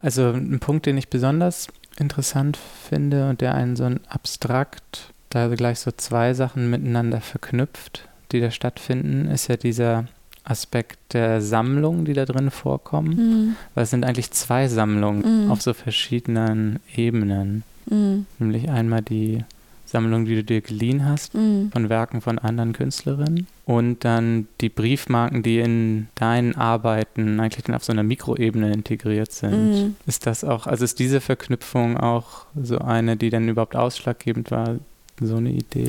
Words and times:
Also 0.00 0.30
ein 0.30 0.60
Punkt, 0.60 0.86
den 0.86 0.96
ich 0.96 1.08
besonders 1.08 1.68
interessant 1.98 2.56
finde 2.56 3.28
und 3.28 3.40
der 3.40 3.54
einen 3.54 3.76
so 3.76 3.84
ein 3.84 4.00
abstrakt, 4.08 5.12
da 5.28 5.48
gleich 5.48 5.80
so 5.80 5.90
zwei 5.90 6.34
Sachen 6.34 6.70
miteinander 6.70 7.20
verknüpft, 7.20 8.08
die 8.32 8.40
da 8.40 8.50
stattfinden, 8.50 9.28
ist 9.28 9.48
ja 9.48 9.56
dieser 9.56 10.06
Aspekt 10.42 11.12
der 11.12 11.40
Sammlung, 11.42 12.04
die 12.04 12.14
da 12.14 12.24
drin 12.24 12.50
vorkommen. 12.50 13.16
Mhm. 13.16 13.56
Weil 13.74 13.84
es 13.84 13.90
sind 13.90 14.04
eigentlich 14.04 14.30
zwei 14.32 14.68
Sammlungen 14.68 15.44
mhm. 15.44 15.50
auf 15.50 15.62
so 15.62 15.74
verschiedenen 15.74 16.80
Ebenen. 16.94 17.62
Mhm. 17.86 18.26
Nämlich 18.38 18.70
einmal 18.70 19.02
die 19.02 19.44
Sammlung, 19.90 20.24
die 20.24 20.36
du 20.36 20.44
dir 20.44 20.60
geliehen 20.60 21.04
hast, 21.04 21.34
mhm. 21.34 21.70
von 21.72 21.88
Werken 21.88 22.20
von 22.20 22.38
anderen 22.38 22.72
Künstlerinnen. 22.72 23.46
Und 23.64 24.04
dann 24.04 24.48
die 24.60 24.68
Briefmarken, 24.68 25.42
die 25.42 25.58
in 25.58 26.08
deinen 26.14 26.54
Arbeiten 26.54 27.38
eigentlich 27.40 27.64
dann 27.64 27.74
auf 27.74 27.84
so 27.84 27.92
einer 27.92 28.02
Mikroebene 28.02 28.72
integriert 28.72 29.32
sind. 29.32 29.72
Mhm. 29.72 29.96
Ist 30.06 30.26
das 30.26 30.44
auch, 30.44 30.66
also 30.66 30.84
ist 30.84 30.98
diese 30.98 31.20
Verknüpfung 31.20 31.96
auch 31.96 32.46
so 32.60 32.78
eine, 32.78 33.16
die 33.16 33.30
dann 33.30 33.48
überhaupt 33.48 33.76
ausschlaggebend 33.76 34.50
war, 34.50 34.76
so 35.20 35.36
eine 35.36 35.50
Idee 35.50 35.86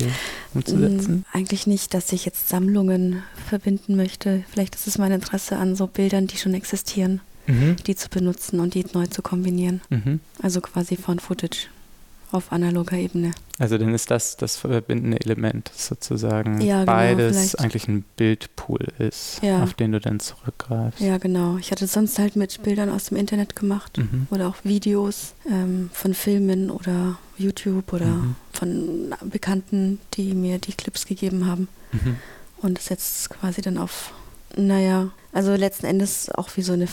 umzusetzen? 0.54 1.20
Mm, 1.20 1.36
eigentlich 1.36 1.66
nicht, 1.66 1.94
dass 1.94 2.12
ich 2.12 2.24
jetzt 2.24 2.48
Sammlungen 2.48 3.22
verbinden 3.48 3.96
möchte. 3.96 4.44
Vielleicht 4.50 4.74
ist 4.74 4.86
es 4.86 4.98
mein 4.98 5.12
Interesse 5.12 5.56
an 5.56 5.74
so 5.74 5.86
Bildern, 5.86 6.26
die 6.26 6.36
schon 6.36 6.54
existieren, 6.54 7.20
mhm. 7.46 7.76
die 7.86 7.96
zu 7.96 8.08
benutzen 8.10 8.60
und 8.60 8.74
die 8.74 8.84
neu 8.92 9.06
zu 9.06 9.22
kombinieren. 9.22 9.80
Mhm. 9.90 10.20
Also 10.42 10.60
quasi 10.60 10.96
von 10.96 11.18
Footage 11.18 11.68
auf 12.32 12.52
analoger 12.52 12.96
Ebene. 12.96 13.32
Also 13.58 13.78
dann 13.78 13.94
ist 13.94 14.10
das 14.10 14.36
das 14.36 14.56
verbindende 14.56 15.20
Element, 15.20 15.70
sozusagen 15.74 16.60
ja, 16.60 16.80
genau, 16.80 16.92
beides 16.92 17.36
vielleicht. 17.36 17.60
eigentlich 17.60 17.88
ein 17.88 18.04
Bildpool 18.16 18.88
ist, 18.98 19.40
ja. 19.42 19.62
auf 19.62 19.74
den 19.74 19.92
du 19.92 20.00
dann 20.00 20.20
zurückgreifst. 20.20 21.00
Ja, 21.00 21.18
genau. 21.18 21.56
Ich 21.58 21.70
hatte 21.70 21.86
sonst 21.86 22.18
halt 22.18 22.36
mit 22.36 22.62
Bildern 22.62 22.90
aus 22.90 23.06
dem 23.06 23.16
Internet 23.16 23.54
gemacht 23.54 23.98
mhm. 23.98 24.26
oder 24.30 24.48
auch 24.48 24.56
Videos 24.64 25.34
ähm, 25.48 25.90
von 25.92 26.14
Filmen 26.14 26.70
oder 26.70 27.18
YouTube 27.38 27.92
oder 27.92 28.06
mhm. 28.06 28.34
von 28.52 29.14
Bekannten, 29.24 30.00
die 30.14 30.34
mir 30.34 30.58
die 30.58 30.72
Clips 30.72 31.06
gegeben 31.06 31.46
haben. 31.46 31.68
Mhm. 31.92 32.16
Und 32.62 32.78
das 32.78 32.88
jetzt 32.88 33.30
quasi 33.30 33.60
dann 33.60 33.76
auf, 33.76 34.12
naja, 34.56 35.10
also 35.32 35.54
letzten 35.54 35.86
Endes 35.86 36.30
auch 36.30 36.50
wie 36.56 36.62
so 36.62 36.74
eine 36.74 36.86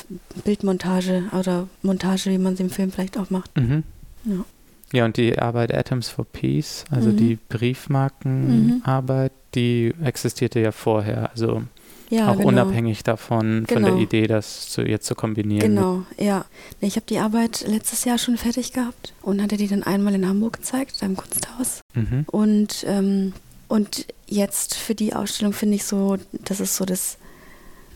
Bildmontage 0.43 1.23
oder 1.37 1.67
Montage, 1.81 2.29
wie 2.29 2.37
man 2.37 2.55
sie 2.55 2.63
im 2.63 2.69
Film 2.69 2.91
vielleicht 2.91 3.17
auch 3.17 3.29
macht. 3.29 3.55
Mhm. 3.57 3.83
Ja. 4.23 4.45
Ja, 4.91 5.05
und 5.05 5.17
die 5.17 5.37
Arbeit 5.37 5.73
Atoms 5.73 6.09
for 6.09 6.25
Peace, 6.25 6.85
also 6.89 7.09
mhm. 7.09 7.17
die 7.17 7.37
Briefmarkenarbeit, 7.49 9.31
mhm. 9.31 9.37
die 9.55 9.93
existierte 10.03 10.59
ja 10.59 10.71
vorher. 10.71 11.29
Also 11.31 11.63
ja, 12.09 12.31
auch 12.31 12.37
genau. 12.37 12.47
unabhängig 12.47 13.03
davon, 13.03 13.65
genau. 13.67 13.67
von 13.67 13.83
der 13.83 13.91
genau. 13.91 14.03
Idee, 14.03 14.27
das 14.27 14.69
zu, 14.69 14.81
jetzt 14.81 15.05
zu 15.05 15.13
kombinieren. 15.13 15.75
Genau, 15.75 16.03
ja. 16.17 16.45
Ich 16.81 16.95
habe 16.95 17.05
die 17.07 17.19
Arbeit 17.19 17.65
letztes 17.67 18.03
Jahr 18.03 18.17
schon 18.17 18.37
fertig 18.37 18.73
gehabt 18.73 19.13
und 19.21 19.41
hatte 19.41 19.57
die 19.57 19.67
dann 19.67 19.83
einmal 19.83 20.15
in 20.15 20.27
Hamburg 20.27 20.53
gezeigt, 20.53 21.01
im 21.01 21.15
Kunsthaus. 21.15 21.81
Mhm. 21.93 22.25
Und, 22.27 22.83
ähm, 22.87 23.33
und 23.67 24.07
jetzt 24.25 24.73
für 24.73 24.95
die 24.95 25.13
Ausstellung 25.13 25.53
finde 25.53 25.75
ich 25.75 25.83
so, 25.83 26.17
das 26.31 26.59
ist 26.59 26.75
so 26.75 26.85
das, 26.85 27.17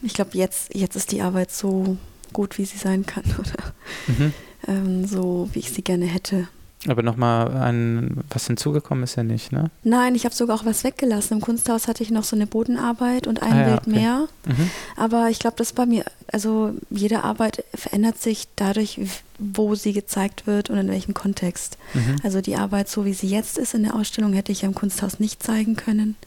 ich 0.03 0.13
glaube, 0.13 0.31
jetzt, 0.33 0.75
jetzt 0.75 0.95
ist 0.95 1.11
die 1.11 1.22
Arbeit 1.22 1.52
so 1.52 1.97
gut, 2.33 2.59
wie 2.59 2.66
sie 2.66 2.78
sein 2.78 3.07
kann, 3.07 3.23
oder 3.39 3.73
mhm. 4.07 4.33
ähm, 4.67 5.05
so, 5.07 5.50
wie 5.53 5.59
ich 5.59 5.72
sie 5.72 5.83
gerne 5.83 6.05
hätte. 6.05 6.47
Aber 6.87 7.01
nochmal 7.01 7.55
ein, 7.57 8.23
was 8.29 8.47
hinzugekommen 8.47 9.05
ist 9.05 9.15
ja 9.15 9.23
nicht, 9.23 9.51
ne? 9.51 9.71
Nein, 9.83 10.15
ich 10.15 10.25
habe 10.25 10.35
sogar 10.35 10.57
auch 10.57 10.65
was 10.65 10.83
weggelassen. 10.83 11.35
Im 11.35 11.41
Kunsthaus 11.41 11.87
hatte 11.87 12.03
ich 12.03 12.11
noch 12.11 12.25
so 12.25 12.35
eine 12.35 12.45
Bodenarbeit 12.45 13.25
und 13.25 13.41
ein 13.41 13.53
ah, 13.53 13.63
Bild 13.63 13.67
ja, 13.69 13.77
okay. 13.77 13.89
mehr. 13.89 14.27
Mhm. 14.45 14.69
Aber 14.97 15.29
ich 15.29 15.39
glaube, 15.39 15.55
das 15.57 15.77
war 15.77 15.85
mir, 15.85 16.03
also 16.31 16.73
jede 16.89 17.23
Arbeit 17.23 17.63
verändert 17.73 18.21
sich 18.21 18.47
dadurch, 18.57 18.99
wo 19.39 19.75
sie 19.75 19.93
gezeigt 19.93 20.45
wird 20.45 20.69
und 20.69 20.77
in 20.77 20.89
welchem 20.89 21.13
Kontext. 21.13 21.77
Mhm. 21.93 22.17
Also 22.23 22.41
die 22.41 22.57
Arbeit, 22.57 22.89
so 22.89 23.05
wie 23.05 23.13
sie 23.13 23.27
jetzt 23.27 23.57
ist 23.57 23.73
in 23.73 23.83
der 23.83 23.95
Ausstellung, 23.95 24.33
hätte 24.33 24.51
ich 24.51 24.63
ja 24.63 24.67
im 24.67 24.75
Kunsthaus 24.75 25.19
nicht 25.19 25.41
zeigen 25.41 25.77
können. 25.77 26.17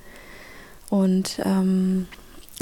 Und 0.89 1.41
ähm, 1.45 2.07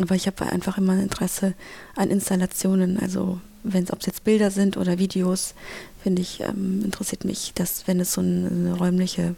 aber 0.00 0.14
ich 0.16 0.26
habe 0.26 0.46
einfach 0.46 0.78
immer 0.78 0.94
ein 0.94 1.02
Interesse 1.02 1.54
an 1.94 2.10
Installationen, 2.10 2.98
also 2.98 3.40
wenn 3.64 3.84
es 3.84 3.92
ob 3.92 4.00
es 4.00 4.06
jetzt 4.06 4.24
Bilder 4.24 4.50
sind 4.50 4.76
oder 4.76 4.98
Videos, 4.98 5.54
finde 6.02 6.22
ich, 6.22 6.40
ähm, 6.40 6.82
interessiert 6.84 7.24
mich, 7.24 7.52
dass 7.54 7.86
wenn 7.86 7.98
es 7.98 8.12
so 8.12 8.20
eine, 8.20 8.48
eine 8.48 8.74
räumliche 8.74 9.34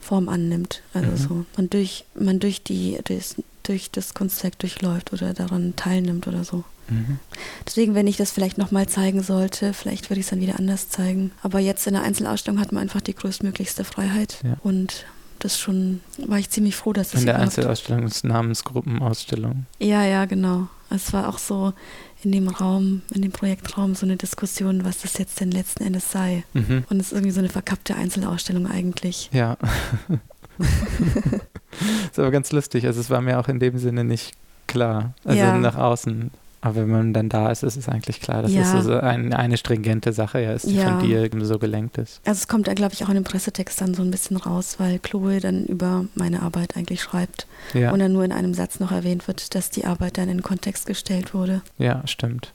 Form 0.00 0.28
annimmt, 0.28 0.82
also 0.92 1.10
mhm. 1.10 1.16
so 1.16 1.46
man 1.56 1.70
durch 1.70 2.04
man 2.14 2.40
durch 2.40 2.62
die 2.62 2.98
durch, 3.04 3.36
durch 3.62 3.90
das 3.90 4.14
Kunstwerk 4.14 4.58
durchläuft 4.58 5.12
oder 5.12 5.32
daran 5.32 5.74
teilnimmt 5.76 6.26
oder 6.26 6.44
so. 6.44 6.64
Mhm. 6.88 7.20
Deswegen, 7.64 7.94
wenn 7.94 8.08
ich 8.08 8.16
das 8.16 8.32
vielleicht 8.32 8.58
nochmal 8.58 8.88
zeigen 8.88 9.22
sollte, 9.22 9.72
vielleicht 9.72 10.10
würde 10.10 10.18
ich 10.18 10.26
es 10.26 10.30
dann 10.30 10.40
wieder 10.40 10.58
anders 10.58 10.88
zeigen. 10.88 11.30
Aber 11.42 11.60
jetzt 11.60 11.86
in 11.86 11.94
der 11.94 12.02
Einzelausstellung 12.02 12.60
hat 12.60 12.72
man 12.72 12.82
einfach 12.82 13.00
die 13.00 13.14
größtmöglichste 13.14 13.84
Freiheit 13.84 14.38
ja. 14.42 14.56
und 14.62 15.06
das 15.38 15.58
schon, 15.58 16.00
war 16.18 16.38
ich 16.38 16.50
ziemlich 16.50 16.76
froh, 16.76 16.92
dass 16.92 17.14
es 17.14 17.20
In 17.20 17.26
der 17.26 17.38
Einzelausstellung 17.38 18.04
ist 18.04 18.24
Namensgruppenausstellung. 18.24 19.66
Ja, 19.80 20.04
ja, 20.04 20.24
genau. 20.26 20.68
Es 20.88 21.12
war 21.12 21.28
auch 21.28 21.38
so, 21.38 21.72
in 22.24 22.32
dem 22.32 22.48
Raum, 22.48 23.02
in 23.12 23.22
dem 23.22 23.32
Projektraum 23.32 23.94
so 23.94 24.06
eine 24.06 24.16
Diskussion, 24.16 24.84
was 24.84 25.02
das 25.02 25.18
jetzt 25.18 25.40
denn 25.40 25.50
letzten 25.50 25.84
Endes 25.84 26.10
sei. 26.10 26.44
Mhm. 26.52 26.84
Und 26.88 27.00
es 27.00 27.06
ist 27.06 27.12
irgendwie 27.12 27.32
so 27.32 27.40
eine 27.40 27.48
verkappte 27.48 27.94
Einzelausstellung 27.94 28.66
eigentlich. 28.66 29.30
Ja. 29.32 29.56
ist 32.10 32.18
aber 32.18 32.30
ganz 32.30 32.52
lustig. 32.52 32.86
Also 32.86 33.00
es 33.00 33.10
war 33.10 33.20
mir 33.20 33.38
auch 33.38 33.48
in 33.48 33.58
dem 33.58 33.78
Sinne 33.78 34.04
nicht 34.04 34.34
klar. 34.66 35.14
Also 35.24 35.38
ja. 35.38 35.58
nach 35.58 35.76
außen 35.76 36.30
aber 36.64 36.76
wenn 36.76 36.90
man 36.90 37.12
dann 37.12 37.28
da 37.28 37.50
ist, 37.50 37.64
ist 37.64 37.76
es 37.76 37.88
eigentlich 37.88 38.20
klar, 38.20 38.42
dass 38.42 38.52
ja. 38.52 38.78
es 38.78 38.84
so 38.84 38.92
ein, 38.92 39.34
eine 39.34 39.56
stringente 39.56 40.12
Sache 40.12 40.40
ja 40.40 40.52
ist, 40.52 40.64
die 40.68 40.76
ja. 40.76 40.96
von 40.96 41.06
dir 41.06 41.28
so 41.44 41.58
gelenkt 41.58 41.98
ist. 41.98 42.20
Also 42.24 42.38
es 42.38 42.46
kommt 42.46 42.68
da, 42.68 42.74
glaube 42.74 42.94
ich, 42.94 43.04
auch 43.04 43.08
in 43.08 43.16
dem 43.16 43.24
Pressetext 43.24 43.80
dann 43.80 43.94
so 43.94 44.02
ein 44.02 44.12
bisschen 44.12 44.36
raus, 44.36 44.76
weil 44.78 45.00
Chloe 45.00 45.40
dann 45.40 45.64
über 45.64 46.06
meine 46.14 46.40
Arbeit 46.40 46.76
eigentlich 46.76 47.02
schreibt 47.02 47.48
ja. 47.74 47.90
und 47.90 47.98
dann 47.98 48.12
nur 48.12 48.24
in 48.24 48.30
einem 48.30 48.54
Satz 48.54 48.78
noch 48.78 48.92
erwähnt 48.92 49.26
wird, 49.26 49.56
dass 49.56 49.70
die 49.70 49.86
Arbeit 49.86 50.18
dann 50.18 50.28
in 50.28 50.42
Kontext 50.42 50.86
gestellt 50.86 51.34
wurde. 51.34 51.62
Ja, 51.78 52.06
stimmt. 52.06 52.52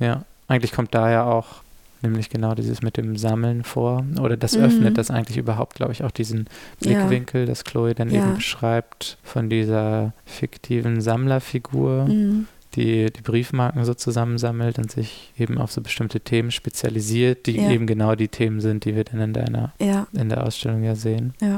Ja, 0.00 0.24
eigentlich 0.48 0.72
kommt 0.72 0.94
da 0.94 1.10
ja 1.10 1.24
auch 1.24 1.60
nämlich 2.00 2.30
genau 2.30 2.54
dieses 2.54 2.80
mit 2.80 2.96
dem 2.96 3.18
Sammeln 3.18 3.64
vor. 3.64 4.02
Oder 4.18 4.38
das 4.38 4.56
mhm. 4.56 4.64
öffnet 4.64 4.98
das 4.98 5.10
eigentlich 5.10 5.36
überhaupt, 5.36 5.74
glaube 5.74 5.92
ich, 5.92 6.04
auch 6.04 6.10
diesen 6.10 6.48
Blickwinkel, 6.80 7.42
ja. 7.42 7.46
dass 7.46 7.64
Chloe 7.64 7.94
dann 7.94 8.10
ja. 8.10 8.22
eben 8.22 8.36
beschreibt 8.36 9.18
von 9.22 9.50
dieser 9.50 10.14
fiktiven 10.24 11.02
Sammlerfigur, 11.02 12.06
mhm 12.06 12.46
die 12.74 13.12
die 13.12 13.22
Briefmarken 13.22 13.84
so 13.84 13.94
zusammensammelt 13.94 14.78
und 14.78 14.90
sich 14.90 15.32
eben 15.38 15.58
auf 15.58 15.72
so 15.72 15.80
bestimmte 15.80 16.20
Themen 16.20 16.50
spezialisiert, 16.50 17.46
die 17.46 17.56
ja. 17.56 17.70
eben 17.70 17.86
genau 17.86 18.14
die 18.14 18.28
Themen 18.28 18.60
sind, 18.60 18.84
die 18.84 18.96
wir 18.96 19.04
dann 19.04 19.20
in 19.20 19.32
deiner 19.32 19.72
ja. 19.80 20.06
in 20.12 20.28
der 20.28 20.44
Ausstellung 20.44 20.82
ja 20.82 20.94
sehen. 20.94 21.34
Ja. 21.40 21.56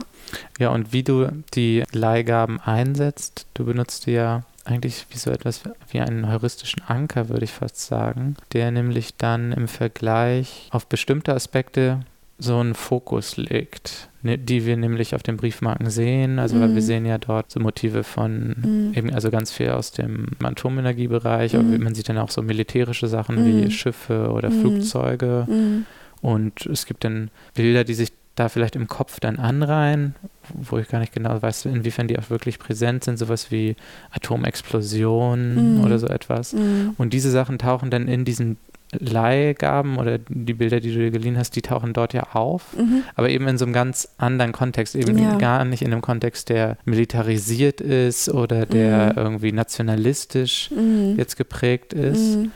Ja, 0.59 0.71
und 0.71 0.93
wie 0.93 1.03
du 1.03 1.29
die 1.55 1.85
Leihgaben 1.93 2.61
einsetzt, 2.61 3.47
du 3.55 3.65
benutzt 3.65 4.07
ja 4.07 4.43
eigentlich 4.65 5.07
wie 5.11 5.19
so 5.19 5.31
etwas 5.31 5.63
wie 5.91 6.01
einen 6.01 6.31
heuristischen 6.31 6.83
Anker, 6.87 7.29
würde 7.29 7.45
ich 7.45 7.53
fast 7.53 7.81
sagen, 7.81 8.37
der 8.53 8.71
nämlich 8.71 9.17
dann 9.17 9.53
im 9.53 9.69
Vergleich 9.69 10.69
auf 10.71 10.87
bestimmte 10.87 11.35
Aspekte 11.35 12.01
so 12.45 12.59
einen 12.59 12.75
Fokus 12.75 13.37
legt, 13.37 14.09
ne, 14.23 14.39
die 14.39 14.67
wir 14.67 14.77
nämlich 14.77 15.15
auf 15.15 15.23
den 15.23 15.37
Briefmarken 15.37 15.91
sehen. 15.91 16.39
Also, 16.39 16.57
mhm. 16.57 16.61
weil 16.61 16.69
wir 16.69 16.75
mhm. 16.77 16.87
sehen 16.87 17.07
ja 17.07 17.19
dort 17.19 17.51
so 17.51 17.59
Motive 17.61 18.05
von 18.05 18.55
mhm. 18.57 18.93
eben, 18.95 19.13
also 19.13 19.31
ganz 19.31 19.51
viel 19.51 19.71
aus 19.71 19.93
dem 19.93 20.29
Atomenergiebereich, 20.43 21.55
mhm. 21.55 21.61
aber 21.61 21.79
man 21.79 21.95
sieht 21.95 22.09
dann 22.09 22.19
auch 22.19 22.31
so 22.31 22.43
militärische 22.43 23.09
Sachen 23.09 23.45
wie 23.45 23.65
mhm. 23.65 23.71
Schiffe 23.71 24.31
oder 24.31 24.51
mhm. 24.51 24.61
Flugzeuge. 24.61 25.85
Und 26.23 26.67
es 26.67 26.87
gibt 26.87 27.05
dann 27.05 27.31
Bilder, 27.55 27.85
die 27.85 27.95
sich 27.95 28.13
da 28.35 28.49
vielleicht 28.49 28.77
im 28.77 28.89
Kopf 28.89 29.21
dann 29.21 29.39
anreihen, 29.39 30.15
wo 30.53 30.79
ich 30.79 30.89
gar 30.89 30.99
nicht 30.99 31.13
genau 31.13 31.41
weiß, 31.41 31.67
inwiefern 31.67 32.09
die 32.09 32.19
auch 32.19 32.31
wirklich 32.31 32.59
präsent 32.59 33.05
sind, 33.05 33.19
sowas 33.19 33.51
wie 33.51 33.77
Atomexplosionen 34.11 35.81
mm. 35.81 35.85
oder 35.85 35.99
so 35.99 36.09
etwas. 36.09 36.53
Mm. 36.53 36.91
Und 36.99 37.13
diese 37.13 37.31
Sachen 37.31 37.59
tauchen 37.59 37.91
dann 37.91 38.09
in 38.09 38.25
diesen 38.25 38.57
Leihgaben 38.93 39.99
oder 39.99 40.19
die 40.19 40.55
Bilder, 40.55 40.81
die 40.81 40.93
du 40.93 40.99
dir 40.99 41.11
geliehen 41.11 41.37
hast, 41.37 41.57
die 41.57 41.63
tauchen 41.63 41.93
dort 41.93 42.13
ja 42.13 42.35
auf, 42.35 42.77
mhm. 42.77 43.03
aber 43.15 43.31
eben 43.31 43.49
in 43.49 43.59
so 43.59 43.65
einem 43.65 43.75
ganz 43.75 44.09
anderen 44.19 44.53
Kontext, 44.53 44.95
eben 44.95 45.19
ja. 45.19 45.37
gar 45.37 45.65
nicht 45.65 45.83
in 45.83 45.93
einem 45.93 46.03
Kontext, 46.03 46.49
der 46.49 46.79
militarisiert 46.85 47.81
ist 47.81 48.29
oder 48.29 48.67
der 48.67 49.13
mhm. 49.13 49.19
irgendwie 49.19 49.53
nationalistisch 49.53 50.71
mhm. 50.71 51.15
jetzt 51.17 51.37
geprägt 51.37 51.93
ist. 51.93 52.37
Mhm. 52.37 52.53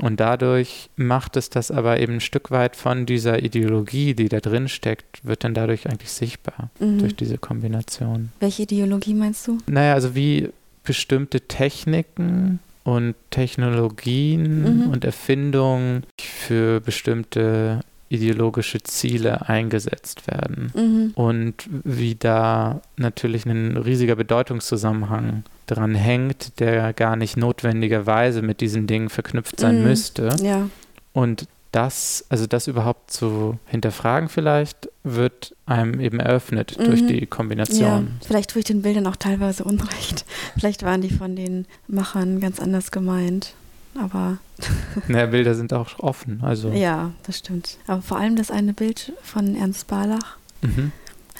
Und 0.00 0.20
dadurch 0.20 0.90
macht 0.96 1.36
es 1.36 1.50
das 1.50 1.72
aber 1.72 1.98
eben 1.98 2.14
ein 2.14 2.20
Stück 2.20 2.52
weit 2.52 2.76
von 2.76 3.04
dieser 3.04 3.42
Ideologie, 3.42 4.14
die 4.14 4.28
da 4.28 4.38
drin 4.38 4.68
steckt, 4.68 5.24
wird 5.26 5.42
dann 5.42 5.54
dadurch 5.54 5.88
eigentlich 5.88 6.12
sichtbar, 6.12 6.70
mhm. 6.78 6.98
durch 6.98 7.16
diese 7.16 7.38
Kombination. 7.38 8.30
Welche 8.38 8.62
Ideologie 8.62 9.14
meinst 9.14 9.48
du? 9.48 9.58
Naja, 9.66 9.94
also 9.94 10.14
wie 10.14 10.50
bestimmte 10.84 11.40
Techniken 11.40 12.60
und 12.88 13.14
Technologien 13.28 14.84
mhm. 14.84 14.90
und 14.90 15.04
Erfindungen 15.04 16.04
für 16.18 16.80
bestimmte 16.80 17.80
ideologische 18.08 18.82
Ziele 18.82 19.46
eingesetzt 19.46 20.26
werden. 20.26 20.72
Mhm. 20.74 21.10
Und 21.14 21.68
wie 21.84 22.14
da 22.14 22.80
natürlich 22.96 23.44
ein 23.44 23.76
riesiger 23.76 24.16
Bedeutungszusammenhang 24.16 25.42
dran 25.66 25.94
hängt, 25.94 26.58
der 26.60 26.94
gar 26.94 27.16
nicht 27.16 27.36
notwendigerweise 27.36 28.40
mit 28.40 28.62
diesen 28.62 28.86
Dingen 28.86 29.10
verknüpft 29.10 29.60
sein 29.60 29.80
mhm. 29.80 29.84
müsste. 29.84 30.34
Ja. 30.42 30.70
Und 31.12 31.46
das, 31.72 32.24
also 32.28 32.46
das 32.46 32.66
überhaupt 32.66 33.10
zu 33.10 33.58
hinterfragen 33.66 34.28
vielleicht, 34.28 34.88
wird 35.04 35.54
einem 35.66 36.00
eben 36.00 36.18
eröffnet 36.18 36.76
mhm. 36.78 36.84
durch 36.84 37.06
die 37.06 37.26
Kombination. 37.26 37.80
Ja, 37.80 38.26
vielleicht 38.26 38.50
tue 38.50 38.60
ich 38.60 38.64
den 38.64 38.82
Bildern 38.82 39.06
auch 39.06 39.16
teilweise 39.16 39.64
Unrecht. 39.64 40.24
Vielleicht 40.58 40.82
waren 40.82 41.00
die 41.00 41.10
von 41.10 41.36
den 41.36 41.66
Machern 41.86 42.40
ganz 42.40 42.58
anders 42.58 42.90
gemeint. 42.90 43.54
Aber. 43.98 44.38
naja, 45.08 45.26
Bilder 45.26 45.54
sind 45.54 45.72
auch 45.72 45.98
offen. 45.98 46.40
Also. 46.42 46.70
Ja, 46.70 47.12
das 47.24 47.38
stimmt. 47.38 47.78
Aber 47.86 48.02
vor 48.02 48.18
allem 48.18 48.36
das 48.36 48.50
eine 48.50 48.72
Bild 48.72 49.12
von 49.22 49.54
Ernst 49.54 49.86
Barlach, 49.88 50.36
mhm. 50.62 50.92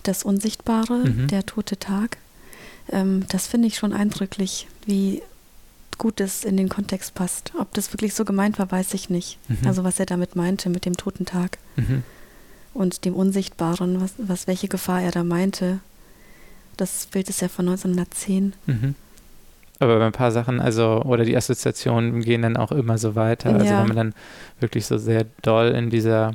das 0.02 0.24
Unsichtbare, 0.24 1.04
mhm. 1.04 1.28
der 1.28 1.46
tote 1.46 1.78
Tag, 1.78 2.18
ähm, 2.90 3.24
das 3.28 3.46
finde 3.46 3.68
ich 3.68 3.76
schon 3.76 3.92
eindrücklich, 3.92 4.66
wie 4.86 5.22
gut 5.98 6.20
es 6.20 6.44
in 6.44 6.56
den 6.56 6.68
Kontext 6.68 7.14
passt. 7.14 7.52
Ob 7.58 7.74
das 7.74 7.92
wirklich 7.92 8.14
so 8.14 8.24
gemeint 8.24 8.58
war, 8.58 8.70
weiß 8.70 8.94
ich 8.94 9.10
nicht. 9.10 9.38
Mhm. 9.48 9.66
Also 9.66 9.84
was 9.84 10.00
er 10.00 10.06
damit 10.06 10.36
meinte 10.36 10.70
mit 10.70 10.84
dem 10.84 10.96
toten 10.96 11.26
Tag 11.26 11.58
mhm. 11.76 12.02
und 12.74 13.04
dem 13.04 13.14
Unsichtbaren, 13.14 14.00
was, 14.00 14.14
was 14.18 14.46
welche 14.46 14.68
Gefahr 14.68 15.02
er 15.02 15.10
da 15.10 15.24
meinte. 15.24 15.80
Das 16.76 17.06
Bild 17.06 17.28
ist 17.28 17.42
ja 17.42 17.48
von 17.48 17.68
1910. 17.68 18.54
Mhm. 18.66 18.94
Aber 19.80 19.98
bei 19.98 20.06
ein 20.06 20.12
paar 20.12 20.32
Sachen, 20.32 20.60
also, 20.60 21.02
oder 21.02 21.24
die 21.24 21.36
Assoziationen 21.36 22.22
gehen 22.22 22.42
dann 22.42 22.56
auch 22.56 22.72
immer 22.72 22.98
so 22.98 23.14
weiter. 23.14 23.50
Also 23.54 23.66
wenn 23.66 23.86
man 23.86 23.96
dann 23.96 24.14
wirklich 24.58 24.86
so 24.86 24.98
sehr 24.98 25.26
doll 25.42 25.68
in 25.68 25.90
dieser 25.90 26.34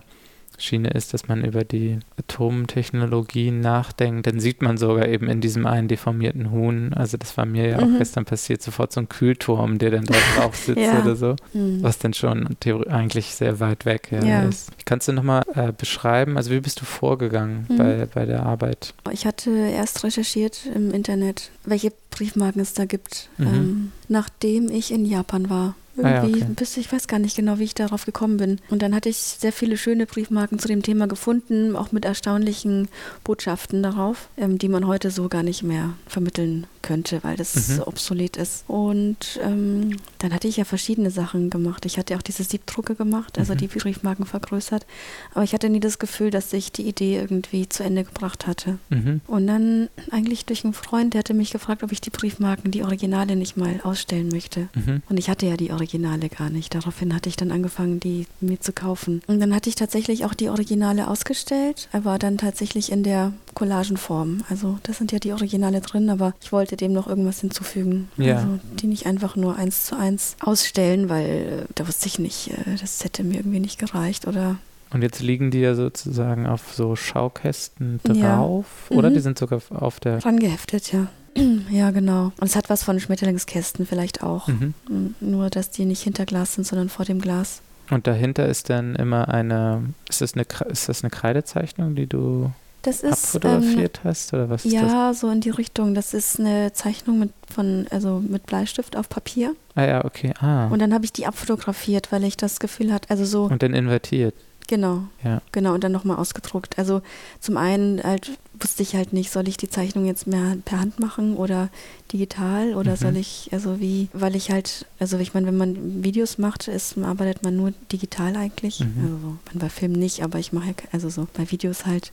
Schiene 0.58 0.90
ist, 0.90 1.14
dass 1.14 1.28
man 1.28 1.44
über 1.44 1.64
die 1.64 2.00
Atomtechnologien 2.18 3.60
nachdenkt, 3.60 4.28
dann 4.28 4.40
sieht 4.40 4.62
man 4.62 4.78
sogar 4.78 5.08
eben 5.08 5.28
in 5.28 5.42
diesem 5.42 5.66
einen 5.66 5.88
deformierten 5.88 6.52
Huhn, 6.52 6.94
also 6.94 7.18
das 7.18 7.36
war 7.38 7.46
mir 7.46 7.70
ja 7.70 7.80
auch 7.80 7.86
mhm. 7.86 7.98
gestern 7.98 8.26
passiert, 8.26 8.62
sofort 8.62 8.92
so 8.92 9.02
ein 9.02 9.10
Kühlturm, 9.10 9.78
der 9.78 9.92
dann 9.92 10.06
da 10.06 10.14
drauf 10.38 10.56
sitzt 10.56 10.82
ja. 10.82 11.02
oder 11.02 11.16
so, 11.16 11.36
mhm. 11.54 11.82
was 11.82 12.00
dann 12.00 12.14
schon 12.14 12.56
eigentlich 12.90 13.36
sehr 13.36 13.60
weit 13.60 13.86
weg 13.86 14.10
ja, 14.12 14.24
ja. 14.24 14.44
ist. 14.44 14.72
Kannst 14.86 15.08
du 15.08 15.14
nochmal 15.14 15.44
äh, 15.56 15.72
beschreiben, 15.72 16.38
also 16.38 16.52
wie 16.52 16.60
bist 16.60 16.82
du 16.82 16.86
vorgegangen 16.86 17.66
mhm. 17.70 17.78
bei, 17.78 18.08
bei 18.14 18.26
der 18.26 18.44
Arbeit? 18.44 18.94
Ich 19.12 19.26
hatte 19.26 19.50
erst 19.52 20.04
recherchiert 20.04 20.68
im 20.74 20.92
Internet, 20.92 21.52
welche 21.66 21.92
Briefmarken 22.12 22.62
es 22.62 22.74
da 22.74 22.86
gibt, 22.86 23.30
mhm. 23.38 23.48
ähm, 23.48 23.92
nachdem 24.08 24.70
ich 24.70 24.92
in 24.92 25.06
Japan 25.06 25.50
war. 25.50 25.76
Irgendwie, 25.96 26.16
ah, 26.16 26.38
ja, 26.40 26.46
okay. 26.46 26.54
bis 26.56 26.76
ich 26.78 26.92
weiß 26.92 27.08
gar 27.08 27.20
nicht 27.20 27.36
genau, 27.36 27.60
wie 27.60 27.66
ich 27.66 27.76
darauf 27.76 28.06
gekommen 28.06 28.38
bin. 28.38 28.60
Und 28.70 28.82
dann 28.82 28.96
hatte 28.96 29.10
ich 29.10 29.18
sehr 29.18 29.54
viele 29.54 29.78
schöne 29.78 30.08
Briefmarken 30.08 30.58
zu 30.58 30.68
dem 30.68 30.82
Thema 30.82 31.08
gefunden, 31.08 31.76
auch 31.76 31.92
mit 31.92 32.04
erstaunlichen 32.04 32.88
Botschaften 33.24 33.84
darauf, 33.84 34.30
ähm, 34.38 34.58
die 34.58 34.70
man 34.70 34.88
heute 34.88 35.12
so 35.12 35.30
gar 35.30 35.44
nicht 35.44 35.62
mehr 35.62 35.94
vermitteln 36.08 36.66
könnte, 36.82 37.24
weil 37.24 37.38
das 37.38 37.56
mhm. 37.56 37.76
so 37.76 37.88
obsolet 37.88 38.38
ist. 38.38 38.66
Und 38.68 39.40
ähm, 39.44 39.98
dann 40.18 40.34
hatte 40.34 40.48
ich 40.48 40.58
ja 40.58 40.66
verschiedene 40.66 41.12
Sachen 41.12 41.52
gemacht. 41.52 41.86
Ich 41.86 42.00
hatte 42.00 42.16
auch 42.16 42.24
diese 42.24 42.44
Siebdrucke 42.44 42.96
gemacht, 42.96 43.38
also 43.38 43.54
mhm. 43.54 43.58
die 43.58 43.68
Briefmarken 43.68 44.26
vergrößert. 44.26 44.88
Aber 45.36 45.44
ich 45.44 45.54
hatte 45.54 45.70
nie 45.70 45.80
das 45.80 46.00
Gefühl, 46.00 46.32
dass 46.32 46.52
ich 46.54 46.72
die 46.72 46.88
Idee 46.88 47.18
irgendwie 47.18 47.70
zu 47.70 47.84
Ende 47.84 48.04
gebracht 48.04 48.48
hatte. 48.48 48.80
Mhm. 48.90 49.22
Und 49.28 49.46
dann 49.46 49.90
eigentlich 50.10 50.46
durch 50.46 50.64
einen 50.64 50.74
Freund, 50.74 51.14
der 51.14 51.20
hatte 51.20 51.36
mich 51.36 51.52
gefragt, 51.52 51.84
ob 51.84 51.92
ich 51.92 52.02
die 52.02 52.10
Briefmarken, 52.10 52.72
die 52.72 52.84
Originale 52.84 53.36
nicht 53.36 53.58
mal 53.58 53.80
ausstellen 53.84 54.30
möchte. 54.30 54.70
Mhm. 54.74 55.04
Und 55.08 55.20
ich 55.20 55.30
hatte 55.30 55.46
ja 55.46 55.56
die 55.56 55.70
Originale 55.70 55.83
Originale 55.84 56.30
gar 56.30 56.50
nicht. 56.50 56.74
Daraufhin 56.74 57.14
hatte 57.14 57.28
ich 57.28 57.36
dann 57.36 57.52
angefangen, 57.52 58.00
die 58.00 58.26
mir 58.40 58.58
zu 58.62 58.72
kaufen. 58.72 59.22
Und 59.28 59.42
dann 59.42 59.54
hatte 59.54 59.68
ich 59.68 59.76
tatsächlich 59.76 60.24
auch 60.24 60.34
die 60.34 60.48
Originale 60.48 61.10
ausgestellt, 61.10 61.90
aber 61.92 62.18
dann 62.18 62.38
tatsächlich 62.38 62.90
in 62.90 63.04
der 63.04 63.34
Collagenform. 63.54 64.46
Also 64.50 64.80
das 64.84 64.98
sind 64.98 65.12
ja 65.12 65.20
die 65.20 65.34
Originale 65.34 65.82
drin, 65.82 66.10
aber 66.10 66.34
ich 66.42 66.54
wollte 66.54 66.78
dem 66.78 66.94
noch 66.94 67.08
irgendwas 67.08 67.42
hinzufügen. 67.42 68.08
Ja. 68.16 68.38
Also 68.38 68.60
die 68.80 68.88
nicht 68.88 69.06
einfach 69.06 69.36
nur 69.36 69.58
eins 69.58 69.86
zu 69.86 69.98
eins 69.98 70.38
ausstellen, 70.40 71.10
weil 71.10 71.66
äh, 71.70 71.74
da 71.76 71.86
wusste 71.86 72.08
ich 72.08 72.18
nicht, 72.18 72.52
äh, 72.52 72.78
das 72.80 73.04
hätte 73.04 73.26
mir 73.26 73.36
irgendwie 73.36 73.60
nicht 73.60 73.78
gereicht 73.78 74.26
oder 74.26 74.58
und 74.92 75.02
jetzt 75.02 75.22
liegen 75.22 75.50
die 75.50 75.60
ja 75.60 75.74
sozusagen 75.74 76.46
auf 76.46 76.76
so 76.76 76.96
Schaukästen 76.96 78.00
drauf, 78.04 78.66
ja. 78.92 78.96
oder? 78.96 79.10
Mhm. 79.10 79.16
Die 79.16 79.20
sind 79.22 79.40
sogar 79.40 79.60
auf 79.72 80.00
der. 80.00 80.24
Angeheftet, 80.24 80.94
ja. 80.94 81.08
Ja, 81.70 81.92
genau. 81.92 82.32
Und 82.40 82.44
es 82.44 82.56
hat 82.56 82.70
was 82.70 82.84
von 82.84 83.00
Schmetterlingskästen 83.00 83.86
vielleicht 83.86 84.24
auch. 84.24 84.48
Mhm. 84.48 84.74
Nur, 85.20 85.50
dass 85.50 85.72
die 85.72 85.86
nicht 85.86 86.04
hinter 86.04 86.26
Glas 86.26 86.54
sind, 86.56 86.66
sondern 86.66 86.90
vor 86.90 87.06
dem 87.06 87.20
Glas. 87.20 87.62
Und 87.90 88.08
dahinter 88.08 88.48
ist 88.48 88.70
dann 88.70 88.96
immer 88.96 89.30
eine, 89.30 89.84
ist 90.10 90.22
das 90.22 90.36
eine, 90.36 90.46
ist 90.70 90.90
das 90.90 91.04
eine 91.04 91.10
Kreidezeichnung, 91.10 91.96
die 91.96 92.08
du 92.08 92.52
das 92.82 93.02
ist, 93.02 93.14
abfotografiert 93.14 94.02
ähm, 94.04 94.10
hast? 94.10 94.34
Oder 94.34 94.50
was 94.50 94.64
ja, 94.64 95.10
das? 95.10 95.20
so 95.20 95.30
in 95.30 95.42
die 95.42 95.50
Richtung. 95.50 95.94
Das 95.96 96.14
ist 96.14 96.40
eine 96.40 96.74
Zeichnung 96.74 97.20
mit, 97.20 97.32
von, 97.54 97.88
also 97.90 98.22
mit 98.26 98.46
Bleistift 98.46 98.96
auf 98.96 99.10
Papier. 99.10 99.56
Ah 99.76 99.86
ja, 99.86 100.06
okay. 100.06 100.34
Ah. 100.40 100.68
Und 100.68 100.80
dann 100.80 100.94
habe 100.94 101.06
ich 101.06 101.14
die 101.14 101.26
abfotografiert, 101.26 102.12
weil 102.12 102.24
ich 102.24 102.38
das 102.38 102.60
Gefühl 102.60 102.94
hatte, 102.94 103.10
also 103.10 103.26
so. 103.26 103.46
Und 103.46 103.64
dann 103.64 103.74
invertiert. 103.74 104.36
Genau. 104.68 105.04
Ja. 105.24 105.42
Genau, 105.52 105.74
und 105.74 105.84
dann 105.84 105.92
nochmal 105.92 106.18
ausgedruckt. 106.18 106.78
Also 106.78 107.02
zum 107.40 107.58
einen 107.58 108.02
halt 108.04 108.32
wusste 108.64 108.84
ich 108.84 108.96
halt 108.96 109.14
nicht, 109.14 109.32
soll 109.32 109.48
ich 109.48 109.58
die 109.58 109.70
Zeichnung 109.70 110.06
jetzt 110.06 110.26
mehr 110.26 110.58
per 110.64 110.80
Hand 110.80 111.00
machen 111.00 111.36
oder 111.36 111.70
digital 112.12 112.76
oder 112.76 112.92
mhm. 112.92 112.98
soll 112.98 113.18
ich, 113.18 113.50
also 113.52 113.80
wie, 113.80 114.08
weil 114.14 114.36
ich 114.36 114.52
halt, 114.52 114.86
also 115.00 115.18
ich 115.18 115.34
meine, 115.34 115.48
wenn 115.48 115.58
man 115.58 116.04
Videos 116.04 116.38
macht, 116.38 116.68
ist, 116.68 116.98
arbeitet 116.98 117.44
man 117.44 117.56
nur 117.56 117.74
digital 117.92 118.36
eigentlich. 118.36 118.80
Mhm. 118.80 118.94
Also 119.04 119.18
man 119.18 119.60
bei 119.60 119.70
Filmen 119.70 119.98
nicht, 119.98 120.24
aber 120.24 120.40
ich 120.40 120.54
mache, 120.54 120.76
also 120.92 121.10
so 121.10 121.28
bei 121.34 121.52
Videos 121.52 121.86
halt, 121.86 122.12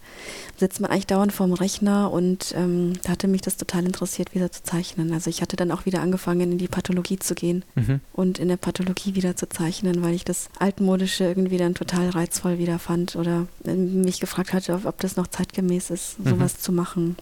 sitzt 0.56 0.81
man 0.81 0.91
eigentlich 0.91 1.06
dauernd 1.06 1.32
vorm 1.32 1.52
Rechner 1.52 2.11
und 2.11 2.55
ähm, 2.56 2.94
da 3.03 3.11
hatte 3.11 3.29
mich 3.29 3.43
das 3.43 3.56
total 3.56 3.85
interessiert, 3.85 4.35
wieder 4.35 4.50
zu 4.50 4.62
zeichnen. 4.62 5.12
Also 5.12 5.31
ich 5.31 5.43
hatte 5.43 5.56
dann 5.56 5.70
auch 5.70 5.87
wieder 5.87 6.00
angefangen, 6.00 6.53
in 6.53 6.58
die 6.58 6.69
Pathologie 6.69 7.19
zu 7.19 7.35
gehen 7.35 7.64
mhm. 7.75 8.00
und 8.12 8.38
in 8.38 8.49
der 8.49 8.56
Pathologie 8.56 9.14
wieder 9.14 9.37
zu 9.37 9.49
zeichnen, 9.49 10.03
weil 10.03 10.14
ich 10.14 10.25
das 10.25 10.49
Altmodische 10.58 11.25
irgendwie 11.25 11.58
dann 11.58 11.75
total 11.75 12.11
reizvoll 12.11 12.58
wieder 12.58 12.79
fand 12.79 13.17
oder 13.17 13.46
äh, 13.64 13.75
mich 13.75 14.19
gefragt 14.19 14.53
hatte, 14.53 14.75
ob, 14.75 14.87
ob 14.87 15.00
das 15.00 15.17
noch 15.17 15.29
zeitgemäß 15.29 15.91
ist, 15.91 16.19
mhm. 16.19 16.39
Sowas 16.40 16.58
zu 16.58 16.72
machen. 16.72 17.16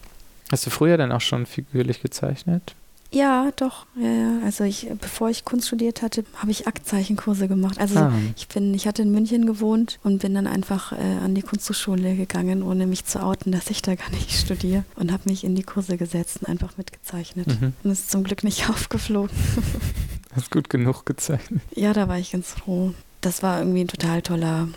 Hast 0.50 0.66
du 0.66 0.70
früher 0.70 0.96
dann 0.96 1.12
auch 1.12 1.20
schon 1.20 1.46
figürlich 1.46 2.00
gezeichnet? 2.00 2.74
Ja, 3.10 3.50
doch. 3.56 3.86
Ja, 3.96 4.08
ja. 4.08 4.38
Also 4.44 4.64
ich, 4.64 4.86
bevor 5.00 5.30
ich 5.30 5.44
Kunst 5.44 5.68
studiert 5.68 6.02
hatte, 6.02 6.24
habe 6.36 6.50
ich 6.50 6.66
Aktzeichenkurse 6.66 7.48
gemacht. 7.48 7.78
Also 7.78 7.98
ah. 7.98 8.12
ich 8.36 8.48
bin, 8.48 8.74
ich 8.74 8.86
hatte 8.86 9.02
in 9.02 9.10
München 9.10 9.46
gewohnt 9.46 9.98
und 10.04 10.20
bin 10.20 10.34
dann 10.34 10.46
einfach 10.46 10.92
äh, 10.92 10.96
an 11.24 11.34
die 11.34 11.40
Kunsthochschule 11.40 12.16
gegangen, 12.16 12.62
ohne 12.62 12.86
mich 12.86 13.06
zu 13.06 13.22
outen, 13.22 13.50
dass 13.50 13.70
ich 13.70 13.80
da 13.80 13.94
gar 13.94 14.10
nicht 14.10 14.32
studiere 14.38 14.84
und 14.96 15.10
habe 15.10 15.30
mich 15.30 15.42
in 15.44 15.54
die 15.54 15.62
Kurse 15.62 15.96
gesetzt 15.96 16.38
und 16.40 16.48
einfach 16.48 16.76
mitgezeichnet. 16.76 17.46
Mhm. 17.46 17.72
Und 17.82 17.90
ist 17.90 18.10
zum 18.10 18.24
Glück 18.24 18.44
nicht 18.44 18.68
aufgeflogen. 18.70 19.34
Hast 20.34 20.50
gut 20.50 20.68
genug 20.68 21.06
gezeichnet? 21.06 21.62
Ja, 21.74 21.94
da 21.94 22.08
war 22.08 22.18
ich 22.18 22.32
ganz 22.32 22.50
froh. 22.50 22.92
Das 23.22 23.42
war 23.42 23.58
irgendwie 23.58 23.80
ein 23.80 23.88
total 23.88 24.20
toller 24.20 24.68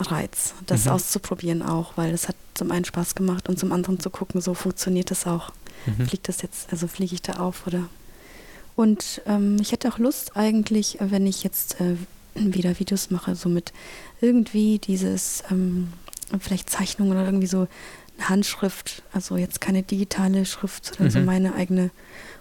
Reiz, 0.00 0.54
das 0.66 0.86
mhm. 0.86 0.92
auszuprobieren 0.92 1.62
auch, 1.62 1.96
weil 1.96 2.12
es 2.12 2.28
hat 2.28 2.36
zum 2.54 2.70
einen 2.70 2.84
Spaß 2.84 3.14
gemacht 3.14 3.48
und 3.48 3.58
zum 3.58 3.72
anderen 3.72 4.00
zu 4.00 4.10
gucken, 4.10 4.40
so 4.40 4.54
funktioniert 4.54 5.10
das 5.10 5.26
auch. 5.26 5.52
Mhm. 5.86 6.06
Fliegt 6.06 6.28
das 6.28 6.42
jetzt, 6.42 6.72
also 6.72 6.86
fliege 6.88 7.14
ich 7.14 7.22
da 7.22 7.34
auf 7.34 7.66
oder. 7.66 7.88
Und 8.76 9.22
ähm, 9.26 9.56
ich 9.60 9.72
hätte 9.72 9.88
auch 9.88 9.98
Lust 9.98 10.36
eigentlich, 10.36 10.98
wenn 11.00 11.26
ich 11.26 11.44
jetzt 11.44 11.80
äh, 11.80 11.96
wieder 12.34 12.78
Videos 12.78 13.10
mache, 13.10 13.36
so 13.36 13.48
mit 13.48 13.72
irgendwie 14.20 14.78
dieses, 14.78 15.44
ähm, 15.50 15.92
vielleicht 16.40 16.70
Zeichnungen 16.70 17.12
oder 17.12 17.26
irgendwie 17.26 17.46
so 17.46 17.68
eine 18.16 18.28
Handschrift, 18.28 19.02
also 19.12 19.36
jetzt 19.36 19.60
keine 19.60 19.82
digitale 19.82 20.44
Schrift, 20.44 20.86
sondern 20.86 21.06
mhm. 21.06 21.10
so 21.10 21.20
meine 21.20 21.54
eigene 21.54 21.90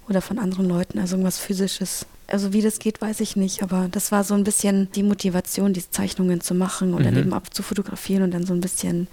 oder 0.10 0.22
von 0.22 0.39
anderen 0.39 0.68
Leuten, 0.68 1.00
also 1.00 1.16
irgendwas 1.16 1.39
Physisches. 1.39 2.06
Also 2.27 2.53
wie 2.53 2.62
das 2.62 2.80
geht, 2.80 3.01
weiß 3.01 3.20
ich 3.20 3.36
nicht, 3.36 3.63
aber 3.63 3.88
das 3.92 4.12
war 4.12 4.24
so 4.24 4.34
ein 4.34 4.44
bisschen 4.44 4.89
die 4.94 5.03
Motivation, 5.03 5.74
diese 5.74 5.92
Zeichnungen 5.92 6.42
zu 6.42 6.56
machen 6.56 6.94
und 6.94 7.01
mhm. 7.01 7.06
dann 7.06 7.18
eben 7.18 7.34
abzufotografieren 7.34 8.24
und 8.24 8.34
dann 8.34 8.46
so 8.46 8.53
ein 8.53 8.62
bisschen, 8.62 9.08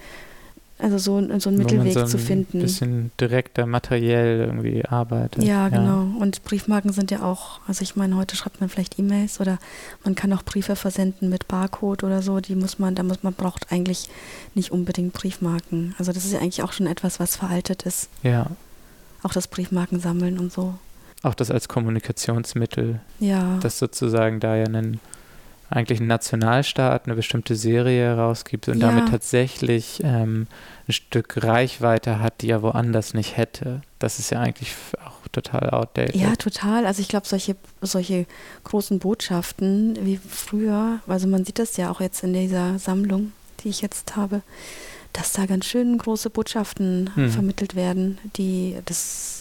also 0.79 0.97
so, 0.97 1.38
so 1.38 1.49
einen 1.50 1.59
Mittelweg 1.59 1.93
so 1.93 2.00
ein 2.00 2.07
zu 2.07 2.19
finden. 2.19 2.59
Ein 2.59 2.62
bisschen 2.62 3.11
direkter, 3.21 3.67
materiell 3.67 4.40
irgendwie 4.47 4.85
arbeitet. 4.85 5.43
Ja, 5.43 5.69
genau. 5.69 6.05
Ja. 6.05 6.21
Und 6.21 6.45
Briefmarken 6.45 6.93
sind 6.93 7.11
ja 7.11 7.23
auch, 7.23 7.61
also 7.67 7.83
ich 7.83 7.97
meine, 7.97 8.17
heute 8.17 8.37
schreibt 8.37 8.61
man 8.61 8.71
vielleicht 8.71 8.99
E-Mails 8.99 9.40
oder 9.40 9.59
man 10.05 10.14
kann 10.14 10.33
auch 10.33 10.45
Briefe 10.45 10.76
versenden 10.76 11.29
mit 11.29 11.49
Barcode 11.49 12.05
oder 12.05 12.23
so, 12.23 12.40
die 12.40 12.55
muss 12.55 12.79
man, 12.79 12.95
da 12.95 13.02
muss 13.02 13.23
man, 13.23 13.35
braucht 13.35 13.73
eigentlich 13.73 14.09
nicht 14.55 14.71
unbedingt 14.71 15.12
Briefmarken. 15.12 15.95
Also 15.99 16.12
das 16.12 16.25
ist 16.25 16.33
ja 16.33 16.38
eigentlich 16.38 16.62
auch 16.62 16.73
schon 16.73 16.87
etwas, 16.87 17.19
was 17.19 17.37
veraltet 17.37 17.83
ist. 17.83 18.09
Ja. 18.23 18.47
Auch 19.23 19.33
das 19.33 19.49
Briefmarken 19.49 20.00
sammeln 20.00 20.38
und 20.38 20.52
so. 20.52 20.75
Auch 21.23 21.35
das 21.35 21.50
als 21.50 21.69
Kommunikationsmittel. 21.69 23.00
Ja. 23.19 23.59
Das 23.62 23.79
sozusagen 23.79 24.41
da 24.41 24.57
ja 24.57 24.65
einen 24.65 25.00
eigentlich 25.71 26.00
ein 26.00 26.09
Nationalstaat 26.09 27.07
eine 27.07 27.15
bestimmte 27.15 27.55
Serie 27.55 28.03
herausgibt 28.03 28.69
und 28.69 28.81
ja. 28.81 28.89
damit 28.89 29.09
tatsächlich 29.09 30.00
ähm, 30.03 30.49
ein 30.89 30.93
Stück 30.93 31.45
Reichweite 31.45 32.19
hat, 32.19 32.41
die 32.41 32.50
er 32.50 32.62
woanders 32.62 33.15
nicht 33.15 33.37
hätte. 33.37 33.81
Das 34.00 34.19
ist 34.19 34.31
ja 34.31 34.41
eigentlich 34.41 34.75
auch 35.05 35.29
total 35.31 35.71
outdated. 35.71 36.17
Ja, 36.17 36.35
total. 36.35 36.87
Also 36.87 37.00
ich 37.00 37.09
glaube, 37.09 37.29
solche, 37.29 37.55
solche 37.81 38.27
großen 38.65 38.99
Botschaften 38.99 39.97
wie 40.05 40.17
früher, 40.17 40.99
also 41.07 41.29
man 41.29 41.45
sieht 41.45 41.61
das 41.61 41.77
ja 41.77 41.91
auch 41.93 42.00
jetzt 42.00 42.25
in 42.25 42.33
dieser 42.33 42.81
Sammlung, 42.81 43.31
die 43.62 43.69
ich 43.69 43.81
jetzt 43.81 44.17
habe, 44.17 44.43
dass 45.12 45.33
da 45.33 45.47
ganz 45.47 45.67
schön 45.67 45.99
große 45.99 46.31
Botschaften 46.31 47.11
hm. 47.15 47.31
vermittelt 47.31 47.77
werden, 47.77 48.19
die 48.37 48.77
das 48.87 49.40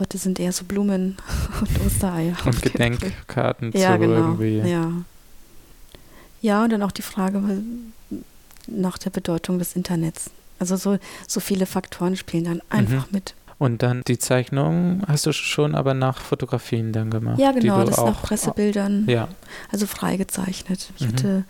heute 0.00 0.18
sind 0.18 0.40
eher 0.40 0.52
so 0.52 0.64
Blumen 0.64 1.16
und 1.60 1.86
Ostereier. 1.86 2.34
Und 2.44 2.62
Gedenkkarten 2.62 3.72
ja, 3.72 3.92
zu 3.92 3.98
genau. 3.98 4.14
irgendwie. 4.14 4.58
Ja. 4.58 4.90
Ja, 6.42 6.64
und 6.64 6.70
dann 6.70 6.82
auch 6.82 6.92
die 6.92 7.02
Frage 7.02 7.42
nach 8.66 8.98
der 8.98 9.10
Bedeutung 9.10 9.58
des 9.58 9.76
Internets. 9.76 10.30
Also 10.58 10.76
so, 10.76 10.98
so 11.26 11.40
viele 11.40 11.66
Faktoren 11.66 12.16
spielen 12.16 12.44
dann 12.44 12.62
einfach 12.70 13.06
mhm. 13.06 13.12
mit. 13.12 13.34
Und 13.58 13.82
dann 13.82 14.02
die 14.08 14.18
Zeichnung 14.18 15.02
hast 15.06 15.26
du 15.26 15.32
schon 15.32 15.74
aber 15.74 15.92
nach 15.92 16.18
Fotografien 16.18 16.92
dann 16.92 17.10
gemacht? 17.10 17.38
Ja, 17.38 17.52
genau, 17.52 17.84
das 17.84 17.98
nach 17.98 18.22
Pressebildern. 18.22 19.06
Ja. 19.06 19.28
Also 19.70 19.86
freigezeichnet. 19.86 20.90
Ich 20.96 21.06
mhm. 21.06 21.12
hatte 21.12 21.44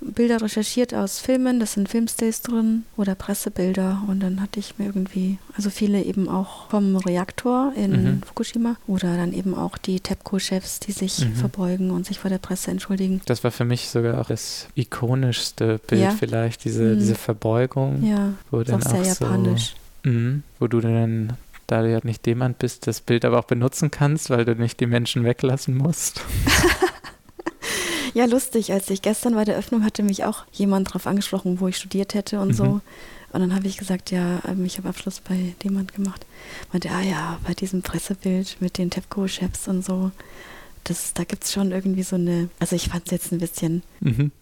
Bilder 0.00 0.40
recherchiert 0.40 0.94
aus 0.94 1.18
Filmen, 1.18 1.60
das 1.60 1.74
sind 1.74 1.88
Filmstays 1.88 2.42
drin 2.42 2.84
oder 2.96 3.14
Pressebilder 3.14 4.02
und 4.08 4.20
dann 4.20 4.40
hatte 4.40 4.58
ich 4.58 4.78
mir 4.78 4.86
irgendwie, 4.86 5.38
also 5.56 5.70
viele 5.70 6.02
eben 6.02 6.28
auch 6.28 6.68
vom 6.70 6.96
Reaktor 6.96 7.72
in 7.76 7.90
mhm. 7.90 8.22
Fukushima 8.22 8.76
oder 8.86 9.16
dann 9.16 9.32
eben 9.32 9.54
auch 9.54 9.78
die 9.78 10.00
TEPCO-Chefs, 10.00 10.80
die 10.80 10.92
sich 10.92 11.24
mhm. 11.24 11.34
verbeugen 11.34 11.90
und 11.90 12.06
sich 12.06 12.18
vor 12.18 12.30
der 12.30 12.38
Presse 12.38 12.70
entschuldigen. 12.70 13.20
Das 13.26 13.44
war 13.44 13.50
für 13.50 13.64
mich 13.64 13.88
sogar 13.88 14.20
auch 14.20 14.28
das 14.28 14.68
ikonischste 14.74 15.80
Bild 15.86 16.02
ja. 16.02 16.10
vielleicht, 16.10 16.64
diese, 16.64 16.94
mhm. 16.94 16.98
diese 16.98 17.14
Verbeugung. 17.14 18.02
Ja, 18.04 18.32
wo 18.50 18.62
dann 18.62 18.82
auch 18.82 18.90
sehr 18.90 19.02
japanisch. 19.02 19.74
So, 20.04 20.10
mhm, 20.10 20.42
wo 20.58 20.66
du 20.66 20.80
dann 20.80 21.36
da 21.70 21.82
du 21.82 21.90
ja 21.92 22.00
nicht 22.02 22.26
jemand 22.26 22.58
bist, 22.58 22.88
das 22.88 23.00
Bild 23.00 23.24
aber 23.24 23.38
auch 23.38 23.44
benutzen 23.44 23.92
kannst, 23.92 24.28
weil 24.28 24.44
du 24.44 24.56
nicht 24.56 24.80
die 24.80 24.86
Menschen 24.86 25.24
weglassen 25.24 25.76
musst. 25.76 26.20
Ja, 28.14 28.24
lustig. 28.24 28.72
Als 28.72 28.90
ich 28.90 29.02
gestern 29.02 29.34
bei 29.34 29.44
der 29.44 29.56
Öffnung 29.56 29.84
hatte 29.84 30.02
mich 30.02 30.24
auch 30.24 30.44
jemand 30.52 30.88
darauf 30.88 31.06
angesprochen, 31.06 31.60
wo 31.60 31.68
ich 31.68 31.76
studiert 31.76 32.14
hätte 32.14 32.40
und 32.40 32.48
mhm. 32.48 32.54
so. 32.54 32.80
Und 33.32 33.40
dann 33.40 33.54
habe 33.54 33.68
ich 33.68 33.76
gesagt, 33.76 34.10
ja, 34.10 34.40
ähm, 34.46 34.64
ich 34.64 34.78
habe 34.78 34.88
Abschluss 34.88 35.20
bei 35.20 35.54
Demand 35.62 35.94
gemacht. 35.94 36.26
Meinte, 36.72 36.90
ah 36.90 37.02
ja, 37.02 37.38
bei 37.46 37.54
diesem 37.54 37.82
Pressebild 37.82 38.56
mit 38.60 38.76
den 38.78 38.90
TEPCO-Chefs 38.90 39.68
und 39.68 39.84
so, 39.84 40.10
das, 40.84 41.14
da 41.14 41.24
gibt 41.24 41.44
es 41.44 41.52
schon 41.52 41.70
irgendwie 41.70 42.02
so 42.02 42.16
eine, 42.16 42.48
also 42.58 42.74
ich 42.74 42.88
fand 42.88 43.06
es 43.06 43.12
jetzt 43.12 43.32
ein 43.32 43.38
bisschen 43.38 43.82
mhm 44.00 44.32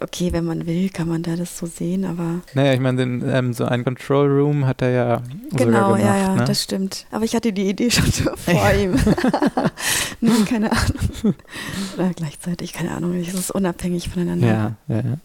okay, 0.00 0.32
wenn 0.32 0.44
man 0.44 0.66
will, 0.66 0.88
kann 0.90 1.08
man 1.08 1.22
da 1.22 1.36
das 1.36 1.56
so 1.56 1.66
sehen, 1.66 2.04
aber. 2.04 2.40
Naja, 2.54 2.74
ich 2.74 2.80
meine, 2.80 3.02
ähm, 3.02 3.52
so 3.52 3.64
ein 3.64 3.84
Control 3.84 4.28
Room 4.28 4.66
hat 4.66 4.82
er 4.82 4.90
ja. 4.90 5.22
Genau, 5.52 5.94
gemacht, 5.94 6.00
ja, 6.02 6.16
ja, 6.16 6.34
ne? 6.36 6.44
das 6.44 6.62
stimmt. 6.62 7.06
Aber 7.10 7.24
ich 7.24 7.34
hatte 7.34 7.52
die 7.52 7.68
Idee 7.68 7.90
schon 7.90 8.06
vor 8.36 8.72
ihm. 8.72 8.94
nee, 10.20 10.30
keine 10.48 10.72
Ahnung. 10.72 11.34
Oder 11.96 12.10
gleichzeitig, 12.14 12.72
keine 12.72 12.92
Ahnung. 12.92 13.14
Es 13.14 13.34
ist 13.34 13.50
unabhängig 13.50 14.08
voneinander. 14.08 14.46
Ja, 14.46 14.74
ja, 14.88 14.96
ja. 14.96 15.16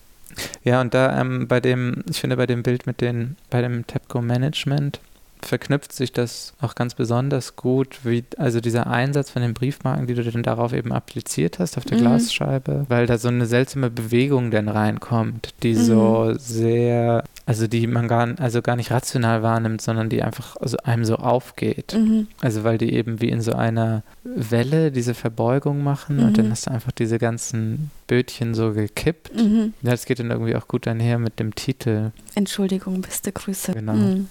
Ja, 0.64 0.82
und 0.82 0.94
da 0.94 1.20
ähm, 1.20 1.48
bei 1.48 1.60
dem, 1.60 2.04
ich 2.10 2.20
finde 2.20 2.36
bei 2.36 2.46
dem 2.46 2.64
Bild 2.64 2.88
mit 2.88 3.00
den, 3.02 3.38
bei 3.50 3.62
dem 3.62 3.88
TEPCO 3.88 4.22
Management, 4.22 5.00
verknüpft 5.48 5.94
sich 5.94 6.12
das 6.12 6.54
auch 6.62 6.76
ganz 6.76 6.96
besonders 6.96 7.56
gut, 7.56 8.00
wie 8.04 8.24
also 8.38 8.60
dieser 8.60 8.88
Einsatz 8.88 9.30
von 9.30 9.42
den 9.42 9.54
Briefmarken, 9.54 10.08
die 10.08 10.14
du 10.14 10.24
dann 10.24 10.44
darauf 10.44 10.74
eben 10.74 10.92
appliziert 10.92 11.60
hast, 11.60 11.78
auf 11.78 11.86
der 11.86 11.98
mhm. 11.98 12.02
Glasscheibe, 12.02 12.86
weil 12.90 13.06
da 13.06 13.18
so 13.18 13.28
eine 13.28 13.46
seltsame 13.46 13.90
Bewegung 13.90 14.52
dann 14.52 14.68
reinkommt, 14.68 15.54
die 15.64 15.74
mhm. 15.74 15.84
so 15.84 16.34
sehr, 16.38 17.24
also 17.46 17.68
die 17.68 17.88
man 17.88 18.08
gar, 18.08 18.40
also 18.40 18.62
gar 18.62 18.76
nicht 18.76 18.92
rational 18.92 19.44
wahrnimmt, 19.44 19.82
sondern 19.82 20.10
die 20.10 20.24
einfach 20.24 20.58
also 20.58 20.78
einem 20.78 21.06
so 21.06 21.16
aufgeht. 21.16 21.96
Mhm. 21.98 22.28
Also 22.42 22.64
weil 22.64 22.78
die 22.78 22.94
eben 22.94 23.22
wie 23.22 23.30
in 23.30 23.42
so 23.42 23.54
einer 23.54 24.04
Welle 24.24 24.92
diese 24.92 25.14
Verbeugung 25.14 25.84
machen 25.84 26.20
und 26.20 26.38
dann 26.38 26.48
mhm. 26.48 26.52
hast 26.52 26.68
du 26.68 26.72
einfach 26.72 26.92
diese 26.92 27.20
ganzen 27.20 27.92
Bötchen 28.08 28.54
so 28.54 28.74
gekippt. 28.74 29.36
Mhm. 29.36 29.74
Das 29.82 30.06
geht 30.06 30.20
dann 30.20 30.32
irgendwie 30.32 30.56
auch 30.56 30.68
gut 30.68 30.88
einher 30.88 31.20
mit 31.20 31.40
dem 31.40 31.56
Titel. 31.56 32.12
Entschuldigung, 32.34 33.02
beste 33.02 33.32
Grüße. 33.32 33.74
Genau. 33.74 33.94
Mhm 33.94 34.28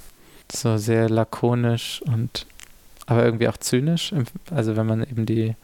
so 0.52 0.76
sehr 0.76 1.08
lakonisch 1.08 2.02
und 2.06 2.46
aber 3.06 3.24
irgendwie 3.24 3.48
auch 3.48 3.56
zynisch. 3.56 4.14
Also 4.50 4.76
wenn 4.76 4.86
man 4.86 5.02
eben 5.02 5.26
die, 5.26 5.54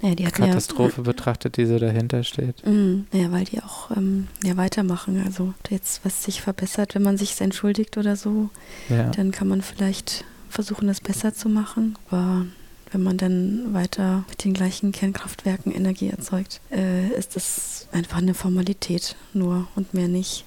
ja, 0.00 0.14
die 0.14 0.24
Katastrophe 0.24 0.98
ja, 0.98 1.02
betrachtet, 1.04 1.56
die 1.56 1.66
so 1.66 1.78
dahinter 1.78 2.24
steht. 2.24 2.66
Mhm. 2.66 3.06
Ja, 3.12 3.30
weil 3.32 3.44
die 3.44 3.62
auch 3.62 3.90
ähm, 3.90 4.28
ja, 4.42 4.56
weitermachen. 4.56 5.22
Also 5.24 5.52
jetzt, 5.68 6.04
was 6.04 6.24
sich 6.24 6.40
verbessert, 6.40 6.94
wenn 6.94 7.02
man 7.02 7.18
sich 7.18 7.38
entschuldigt 7.40 7.98
oder 7.98 8.16
so, 8.16 8.50
ja. 8.88 9.10
dann 9.10 9.30
kann 9.30 9.48
man 9.48 9.62
vielleicht 9.62 10.24
versuchen, 10.48 10.88
es 10.88 11.00
besser 11.00 11.34
zu 11.34 11.48
machen. 11.48 11.96
Aber 12.08 12.46
wenn 12.92 13.02
man 13.02 13.18
dann 13.18 13.72
weiter 13.72 14.24
mit 14.28 14.44
den 14.44 14.54
gleichen 14.54 14.90
Kernkraftwerken 14.90 15.72
Energie 15.72 16.08
erzeugt, 16.08 16.60
äh, 16.72 17.08
ist 17.10 17.36
das 17.36 17.86
einfach 17.92 18.18
eine 18.18 18.34
Formalität 18.34 19.16
nur 19.32 19.68
und 19.76 19.94
mehr 19.94 20.08
nicht, 20.08 20.44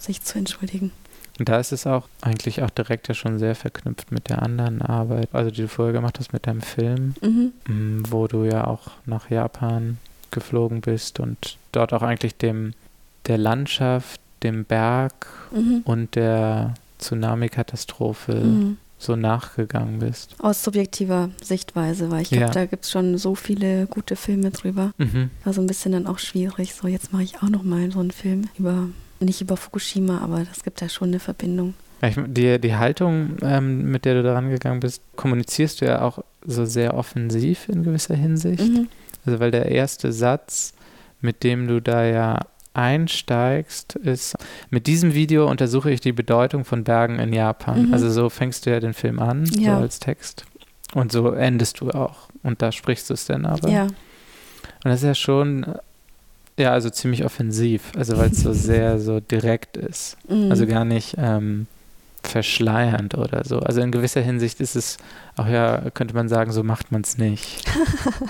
sich 0.00 0.22
zu 0.22 0.38
entschuldigen. 0.38 0.90
Und 1.38 1.48
da 1.48 1.58
ist 1.58 1.72
es 1.72 1.86
auch 1.86 2.08
eigentlich 2.22 2.62
auch 2.62 2.70
direkt 2.70 3.08
ja 3.08 3.14
schon 3.14 3.38
sehr 3.38 3.54
verknüpft 3.54 4.10
mit 4.10 4.28
der 4.28 4.42
anderen 4.42 4.80
Arbeit, 4.82 5.28
also 5.32 5.50
die 5.50 5.62
du 5.62 5.68
vorher 5.68 5.92
gemacht 5.92 6.18
hast 6.18 6.32
mit 6.32 6.46
deinem 6.46 6.62
Film, 6.62 7.14
mhm. 7.20 7.52
Mm, 7.68 8.02
wo 8.08 8.26
du 8.26 8.44
ja 8.44 8.66
auch 8.66 8.90
nach 9.04 9.30
Japan 9.30 9.98
geflogen 10.30 10.80
bist 10.80 11.20
und 11.20 11.58
dort 11.72 11.92
auch 11.92 12.02
eigentlich 12.02 12.36
dem 12.36 12.72
der 13.26 13.38
Landschaft, 13.38 14.20
dem 14.42 14.64
Berg 14.64 15.26
mhm. 15.50 15.82
und 15.84 16.14
der 16.14 16.74
Tsunami-Katastrophe 16.98 18.34
mhm. 18.34 18.76
so 18.98 19.16
nachgegangen 19.16 19.98
bist. 19.98 20.36
Aus 20.38 20.62
subjektiver 20.62 21.30
Sichtweise, 21.42 22.10
weil 22.10 22.22
ich 22.22 22.28
glaube, 22.30 22.44
ja. 22.44 22.50
da 22.50 22.66
gibt 22.66 22.84
es 22.84 22.90
schon 22.90 23.18
so 23.18 23.34
viele 23.34 23.86
gute 23.86 24.16
Filme 24.16 24.50
drüber. 24.50 24.92
Mhm. 24.98 25.30
War 25.44 25.52
so 25.52 25.60
ein 25.60 25.66
bisschen 25.66 25.92
dann 25.92 26.06
auch 26.06 26.18
schwierig. 26.18 26.74
So, 26.74 26.86
jetzt 26.86 27.12
mache 27.12 27.24
ich 27.24 27.38
auch 27.38 27.48
noch 27.48 27.62
mal 27.62 27.90
so 27.90 28.00
einen 28.00 28.10
Film 28.10 28.48
über 28.58 28.88
nicht 29.20 29.40
über 29.40 29.56
Fukushima, 29.56 30.20
aber 30.20 30.46
es 30.50 30.62
gibt 30.62 30.82
da 30.82 30.88
schon 30.88 31.08
eine 31.08 31.20
Verbindung. 31.20 31.74
Die, 32.02 32.60
die 32.60 32.74
Haltung, 32.74 33.38
ähm, 33.40 33.90
mit 33.90 34.04
der 34.04 34.14
du 34.14 34.22
da 34.22 34.34
rangegangen 34.34 34.80
bist, 34.80 35.02
kommunizierst 35.16 35.80
du 35.80 35.86
ja 35.86 36.02
auch 36.02 36.18
so 36.44 36.66
sehr 36.66 36.94
offensiv 36.94 37.68
in 37.68 37.82
gewisser 37.82 38.14
Hinsicht. 38.14 38.62
Mhm. 38.62 38.88
Also 39.24 39.40
weil 39.40 39.50
der 39.50 39.66
erste 39.66 40.12
Satz, 40.12 40.74
mit 41.20 41.42
dem 41.42 41.66
du 41.66 41.80
da 41.80 42.04
ja 42.04 42.40
einsteigst, 42.74 43.96
ist, 43.96 44.36
mit 44.68 44.86
diesem 44.86 45.14
Video 45.14 45.48
untersuche 45.48 45.90
ich 45.90 46.00
die 46.00 46.12
Bedeutung 46.12 46.64
von 46.64 46.84
Bergen 46.84 47.18
in 47.18 47.32
Japan. 47.32 47.86
Mhm. 47.86 47.94
Also 47.94 48.10
so 48.10 48.28
fängst 48.28 48.66
du 48.66 48.70
ja 48.70 48.80
den 48.80 48.92
Film 48.92 49.18
an, 49.18 49.46
ja. 49.58 49.76
so 49.76 49.82
als 49.82 49.98
Text. 49.98 50.44
Und 50.94 51.10
so 51.10 51.30
endest 51.30 51.80
du 51.80 51.90
auch. 51.90 52.28
Und 52.42 52.62
da 52.62 52.70
sprichst 52.72 53.10
du 53.10 53.14
es 53.14 53.24
dann 53.24 53.46
aber. 53.46 53.70
Ja. 53.70 53.84
Und 53.84 53.94
das 54.84 55.00
ist 55.00 55.06
ja 55.06 55.14
schon 55.14 55.66
ja, 56.58 56.72
also 56.72 56.90
ziemlich 56.90 57.24
offensiv, 57.24 57.92
also 57.96 58.16
weil 58.16 58.30
es 58.30 58.42
so 58.42 58.52
sehr 58.54 58.98
so 58.98 59.20
direkt 59.20 59.76
ist. 59.76 60.16
Mhm. 60.28 60.50
Also 60.50 60.66
gar 60.66 60.84
nicht 60.84 61.16
ähm, 61.18 61.66
verschleiernd 62.22 63.16
oder 63.16 63.44
so. 63.44 63.60
Also 63.60 63.80
in 63.80 63.92
gewisser 63.92 64.20
Hinsicht 64.20 64.60
ist 64.60 64.76
es 64.76 64.96
auch 65.36 65.46
ja, 65.46 65.90
könnte 65.92 66.14
man 66.14 66.28
sagen, 66.28 66.52
so 66.52 66.62
macht 66.62 66.92
man 66.92 67.02
es 67.02 67.18
nicht. 67.18 67.64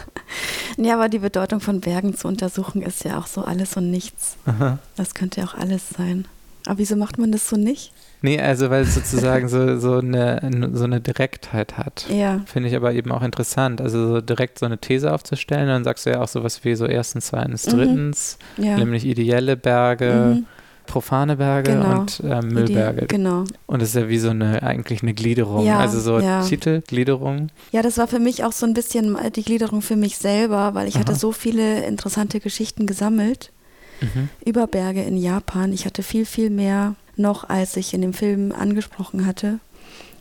ja, 0.77 0.95
aber 0.95 1.09
die 1.09 1.21
Bedeutung 1.21 1.61
von 1.61 1.81
Bergen 1.81 2.17
zu 2.17 2.29
untersuchen 2.29 2.83
ist 2.83 3.05
ja 3.05 3.19
auch 3.19 3.27
so 3.27 3.43
alles 3.43 3.77
und 3.77 3.91
nichts. 3.91 4.37
Aha. 4.47 4.79
Das 4.97 5.15
könnte 5.15 5.41
ja 5.41 5.47
auch 5.47 5.55
alles 5.55 5.89
sein. 5.91 6.27
Aber 6.67 6.79
wieso 6.79 6.97
macht 6.97 7.19
man 7.19 7.31
das 7.33 7.49
so 7.49 7.57
nicht? 7.57 7.93
Nee, 8.23 8.41
also 8.41 8.71
weil 8.71 8.83
es 8.83 8.95
sozusagen 8.95 9.49
so, 9.49 9.79
so, 9.79 9.99
eine, 9.99 10.71
so 10.73 10.85
eine 10.85 11.01
Direktheit 11.01 11.79
hat. 11.79 12.07
Ja. 12.09 12.41
Finde 12.47 12.69
ich 12.69 12.77
aber 12.77 12.93
eben 12.93 13.13
auch 13.13 13.23
interessant. 13.23 13.81
Also 13.81 14.09
so 14.09 14.21
direkt 14.21 14.59
so 14.59 14.67
eine 14.67 14.79
These 14.79 15.13
aufzustellen, 15.13 15.69
dann 15.69 15.85
sagst 15.85 16.07
du 16.07 16.11
ja 16.11 16.21
auch 16.21 16.29
sowas 16.29 16.65
wie 16.65 16.75
so 16.75 16.87
erstens, 16.87 17.27
zweitens, 17.27 17.67
mhm. 17.67 17.71
drittens, 17.71 18.39
ja. 18.57 18.77
nämlich 18.77 19.05
ideelle 19.05 19.57
Berge. 19.57 20.37
Mhm 20.37 20.47
profane 20.87 21.37
Berge 21.37 21.73
genau. 21.73 22.01
und 22.01 22.21
äh, 22.21 22.41
Müllberge. 22.43 23.07
genau. 23.07 23.45
Und 23.67 23.83
das 23.83 23.91
ist 23.91 23.97
ja 23.97 24.09
wie 24.09 24.19
so 24.19 24.31
eine 24.31 24.63
eigentlich 24.63 25.03
eine 25.03 25.15
Gliederung. 25.15 25.67
Ja, 25.67 25.79
also 25.79 26.01
so 26.01 26.19
ja. 26.19 26.43
Titel, 26.43 26.83
Gliederung. 26.87 27.49
Ja, 27.73 27.83
das 27.83 27.99
war 27.99 28.07
für 28.07 28.19
mich 28.21 28.45
auch 28.45 28.53
so 28.53 28.67
ein 28.67 28.73
bisschen 28.73 29.17
die 29.35 29.43
Gliederung 29.43 29.83
für 29.83 29.97
mich 29.97 30.17
selber, 30.17 30.75
weil 30.75 30.89
ich 30.89 30.95
Aha. 30.95 31.01
hatte 31.01 31.15
so 31.15 31.33
viele 31.33 31.85
interessante 31.85 32.41
Geschichten 32.41 32.87
gesammelt 32.87 33.53
mhm. 34.01 34.29
über 34.45 34.67
Berge 34.67 35.03
in 35.03 35.17
Japan. 35.17 35.73
Ich 35.73 35.85
hatte 35.85 36.03
viel, 36.03 36.25
viel 36.25 36.51
mehr 36.51 36.95
noch, 37.17 37.49
als 37.49 37.77
ich 37.77 37.95
in 37.95 38.03
dem 38.03 38.13
Film 38.13 38.53
angesprochen 38.53 39.27
hatte. 39.27 39.59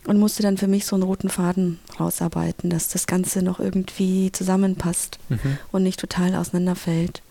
Und 0.07 0.19
musste 0.19 0.43
dann 0.43 0.57
für 0.57 0.67
mich 0.67 0.85
so 0.85 0.95
einen 0.95 1.01
roten 1.01 1.29
Faden 1.29 1.79
rausarbeiten, 1.99 2.69
dass 2.69 2.89
das 2.89 3.07
Ganze 3.07 3.41
noch 3.41 3.59
irgendwie 3.59 4.31
zusammenpasst 4.31 5.17
mhm. 5.29 5.57
und 5.71 5.81
nicht 5.81 5.99
total 5.99 6.35
auseinanderfällt. 6.35 7.23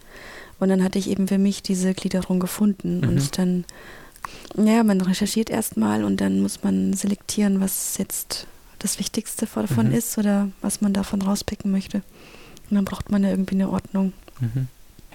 Und 0.59 0.71
dann 0.71 0.83
hatte 0.83 0.99
ich 0.99 1.09
eben 1.09 1.29
für 1.29 1.39
mich 1.39 1.63
diese 1.63 1.95
Gliederung 1.95 2.41
gefunden. 2.41 3.01
Mhm. 3.01 3.09
Und 3.09 3.39
dann, 3.39 3.65
ja, 4.57 4.83
man 4.83 5.01
recherchiert 5.01 5.51
erstmal 5.51 6.03
und 6.03 6.21
dann 6.21 6.41
muss 6.41 6.65
man 6.65 6.95
selektieren, 6.95 7.61
was 7.61 7.97
jetzt 7.99 8.49
das 8.81 8.99
Wichtigste 8.99 9.47
davon 9.47 9.89
mhm. 9.89 9.95
ist 9.95 10.19
oder 10.19 10.49
was 10.61 10.81
man 10.81 10.93
davon 10.93 11.23
rauspicken 11.23 11.71
möchte. 11.71 11.99
Und 12.71 12.77
dann 12.77 12.85
braucht 12.85 13.11
man 13.11 13.23
ja 13.23 13.31
irgendwie 13.31 13.55
eine 13.55 13.71
Ordnung. 13.71 14.13
Mhm. 14.41 14.67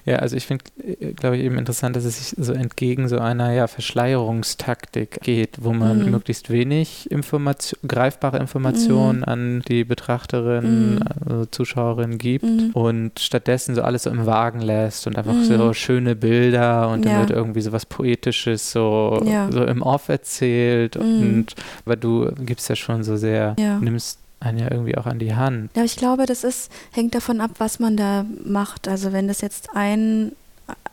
Ja, 0.09 0.15
also 0.15 0.35
ich 0.35 0.47
finde, 0.47 0.65
äh, 0.83 1.13
glaube 1.13 1.37
ich, 1.37 1.43
eben 1.43 1.59
interessant, 1.59 1.95
dass 1.95 2.03
es 2.03 2.17
sich 2.17 2.43
so 2.43 2.51
entgegen 2.51 3.07
so 3.07 3.19
einer 3.19 3.53
ja, 3.53 3.67
Verschleierungstaktik 3.67 5.21
geht, 5.21 5.57
wo 5.61 5.71
man 5.71 6.03
mhm. 6.03 6.09
möglichst 6.09 6.49
wenig 6.49 7.11
Information, 7.11 7.79
greifbare 7.87 8.39
Informationen 8.39 9.19
mhm. 9.19 9.25
an 9.25 9.61
die 9.67 9.83
Betrachterin, 9.83 10.95
mhm. 10.95 10.99
also 11.23 11.45
Zuschauerin 11.45 12.17
gibt 12.17 12.43
mhm. 12.43 12.71
und 12.73 13.19
stattdessen 13.19 13.75
so 13.75 13.83
alles 13.83 14.03
so 14.03 14.09
im 14.09 14.25
Wagen 14.25 14.61
lässt 14.61 15.05
und 15.05 15.15
einfach 15.15 15.35
so 15.43 15.53
mhm. 15.53 15.73
schöne 15.75 16.15
Bilder 16.15 16.89
und 16.89 17.05
ja. 17.05 17.11
dann 17.11 17.19
wird 17.19 17.29
irgendwie 17.29 17.61
so 17.61 17.71
was 17.71 17.85
Poetisches 17.85 18.71
so, 18.71 19.21
ja. 19.23 19.51
so 19.51 19.63
im 19.63 19.83
Off 19.83 20.09
erzählt 20.09 20.95
mhm. 20.95 21.21
und 21.21 21.55
weil 21.85 21.97
du 21.97 22.31
gibst 22.39 22.67
ja 22.67 22.75
schon 22.75 23.03
so 23.03 23.15
sehr, 23.15 23.55
nimmst 23.79 24.17
einen 24.39 24.59
ja 24.59 24.71
irgendwie 24.71 24.97
auch 24.97 25.05
an 25.05 25.19
die 25.19 25.35
Hand. 25.35 25.71
Ja, 25.75 25.83
ich 25.83 25.95
glaube, 25.95 26.25
das 26.25 26.43
ist, 26.43 26.71
hängt 26.91 27.15
davon 27.15 27.41
ab, 27.41 27.51
was 27.57 27.79
man 27.79 27.97
da 27.97 28.25
macht. 28.43 28.87
Also 28.87 29.11
wenn 29.11 29.27
das 29.27 29.41
jetzt 29.41 29.69
ein 29.75 30.33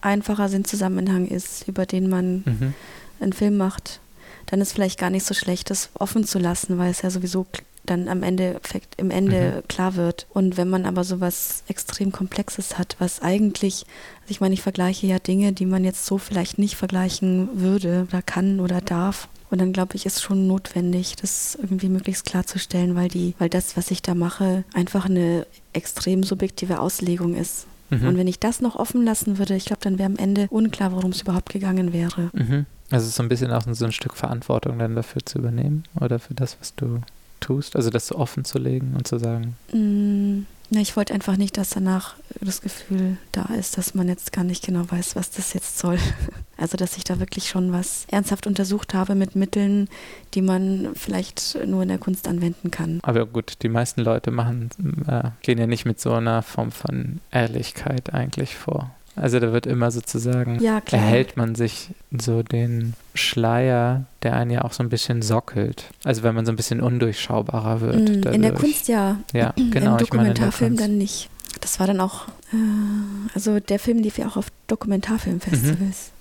einfacher 0.00 0.48
Sinnzusammenhang 0.48 1.26
ist, 1.26 1.68
über 1.68 1.86
den 1.86 2.08
man 2.08 2.42
mhm. 2.44 2.74
einen 3.20 3.32
Film 3.32 3.56
macht, 3.56 4.00
dann 4.46 4.60
ist 4.60 4.72
vielleicht 4.72 4.98
gar 4.98 5.10
nicht 5.10 5.26
so 5.26 5.34
schlecht, 5.34 5.70
das 5.70 5.90
offen 5.94 6.24
zu 6.24 6.38
lassen, 6.38 6.78
weil 6.78 6.90
es 6.90 7.02
ja 7.02 7.10
sowieso 7.10 7.46
dann 7.84 8.08
am 8.08 8.22
Ende 8.22 8.60
im 8.96 9.10
Ende 9.10 9.62
mhm. 9.62 9.68
klar 9.68 9.94
wird. 9.94 10.26
Und 10.30 10.56
wenn 10.56 10.68
man 10.68 10.86
aber 10.86 11.04
sowas 11.04 11.62
extrem 11.68 12.12
Komplexes 12.12 12.78
hat, 12.78 12.96
was 12.98 13.22
eigentlich, 13.22 13.86
also 14.22 14.30
ich 14.30 14.40
meine, 14.40 14.54
ich 14.54 14.62
vergleiche 14.62 15.06
ja 15.06 15.18
Dinge, 15.18 15.52
die 15.52 15.66
man 15.66 15.84
jetzt 15.84 16.04
so 16.04 16.18
vielleicht 16.18 16.58
nicht 16.58 16.76
vergleichen 16.76 17.48
würde 17.54 18.06
oder 18.08 18.22
kann 18.22 18.60
oder 18.60 18.80
darf. 18.80 19.28
Und 19.50 19.60
dann 19.60 19.72
glaube 19.72 19.96
ich, 19.96 20.06
ist 20.06 20.22
schon 20.22 20.46
notwendig, 20.46 21.16
das 21.16 21.56
irgendwie 21.60 21.88
möglichst 21.88 22.24
klarzustellen, 22.26 22.94
weil 22.96 23.08
die, 23.08 23.34
weil 23.38 23.48
das, 23.48 23.76
was 23.76 23.90
ich 23.90 24.02
da 24.02 24.14
mache, 24.14 24.64
einfach 24.74 25.06
eine 25.06 25.46
extrem 25.72 26.22
subjektive 26.22 26.80
Auslegung 26.80 27.34
ist. 27.34 27.66
Mhm. 27.90 28.08
Und 28.08 28.18
wenn 28.18 28.26
ich 28.26 28.40
das 28.40 28.60
noch 28.60 28.76
offen 28.76 29.04
lassen 29.04 29.38
würde, 29.38 29.54
ich 29.54 29.66
glaube, 29.66 29.82
dann 29.82 29.98
wäre 29.98 30.10
am 30.10 30.16
Ende 30.16 30.48
unklar, 30.50 30.92
worum 30.92 31.12
es 31.12 31.22
überhaupt 31.22 31.52
gegangen 31.52 31.92
wäre. 31.92 32.30
Mhm. 32.32 32.66
Also 32.90 33.08
so 33.08 33.22
ein 33.22 33.28
bisschen 33.28 33.50
auch 33.52 33.64
so 33.70 33.84
ein 33.84 33.92
Stück 33.92 34.16
Verantwortung 34.16 34.78
dann 34.78 34.94
dafür 34.94 35.24
zu 35.24 35.38
übernehmen 35.38 35.84
oder 36.00 36.18
für 36.18 36.34
das, 36.34 36.56
was 36.60 36.74
du 36.74 37.00
tust? 37.40 37.76
Also 37.76 37.90
das 37.90 38.08
so 38.08 38.16
offen 38.16 38.44
zu 38.44 38.58
legen 38.58 38.94
und 38.96 39.06
zu 39.06 39.18
sagen? 39.18 39.56
Mm, 39.72 40.46
ne, 40.70 40.80
ich 40.80 40.96
wollte 40.96 41.14
einfach 41.14 41.36
nicht, 41.36 41.56
dass 41.56 41.70
danach 41.70 42.14
das 42.40 42.60
Gefühl 42.60 43.16
da 43.32 43.46
ist, 43.58 43.76
dass 43.78 43.94
man 43.94 44.08
jetzt 44.08 44.32
gar 44.32 44.44
nicht 44.44 44.64
genau 44.64 44.84
weiß, 44.88 45.16
was 45.16 45.30
das 45.30 45.52
jetzt 45.52 45.78
soll. 45.78 45.98
Also 46.56 46.76
dass 46.76 46.96
ich 46.96 47.04
da 47.04 47.20
wirklich 47.20 47.48
schon 47.48 47.72
was 47.72 48.06
ernsthaft 48.10 48.46
untersucht 48.46 48.94
habe 48.94 49.14
mit 49.14 49.36
Mitteln, 49.36 49.88
die 50.34 50.42
man 50.42 50.90
vielleicht 50.94 51.58
nur 51.66 51.82
in 51.82 51.88
der 51.88 51.98
Kunst 51.98 52.28
anwenden 52.28 52.70
kann. 52.70 53.00
Aber 53.02 53.26
gut, 53.26 53.58
die 53.62 53.68
meisten 53.68 54.00
Leute 54.00 54.30
machen, 54.30 54.70
äh, 55.06 55.30
gehen 55.42 55.58
ja 55.58 55.66
nicht 55.66 55.84
mit 55.84 56.00
so 56.00 56.12
einer 56.12 56.42
Form 56.42 56.72
von 56.72 57.20
Ehrlichkeit 57.30 58.14
eigentlich 58.14 58.56
vor. 58.56 58.90
Also 59.16 59.40
da 59.40 59.50
wird 59.52 59.66
immer 59.66 59.90
sozusagen, 59.90 60.60
ja, 60.60 60.82
erhält 60.90 61.38
man 61.38 61.54
sich 61.54 61.88
so 62.16 62.42
den 62.42 62.92
Schleier, 63.14 64.04
der 64.22 64.36
einen 64.36 64.50
ja 64.50 64.62
auch 64.62 64.75
so 64.75 64.82
ein 64.82 64.90
bisschen 64.90 65.22
sockelt. 65.22 65.84
Also 66.04 66.22
wenn 66.22 66.34
man 66.34 66.44
so 66.44 66.52
ein 66.52 66.56
bisschen 66.56 66.82
undurchschaubarer 66.82 67.80
wird. 67.80 68.25
Mm, 68.26 68.28
in 68.34 68.42
der 68.42 68.52
Kunst 68.52 68.88
ja. 68.88 69.18
Ja, 69.32 69.54
genau. 69.70 69.92
Im 69.92 69.98
Dokumentarfilm 69.98 70.75
meine, 70.75 70.88
dann 70.88 70.98
nicht. 70.98 71.30
Das 71.62 71.80
war 71.80 71.86
dann 71.86 72.00
auch, 72.00 72.28
äh, 72.52 73.34
also 73.34 73.58
der 73.58 73.78
Film 73.78 73.98
lief 73.98 74.18
ja 74.18 74.26
auch 74.28 74.36
auf 74.36 74.48
Dokumentarfilmfestivals. 74.66 75.78
Mhm. 75.78 76.15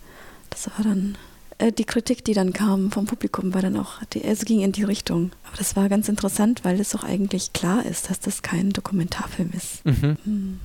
Das 0.50 0.68
war 0.68 0.84
dann, 0.84 1.18
äh, 1.58 1.72
die 1.72 1.86
Kritik, 1.86 2.24
die 2.24 2.34
dann 2.34 2.54
kam 2.54 2.92
vom 2.92 3.06
Publikum, 3.06 3.54
war 3.54 3.62
dann 3.62 3.78
auch, 3.78 4.04
die, 4.14 4.24
es 4.24 4.46
ging 4.46 4.62
in 4.62 4.72
die 4.72 4.84
Richtung. 4.84 5.32
Aber 5.48 5.58
das 5.58 5.76
war 5.76 5.90
ganz 5.90 6.10
interessant, 6.10 6.64
weil 6.64 6.80
es 6.80 6.96
auch 6.96 7.04
eigentlich 7.04 7.54
klar 7.54 7.86
ist, 7.86 8.10
dass 8.10 8.20
das 8.20 8.42
kein 8.42 8.72
Dokumentarfilm 8.72 9.52
ist. 9.54 9.86
Mhm. 9.86 10.18
Mhm. 10.26 10.60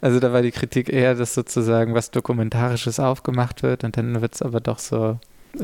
Also 0.00 0.20
da 0.20 0.32
war 0.32 0.42
die 0.42 0.52
Kritik 0.52 0.88
eher, 0.88 1.16
dass 1.16 1.34
sozusagen 1.34 1.94
was 1.94 2.12
Dokumentarisches 2.12 3.00
aufgemacht 3.00 3.64
wird 3.64 3.82
und 3.82 3.96
dann 3.96 4.20
wird 4.20 4.36
es 4.36 4.42
aber 4.42 4.60
doch 4.60 4.78
so. 4.78 5.18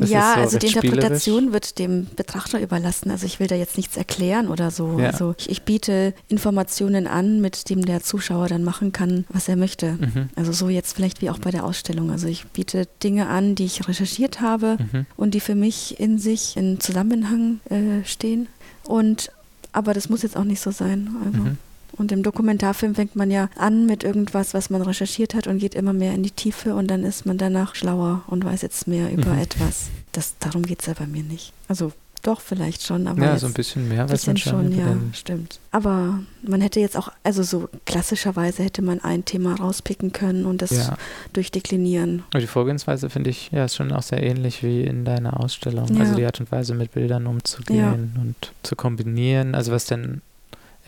Ja, 0.07 0.35
so 0.35 0.41
also 0.41 0.59
die 0.59 0.67
Interpretation 0.67 1.53
wird 1.53 1.79
dem 1.79 2.07
Betrachter 2.17 2.61
überlassen. 2.61 3.11
Also 3.11 3.27
ich 3.27 3.41
will 3.41 3.47
da 3.47 3.55
jetzt 3.55 3.77
nichts 3.77 3.97
erklären 3.97 4.49
oder 4.49 4.71
so. 4.71 4.99
Ja. 4.99 5.11
Also 5.11 5.35
ich, 5.39 5.51
ich, 5.51 5.63
biete 5.63 6.15
Informationen 6.29 7.07
an, 7.07 7.41
mit 7.41 7.69
dem 7.71 7.85
der 7.85 8.03
Zuschauer 8.03 8.49
dann 8.49 8.65
machen 8.65 8.93
kann, 8.93 9.25
was 9.29 9.49
er 9.49 9.57
möchte. 9.57 9.93
Mhm. 9.93 10.29
Also 10.37 10.53
so 10.53 10.69
jetzt 10.69 10.95
vielleicht 10.95 11.23
wie 11.23 11.31
auch 11.31 11.39
bei 11.39 11.51
der 11.51 11.65
Ausstellung. 11.65 12.11
Also 12.11 12.29
ich 12.29 12.47
biete 12.47 12.87
Dinge 13.03 13.29
an, 13.29 13.55
die 13.55 13.65
ich 13.65 13.87
recherchiert 13.89 14.41
habe 14.41 14.79
mhm. 14.93 15.07
und 15.17 15.35
die 15.35 15.41
für 15.41 15.55
mich 15.55 15.99
in 15.99 16.19
sich 16.19 16.57
in 16.57 16.81
Zusammenhang 16.81 17.61
äh, 17.69 18.05
stehen. 18.05 18.49
Und 18.85 19.33
aber 19.73 19.95
das 19.95 20.09
muss 20.09 20.23
jetzt 20.23 20.37
auch 20.37 20.45
nicht 20.45 20.61
so 20.61 20.71
sein. 20.71 21.11
Also. 21.25 21.43
Mhm. 21.43 21.59
Und 22.01 22.13
im 22.13 22.23
Dokumentarfilm 22.23 22.95
fängt 22.95 23.15
man 23.15 23.31
ja 23.31 23.51
an 23.57 23.85
mit 23.85 24.05
irgendwas, 24.05 24.55
was 24.55 24.71
man 24.71 24.81
recherchiert 24.81 25.35
hat 25.35 25.47
und 25.47 25.59
geht 25.59 25.75
immer 25.75 25.93
mehr 25.93 26.15
in 26.15 26.23
die 26.23 26.31
Tiefe 26.31 26.75
und 26.75 26.87
dann 26.87 27.05
ist 27.05 27.27
man 27.27 27.37
danach 27.37 27.75
schlauer 27.75 28.23
und 28.27 28.43
weiß 28.43 28.63
jetzt 28.63 28.89
mehr 28.89 29.13
über 29.13 29.35
mhm. 29.35 29.41
etwas. 29.41 29.91
Das, 30.13 30.39
darum 30.39 30.63
geht 30.63 30.81
es 30.81 30.87
ja 30.87 30.95
bei 30.99 31.07
mir 31.07 31.23
nicht. 31.23 31.53
Also 31.69 31.93
doch, 32.23 32.41
vielleicht 32.41 32.83
schon, 32.83 33.07
aber. 33.07 33.23
Ja, 33.23 33.39
so 33.39 33.49
ein 33.49 33.53
bisschen 33.53 33.87
mehr 33.87 34.09
weiß 34.09 34.27
man 34.29 34.39
schon. 34.39 34.73
Ja, 34.73 34.97
stimmt. 35.13 35.61
Aber 35.73 36.21
man 36.43 36.63
hätte 36.63 36.81
jetzt 36.81 36.97
auch, 36.97 37.13
also 37.23 37.43
so 37.43 37.69
klassischerweise 37.85 38.63
hätte 38.63 38.81
man 38.81 39.01
ein 39.01 39.27
Thema 39.27 39.57
rauspicken 39.57 40.13
können 40.13 40.47
und 40.47 40.63
das 40.63 40.71
ja. 40.71 40.97
durchdeklinieren. 41.35 42.23
Und 42.33 42.41
die 42.41 42.47
Vorgehensweise 42.47 43.11
finde 43.11 43.29
ich 43.29 43.51
ja 43.53 43.67
ist 43.67 43.77
schon 43.77 43.93
auch 43.93 44.03
sehr 44.03 44.23
ähnlich 44.23 44.63
wie 44.63 44.85
in 44.85 45.05
deiner 45.05 45.39
Ausstellung. 45.39 45.87
Ja. 45.95 46.01
Also 46.01 46.15
die 46.15 46.25
Art 46.25 46.41
und 46.41 46.51
Weise, 46.51 46.75
mit 46.75 46.93
Bildern 46.93 47.27
umzugehen 47.27 48.13
ja. 48.15 48.23
und 48.23 48.53
zu 48.63 48.75
kombinieren. 48.75 49.55
Also 49.55 49.71
was 49.71 49.85
denn 49.85 50.23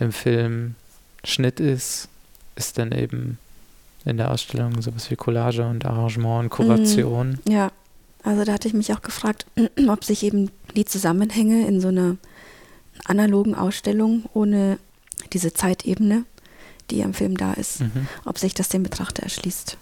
im 0.01 0.13
Film 0.13 0.75
Schnitt 1.25 1.61
ist, 1.61 2.09
ist 2.57 2.79
dann 2.79 2.93
eben 2.93 3.39
in 4.05 4.17
der 4.17 4.31
Ausstellung 4.31 4.81
sowas 4.83 5.11
wie 5.11 5.17
Collage 5.17 5.65
und 5.67 5.85
Arrangement 5.85 6.45
und 6.45 6.51
Kuration. 6.51 7.39
Mm, 7.45 7.51
ja, 7.51 7.71
also 8.25 8.45
da 8.45 8.53
hatte 8.53 8.69
ich 8.69 8.75
mich 8.75 8.93
auch 8.93 9.03
gefragt, 9.03 9.47
ob 9.89 10.05
sich 10.05 10.23
eben 10.23 10.51
die 10.77 10.85
Zusammenhänge 10.85 11.67
in 11.67 11.81
so 11.81 11.89
einer 11.89 12.17
analogen 13.05 13.55
Ausstellung 13.55 14.25
ohne 14.33 14.79
diese 15.33 15.53
Zeitebene, 15.53 16.25
die 16.91 17.03
am 17.03 17.15
Film 17.15 17.37
da 17.37 17.53
ist, 17.53 17.81
mhm. 17.81 18.07
ob 18.25 18.39
sich 18.39 18.55
das 18.55 18.69
dem 18.69 18.83
Betrachter 18.83 19.23
erschließt. 19.23 19.77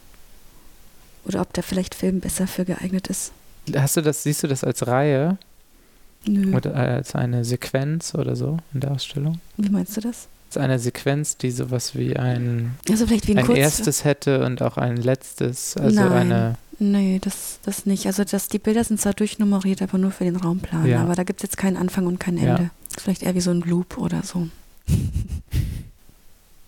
Oder 1.24 1.40
ob 1.40 1.52
der 1.52 1.62
vielleicht 1.62 1.94
Film 1.94 2.20
besser 2.20 2.46
für 2.46 2.64
geeignet 2.64 3.08
ist. 3.08 3.32
Hast 3.74 3.96
du 3.96 4.00
das, 4.00 4.22
siehst 4.22 4.42
du 4.42 4.46
das 4.46 4.64
als 4.64 4.86
Reihe? 4.86 5.38
Nö. 6.26 6.54
Oder 6.54 6.74
als 6.74 7.14
eine 7.14 7.44
Sequenz 7.44 8.14
oder 8.14 8.36
so 8.36 8.58
in 8.74 8.80
der 8.80 8.92
Ausstellung? 8.92 9.40
Wie 9.56 9.70
meinst 9.70 9.96
du 9.96 10.00
das? 10.00 10.28
Ist 10.50 10.58
eine 10.58 10.78
Sequenz, 10.78 11.36
die 11.36 11.50
sowas 11.50 11.94
wie 11.94 12.16
ein, 12.16 12.76
also 12.88 13.06
vielleicht 13.06 13.28
wie 13.28 13.36
ein, 13.36 13.48
ein 13.48 13.56
erstes 13.56 14.04
hätte 14.04 14.44
und 14.44 14.62
auch 14.62 14.76
ein 14.76 14.96
letztes. 14.96 15.76
Also 15.76 16.00
Nein. 16.00 16.12
eine. 16.12 16.54
Nee, 16.78 17.20
das, 17.22 17.60
das 17.62 17.86
nicht. 17.86 18.06
Also 18.06 18.24
das, 18.24 18.48
die 18.48 18.58
Bilder 18.58 18.82
sind 18.82 19.00
zwar 19.00 19.12
durchnummeriert, 19.12 19.82
aber 19.82 19.98
nur 19.98 20.10
für 20.10 20.24
den 20.24 20.36
Raumplan. 20.36 20.86
Ja. 20.86 21.02
Aber 21.02 21.14
da 21.14 21.24
gibt 21.24 21.40
es 21.40 21.42
jetzt 21.42 21.56
keinen 21.56 21.76
Anfang 21.76 22.06
und 22.06 22.18
kein 22.18 22.38
Ende. 22.38 22.62
Ja. 22.64 22.70
Vielleicht 22.98 23.22
eher 23.22 23.34
wie 23.34 23.40
so 23.40 23.50
ein 23.50 23.60
Loop 23.60 23.98
oder 23.98 24.22
so. 24.22 24.48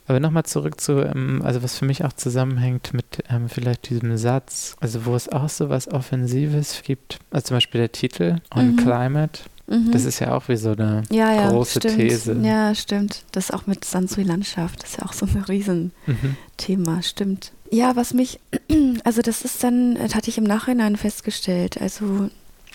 Aber 0.08 0.18
nochmal 0.18 0.42
zurück 0.42 0.80
zu, 0.80 1.00
ähm, 1.00 1.40
also 1.42 1.62
was 1.62 1.78
für 1.78 1.84
mich 1.84 2.04
auch 2.04 2.12
zusammenhängt 2.12 2.92
mit 2.92 3.22
ähm, 3.30 3.48
vielleicht 3.48 3.88
diesem 3.88 4.16
Satz, 4.16 4.76
also 4.80 5.06
wo 5.06 5.14
es 5.14 5.28
auch 5.30 5.48
so 5.48 5.68
was 5.70 5.88
Offensives 5.88 6.82
gibt, 6.82 7.20
also 7.30 7.46
zum 7.46 7.56
Beispiel 7.56 7.80
der 7.80 7.92
Titel 7.92 8.36
On 8.54 8.72
mhm. 8.72 8.76
Climate, 8.76 9.40
Mhm. 9.72 9.90
Das 9.90 10.04
ist 10.04 10.18
ja 10.18 10.34
auch 10.36 10.48
wie 10.48 10.56
so 10.56 10.72
eine 10.72 11.02
ja, 11.10 11.34
ja, 11.34 11.50
große 11.50 11.80
stimmt. 11.80 11.96
These. 11.96 12.36
Ja, 12.42 12.74
stimmt. 12.74 13.24
Das 13.32 13.50
auch 13.50 13.66
mit 13.66 13.84
Sansui-Landschaft, 13.84 14.82
das 14.82 14.90
ist 14.90 14.98
ja 14.98 15.06
auch 15.06 15.14
so 15.14 15.24
ein 15.24 15.42
Riesenthema, 15.48 16.96
mhm. 16.96 17.02
stimmt. 17.02 17.52
Ja, 17.70 17.96
was 17.96 18.12
mich, 18.12 18.38
also 19.04 19.22
das 19.22 19.42
ist 19.42 19.64
dann, 19.64 19.94
das 19.94 20.14
hatte 20.14 20.28
ich 20.28 20.36
im 20.36 20.44
Nachhinein 20.44 20.96
festgestellt, 20.96 21.80
also 21.80 22.28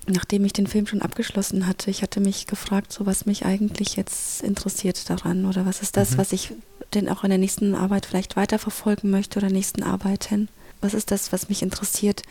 nachdem 0.07 0.43
ich 0.43 0.53
den 0.53 0.65
Film 0.65 0.87
schon 0.87 1.03
abgeschlossen 1.03 1.67
hatte, 1.67 1.91
ich 1.91 2.01
hatte 2.01 2.19
mich 2.19 2.47
gefragt, 2.47 2.91
so 2.91 3.05
was 3.05 3.27
mich 3.27 3.45
eigentlich 3.45 3.95
jetzt 3.95 4.41
interessiert 4.41 5.07
daran 5.09 5.45
oder 5.45 5.67
was 5.67 5.81
ist 5.81 5.97
das, 5.97 6.11
mhm. 6.11 6.17
was 6.17 6.33
ich 6.33 6.53
denn 6.95 7.09
auch 7.09 7.23
in 7.23 7.29
der 7.29 7.37
nächsten 7.37 7.75
Arbeit 7.75 8.07
vielleicht 8.07 8.35
weiterverfolgen 8.35 9.11
möchte 9.11 9.37
oder 9.37 9.49
nächsten 9.49 9.83
Arbeiten. 9.83 10.47
Was 10.81 10.93
ist 10.93 11.11
das, 11.11 11.31
was 11.31 11.49
mich 11.49 11.61
interessiert, 11.61 12.23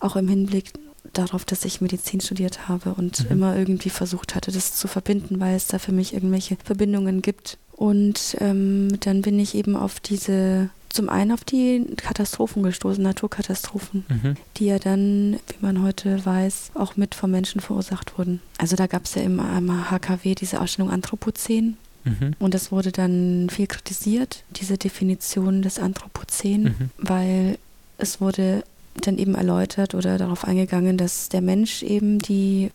auch 0.00 0.16
im 0.16 0.28
Hinblick 0.28 0.72
darauf, 1.18 1.44
dass 1.44 1.64
ich 1.64 1.80
Medizin 1.80 2.20
studiert 2.20 2.68
habe 2.68 2.94
und 2.94 3.24
mhm. 3.24 3.30
immer 3.30 3.56
irgendwie 3.56 3.90
versucht 3.90 4.34
hatte, 4.34 4.52
das 4.52 4.74
zu 4.74 4.88
verbinden, 4.88 5.40
weil 5.40 5.56
es 5.56 5.66
da 5.66 5.78
für 5.78 5.92
mich 5.92 6.14
irgendwelche 6.14 6.56
Verbindungen 6.64 7.22
gibt. 7.22 7.58
Und 7.72 8.36
ähm, 8.40 8.88
dann 9.00 9.22
bin 9.22 9.38
ich 9.38 9.54
eben 9.54 9.74
auf 9.76 9.98
diese, 9.98 10.70
zum 10.90 11.08
einen 11.08 11.32
auf 11.32 11.44
die 11.44 11.84
Katastrophen 11.96 12.62
gestoßen, 12.62 13.02
Naturkatastrophen, 13.02 14.04
mhm. 14.08 14.34
die 14.56 14.66
ja 14.66 14.78
dann, 14.78 15.40
wie 15.48 15.60
man 15.60 15.82
heute 15.82 16.24
weiß, 16.24 16.72
auch 16.74 16.96
mit 16.96 17.14
vom 17.14 17.32
Menschen 17.32 17.60
verursacht 17.60 18.16
wurden. 18.16 18.40
Also 18.58 18.76
da 18.76 18.86
gab 18.86 19.04
es 19.04 19.16
ja 19.16 19.22
im, 19.22 19.40
im 19.40 19.90
HKW 19.90 20.34
diese 20.34 20.60
Ausstellung 20.60 20.90
Anthropozän. 20.90 21.76
Mhm. 22.04 22.34
Und 22.38 22.54
das 22.54 22.70
wurde 22.70 22.92
dann 22.92 23.48
viel 23.50 23.66
kritisiert, 23.66 24.44
diese 24.50 24.78
Definition 24.78 25.62
des 25.62 25.78
Anthropozän, 25.78 26.62
mhm. 26.62 26.90
weil 26.98 27.58
es 27.98 28.20
wurde 28.20 28.62
dann 29.00 29.18
eben 29.18 29.34
erläutert 29.34 29.94
oder 29.94 30.18
darauf 30.18 30.44
eingegangen, 30.44 30.96
dass 30.96 31.28
der 31.28 31.40
Mensch 31.40 31.82
eben 31.82 32.18
die 32.18 32.70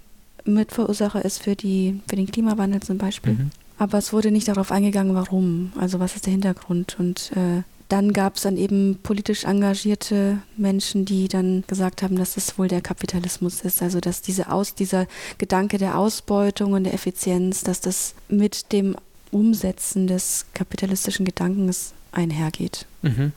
Mitverursacher 0.45 1.23
ist 1.23 1.43
für, 1.43 1.55
die, 1.55 1.99
für 2.08 2.15
den 2.15 2.27
Klimawandel 2.27 2.82
zum 2.82 2.97
Beispiel. 2.97 3.34
Mhm. 3.34 3.51
Aber 3.77 3.97
es 3.97 4.12
wurde 4.12 4.32
nicht 4.32 4.47
darauf 4.47 4.71
eingegangen, 4.71 5.15
warum, 5.15 5.71
also 5.79 5.99
was 5.99 6.15
ist 6.15 6.25
der 6.25 6.32
Hintergrund. 6.32 6.97
Und 6.99 7.32
äh, 7.36 7.63
dann 7.88 8.13
gab 8.13 8.36
es 8.36 8.43
dann 8.43 8.58
eben 8.58 8.99
politisch 9.01 9.45
engagierte 9.45 10.39
Menschen, 10.58 11.05
die 11.05 11.27
dann 11.27 11.63
gesagt 11.65 12.03
haben, 12.03 12.17
dass 12.17 12.38
es 12.38 12.58
wohl 12.58 12.67
der 12.67 12.82
Kapitalismus 12.82 13.62
ist. 13.62 13.82
Also 13.82 13.99
dass 13.99 14.21
diese 14.21 14.51
Aus, 14.51 14.75
dieser 14.75 15.08
Gedanke 15.38 15.77
der 15.77 15.97
Ausbeutung 15.97 16.73
und 16.73 16.84
der 16.84 16.93
Effizienz, 16.93 17.63
dass 17.63 17.79
das 17.79 18.13
mit 18.27 18.73
dem 18.73 18.95
Umsetzen 19.32 20.08
des 20.08 20.45
kapitalistischen 20.53 21.25
Gedankens 21.25 21.93
einhergeht. 22.12 22.86
Mhm. 23.01 23.32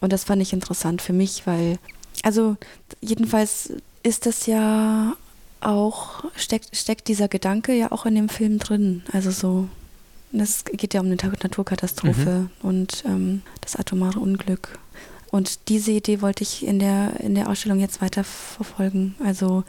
Und 0.00 0.12
das 0.12 0.24
fand 0.24 0.42
ich 0.42 0.52
interessant 0.52 1.02
für 1.02 1.12
mich, 1.12 1.46
weil, 1.46 1.78
also 2.22 2.56
jedenfalls 3.00 3.72
ist 4.02 4.26
das 4.26 4.46
ja 4.46 5.16
auch, 5.60 6.24
steckt, 6.36 6.76
steckt 6.76 7.08
dieser 7.08 7.28
Gedanke 7.28 7.72
ja 7.72 7.92
auch 7.92 8.06
in 8.06 8.14
dem 8.14 8.28
Film 8.28 8.58
drin. 8.58 9.02
Also 9.12 9.30
so, 9.30 9.68
es 10.32 10.64
geht 10.64 10.94
ja 10.94 11.00
um 11.00 11.06
eine 11.06 11.16
Naturkatastrophe 11.16 12.30
mhm. 12.30 12.50
und 12.62 13.04
ähm, 13.06 13.42
das 13.60 13.76
atomare 13.76 14.20
Unglück. 14.20 14.78
Und 15.30 15.68
diese 15.68 15.90
Idee 15.90 16.22
wollte 16.22 16.42
ich 16.42 16.64
in 16.64 16.78
der, 16.78 17.18
in 17.20 17.34
der 17.34 17.48
Ausstellung 17.48 17.80
jetzt 17.80 18.00
weiter 18.00 18.22
verfolgen. 18.24 19.16
Also 19.22 19.64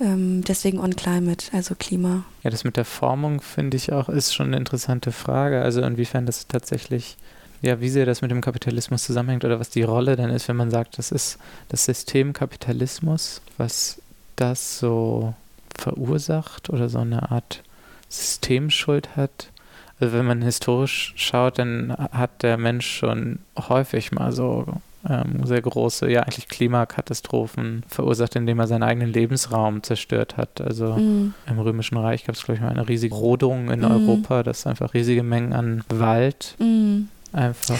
ähm, 0.00 0.42
deswegen 0.42 0.80
On 0.80 0.96
Climate, 0.96 1.46
also 1.52 1.74
Klima. 1.74 2.24
Ja, 2.42 2.50
das 2.50 2.64
mit 2.64 2.76
der 2.76 2.84
Formung 2.84 3.40
finde 3.40 3.76
ich 3.76 3.92
auch, 3.92 4.08
ist 4.08 4.34
schon 4.34 4.48
eine 4.48 4.56
interessante 4.56 5.12
Frage. 5.12 5.62
Also 5.62 5.82
inwiefern 5.82 6.26
das 6.26 6.48
tatsächlich, 6.48 7.16
ja, 7.64 7.80
wie 7.80 7.88
sehr 7.88 8.06
das 8.06 8.20
mit 8.20 8.30
dem 8.30 8.40
Kapitalismus 8.40 9.04
zusammenhängt 9.04 9.44
oder 9.44 9.58
was 9.58 9.70
die 9.70 9.82
Rolle 9.82 10.16
dann 10.16 10.30
ist, 10.30 10.48
wenn 10.48 10.56
man 10.56 10.70
sagt, 10.70 10.98
das 10.98 11.10
ist 11.10 11.38
das 11.68 11.84
System 11.84 12.32
Kapitalismus, 12.32 13.40
was 13.56 14.00
das 14.36 14.78
so 14.78 15.34
verursacht 15.76 16.70
oder 16.70 16.88
so 16.88 16.98
eine 16.98 17.30
Art 17.30 17.62
Systemschuld 18.08 19.16
hat. 19.16 19.50
Also 19.98 20.14
wenn 20.14 20.26
man 20.26 20.42
historisch 20.42 21.14
schaut, 21.16 21.58
dann 21.58 21.94
hat 21.96 22.42
der 22.42 22.58
Mensch 22.58 22.86
schon 22.86 23.38
häufig 23.56 24.12
mal 24.12 24.32
so 24.32 24.66
ähm, 25.08 25.44
sehr 25.44 25.60
große, 25.60 26.10
ja 26.10 26.22
eigentlich 26.22 26.48
Klimakatastrophen 26.48 27.84
verursacht, 27.88 28.36
indem 28.36 28.58
er 28.58 28.66
seinen 28.66 28.82
eigenen 28.82 29.12
Lebensraum 29.12 29.82
zerstört 29.82 30.36
hat. 30.36 30.60
Also 30.60 30.96
mm. 30.96 31.34
im 31.46 31.58
Römischen 31.58 31.96
Reich 31.98 32.24
gab 32.24 32.34
es, 32.34 32.42
glaube 32.42 32.56
ich, 32.56 32.62
mal 32.62 32.70
eine 32.70 32.88
riesige 32.88 33.14
Rodung 33.14 33.70
in 33.70 33.80
mm. 33.80 33.84
Europa, 33.84 34.42
dass 34.42 34.66
einfach 34.66 34.94
riesige 34.94 35.22
Mengen 35.22 35.52
an 35.52 35.84
Wald 35.88 36.56
mm. 36.58 37.02
Einfach 37.34 37.78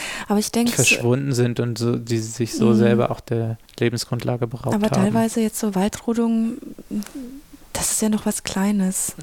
denk, 0.55 0.71
verschwunden 0.71 1.33
sind 1.33 1.61
und 1.61 1.79
so, 1.79 1.97
die 1.97 2.19
sich 2.19 2.55
so 2.55 2.71
mm. 2.71 2.75
selber 2.75 3.11
auch 3.11 3.21
der 3.21 3.59
Lebensgrundlage 3.79 4.47
beraubt 4.47 4.75
aber 4.75 4.87
haben. 4.87 4.95
Aber 4.95 5.03
teilweise 5.03 5.41
jetzt 5.41 5.59
so 5.59 5.75
Waldrodungen, 5.75 6.59
das 7.73 7.93
ist 7.93 8.03
ja 8.03 8.09
noch 8.09 8.27
was 8.27 8.43
Kleines. 8.43 9.15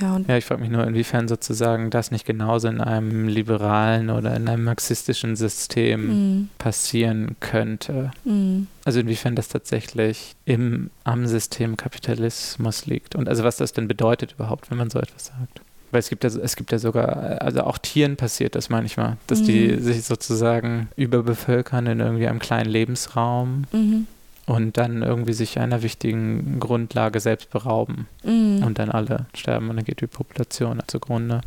Ja, 0.00 0.18
ja 0.26 0.36
ich 0.36 0.44
frage 0.44 0.62
mich 0.62 0.70
nur, 0.70 0.86
inwiefern 0.86 1.28
sozusagen 1.28 1.90
das 1.90 2.10
nicht 2.10 2.24
genauso 2.24 2.68
in 2.68 2.80
einem 2.80 3.28
liberalen 3.28 4.10
oder 4.10 4.34
in 4.36 4.48
einem 4.48 4.64
marxistischen 4.64 5.36
System 5.36 6.40
mm. 6.42 6.50
passieren 6.58 7.36
könnte. 7.40 8.10
Mm. 8.24 8.62
Also 8.84 9.00
inwiefern 9.00 9.36
das 9.36 9.48
tatsächlich 9.48 10.36
im, 10.44 10.90
am 11.04 11.26
System 11.26 11.76
Kapitalismus 11.76 12.86
liegt. 12.86 13.14
Und 13.14 13.28
also 13.28 13.44
was 13.44 13.56
das 13.56 13.72
denn 13.72 13.88
bedeutet 13.88 14.32
überhaupt, 14.32 14.70
wenn 14.70 14.78
man 14.78 14.90
so 14.90 14.98
etwas 14.98 15.26
sagt. 15.26 15.60
Weil 15.90 16.00
es 16.00 16.08
gibt 16.08 16.24
ja, 16.24 16.30
es 16.30 16.56
gibt 16.56 16.72
ja 16.72 16.78
sogar, 16.78 17.42
also 17.42 17.62
auch 17.62 17.78
Tieren 17.78 18.16
passiert 18.16 18.54
das 18.54 18.68
manchmal, 18.68 19.16
dass 19.26 19.40
mm. 19.40 19.44
die 19.44 19.76
sich 19.80 20.04
sozusagen 20.04 20.88
überbevölkern 20.96 21.86
in 21.86 22.00
irgendwie 22.00 22.28
einem 22.28 22.38
kleinen 22.38 22.70
Lebensraum. 22.70 23.64
-hmm 23.72 24.04
und 24.50 24.76
dann 24.78 25.02
irgendwie 25.02 25.32
sich 25.32 25.60
einer 25.60 25.82
wichtigen 25.82 26.58
Grundlage 26.58 27.20
selbst 27.20 27.50
berauben 27.50 28.08
mhm. 28.24 28.64
und 28.64 28.80
dann 28.80 28.90
alle 28.90 29.26
sterben 29.34 29.70
und 29.70 29.76
dann 29.76 29.84
geht 29.84 30.00
die 30.00 30.08
Population 30.08 30.82
zugrunde. 30.88 31.40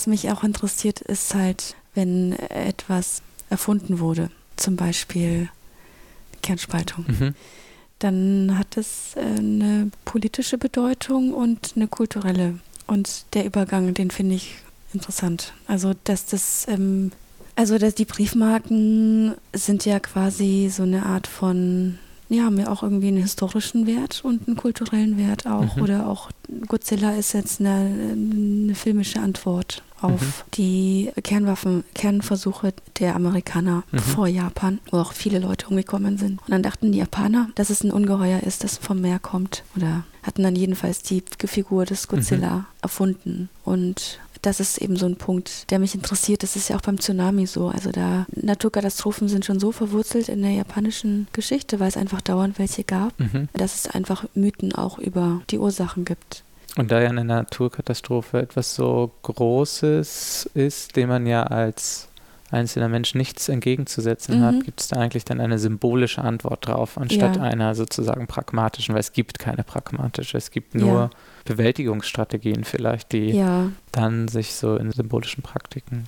Was 0.00 0.06
mich 0.06 0.30
auch 0.30 0.44
interessiert, 0.44 1.02
ist 1.02 1.34
halt, 1.34 1.76
wenn 1.94 2.32
etwas 2.32 3.20
erfunden 3.50 3.98
wurde, 3.98 4.30
zum 4.56 4.76
Beispiel 4.76 5.50
Kernspaltung. 6.40 7.04
Mhm. 7.06 7.34
Dann 7.98 8.56
hat 8.56 8.78
es 8.78 9.14
äh, 9.16 9.20
eine 9.20 9.90
politische 10.06 10.56
Bedeutung 10.56 11.34
und 11.34 11.74
eine 11.76 11.86
kulturelle. 11.86 12.58
Und 12.86 13.26
der 13.34 13.44
Übergang, 13.44 13.92
den 13.92 14.10
finde 14.10 14.36
ich 14.36 14.54
interessant. 14.94 15.52
Also, 15.66 15.92
dass 16.04 16.24
das, 16.24 16.66
ähm, 16.68 17.12
also 17.54 17.76
dass 17.76 17.94
die 17.94 18.06
Briefmarken 18.06 19.34
sind 19.52 19.84
ja 19.84 20.00
quasi 20.00 20.70
so 20.72 20.84
eine 20.84 21.04
Art 21.04 21.26
von 21.26 21.98
ja, 22.30 22.44
haben 22.44 22.58
ja 22.58 22.68
auch 22.68 22.82
irgendwie 22.82 23.08
einen 23.08 23.22
historischen 23.22 23.86
Wert 23.86 24.20
und 24.24 24.46
einen 24.46 24.56
kulturellen 24.56 25.18
Wert 25.18 25.46
auch. 25.46 25.76
Mhm. 25.76 25.82
Oder 25.82 26.08
auch 26.08 26.30
Godzilla 26.68 27.16
ist 27.16 27.32
jetzt 27.32 27.60
eine, 27.60 27.72
eine 28.12 28.74
filmische 28.74 29.20
Antwort 29.20 29.82
auf 30.00 30.20
mhm. 30.20 30.32
die 30.54 31.10
Kernwaffen, 31.22 31.84
Kernversuche 31.94 32.72
der 32.98 33.16
Amerikaner 33.16 33.82
mhm. 33.90 33.98
vor 33.98 34.28
Japan, 34.28 34.78
wo 34.90 34.98
auch 34.98 35.12
viele 35.12 35.40
Leute 35.40 35.68
umgekommen 35.68 36.18
sind. 36.18 36.40
Und 36.40 36.50
dann 36.50 36.62
dachten 36.62 36.92
die 36.92 36.98
Japaner, 36.98 37.50
dass 37.56 37.70
es 37.70 37.82
ein 37.82 37.90
Ungeheuer 37.90 38.40
ist, 38.40 38.64
das 38.64 38.78
vom 38.78 39.00
Meer 39.00 39.18
kommt. 39.18 39.64
Oder 39.76 40.04
hatten 40.22 40.42
dann 40.42 40.56
jedenfalls 40.56 41.02
die 41.02 41.22
Figur 41.44 41.84
des 41.84 42.08
Godzilla 42.08 42.56
mhm. 42.56 42.64
erfunden. 42.82 43.48
Und 43.64 44.20
das 44.42 44.60
ist 44.60 44.78
eben 44.78 44.96
so 44.96 45.06
ein 45.06 45.16
Punkt, 45.16 45.70
der 45.70 45.78
mich 45.78 45.94
interessiert. 45.94 46.42
Das 46.42 46.56
ist 46.56 46.68
ja 46.68 46.76
auch 46.76 46.80
beim 46.80 46.98
Tsunami 46.98 47.46
so. 47.46 47.68
Also 47.68 47.90
da 47.90 48.26
Naturkatastrophen 48.34 49.28
sind 49.28 49.44
schon 49.44 49.60
so 49.60 49.72
verwurzelt 49.72 50.28
in 50.28 50.42
der 50.42 50.52
japanischen 50.52 51.28
Geschichte, 51.32 51.80
weil 51.80 51.88
es 51.88 51.96
einfach 51.96 52.20
dauernd 52.20 52.58
welche 52.58 52.84
gab, 52.84 53.18
mhm. 53.18 53.48
dass 53.52 53.74
es 53.74 53.90
einfach 53.90 54.24
Mythen 54.34 54.74
auch 54.74 54.98
über 54.98 55.42
die 55.50 55.58
Ursachen 55.58 56.04
gibt. 56.04 56.42
Und 56.76 56.90
da 56.90 57.00
ja 57.00 57.08
eine 57.08 57.24
Naturkatastrophe 57.24 58.40
etwas 58.40 58.74
so 58.74 59.10
Großes 59.22 60.50
ist, 60.54 60.96
dem 60.96 61.08
man 61.08 61.26
ja 61.26 61.42
als 61.42 62.08
einzelner 62.50 62.88
Mensch 62.88 63.14
nichts 63.14 63.48
entgegenzusetzen 63.48 64.40
mhm. 64.40 64.44
hat, 64.44 64.64
gibt 64.64 64.80
es 64.80 64.88
da 64.88 64.96
eigentlich 64.96 65.24
dann 65.24 65.40
eine 65.40 65.58
symbolische 65.58 66.22
Antwort 66.22 66.66
drauf, 66.66 66.98
anstatt 66.98 67.36
ja. 67.36 67.42
einer 67.42 67.74
sozusagen 67.74 68.26
pragmatischen, 68.26 68.94
weil 68.94 69.00
es 69.00 69.12
gibt 69.12 69.38
keine 69.38 69.62
pragmatische, 69.62 70.36
es 70.36 70.50
gibt 70.50 70.74
nur 70.74 70.94
ja. 70.94 71.10
Bewältigungsstrategien 71.44 72.64
vielleicht, 72.64 73.12
die 73.12 73.30
ja. 73.30 73.70
dann 73.92 74.28
sich 74.28 74.54
so 74.54 74.76
in 74.76 74.90
symbolischen 74.92 75.42
Praktiken 75.42 76.06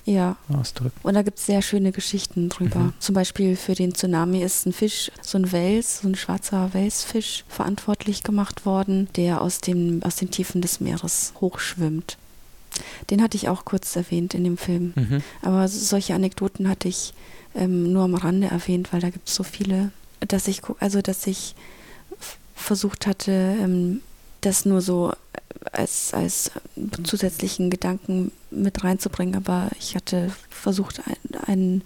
ausdrücken. 0.52 0.98
Und 1.02 1.14
da 1.14 1.22
gibt 1.22 1.38
es 1.38 1.46
sehr 1.46 1.62
schöne 1.62 1.92
Geschichten 1.92 2.48
drüber. 2.48 2.78
Mhm. 2.78 2.92
Zum 2.98 3.14
Beispiel 3.14 3.56
für 3.56 3.74
den 3.74 3.94
Tsunami 3.94 4.42
ist 4.42 4.66
ein 4.66 4.72
Fisch, 4.72 5.10
so 5.22 5.38
ein 5.38 5.52
Wels, 5.52 6.00
so 6.00 6.08
ein 6.08 6.14
schwarzer 6.14 6.74
Welsfisch 6.74 7.44
verantwortlich 7.48 8.22
gemacht 8.22 8.66
worden, 8.66 9.08
der 9.16 9.40
aus, 9.40 9.60
dem, 9.60 10.02
aus 10.02 10.16
den 10.16 10.30
Tiefen 10.30 10.60
des 10.62 10.80
Meeres 10.80 11.32
hochschwimmt. 11.40 12.18
Den 13.10 13.22
hatte 13.22 13.36
ich 13.36 13.48
auch 13.48 13.64
kurz 13.64 13.94
erwähnt 13.96 14.34
in 14.34 14.44
dem 14.44 14.56
Film. 14.56 14.92
Mhm. 14.94 15.22
Aber 15.42 15.68
solche 15.68 16.14
Anekdoten 16.14 16.68
hatte 16.68 16.88
ich 16.88 17.12
ähm, 17.54 17.92
nur 17.92 18.04
am 18.04 18.14
Rande 18.14 18.48
erwähnt, 18.48 18.92
weil 18.92 19.00
da 19.00 19.10
gibt 19.10 19.28
es 19.28 19.34
so 19.34 19.42
viele, 19.42 19.90
dass 20.20 20.48
ich, 20.48 20.62
also 20.80 21.02
dass 21.02 21.26
ich 21.26 21.54
versucht 22.54 23.06
hatte, 23.06 23.32
ähm, 23.60 24.00
das 24.42 24.64
nur 24.64 24.80
so 24.80 25.12
als, 25.72 26.12
als 26.12 26.50
zusätzlichen 27.04 27.70
Gedanken 27.70 28.32
mit 28.52 28.84
reinzubringen, 28.84 29.36
aber 29.36 29.68
ich 29.78 29.94
hatte 29.94 30.30
versucht, 30.50 31.00
ein, 31.06 31.40
ein, 31.46 31.82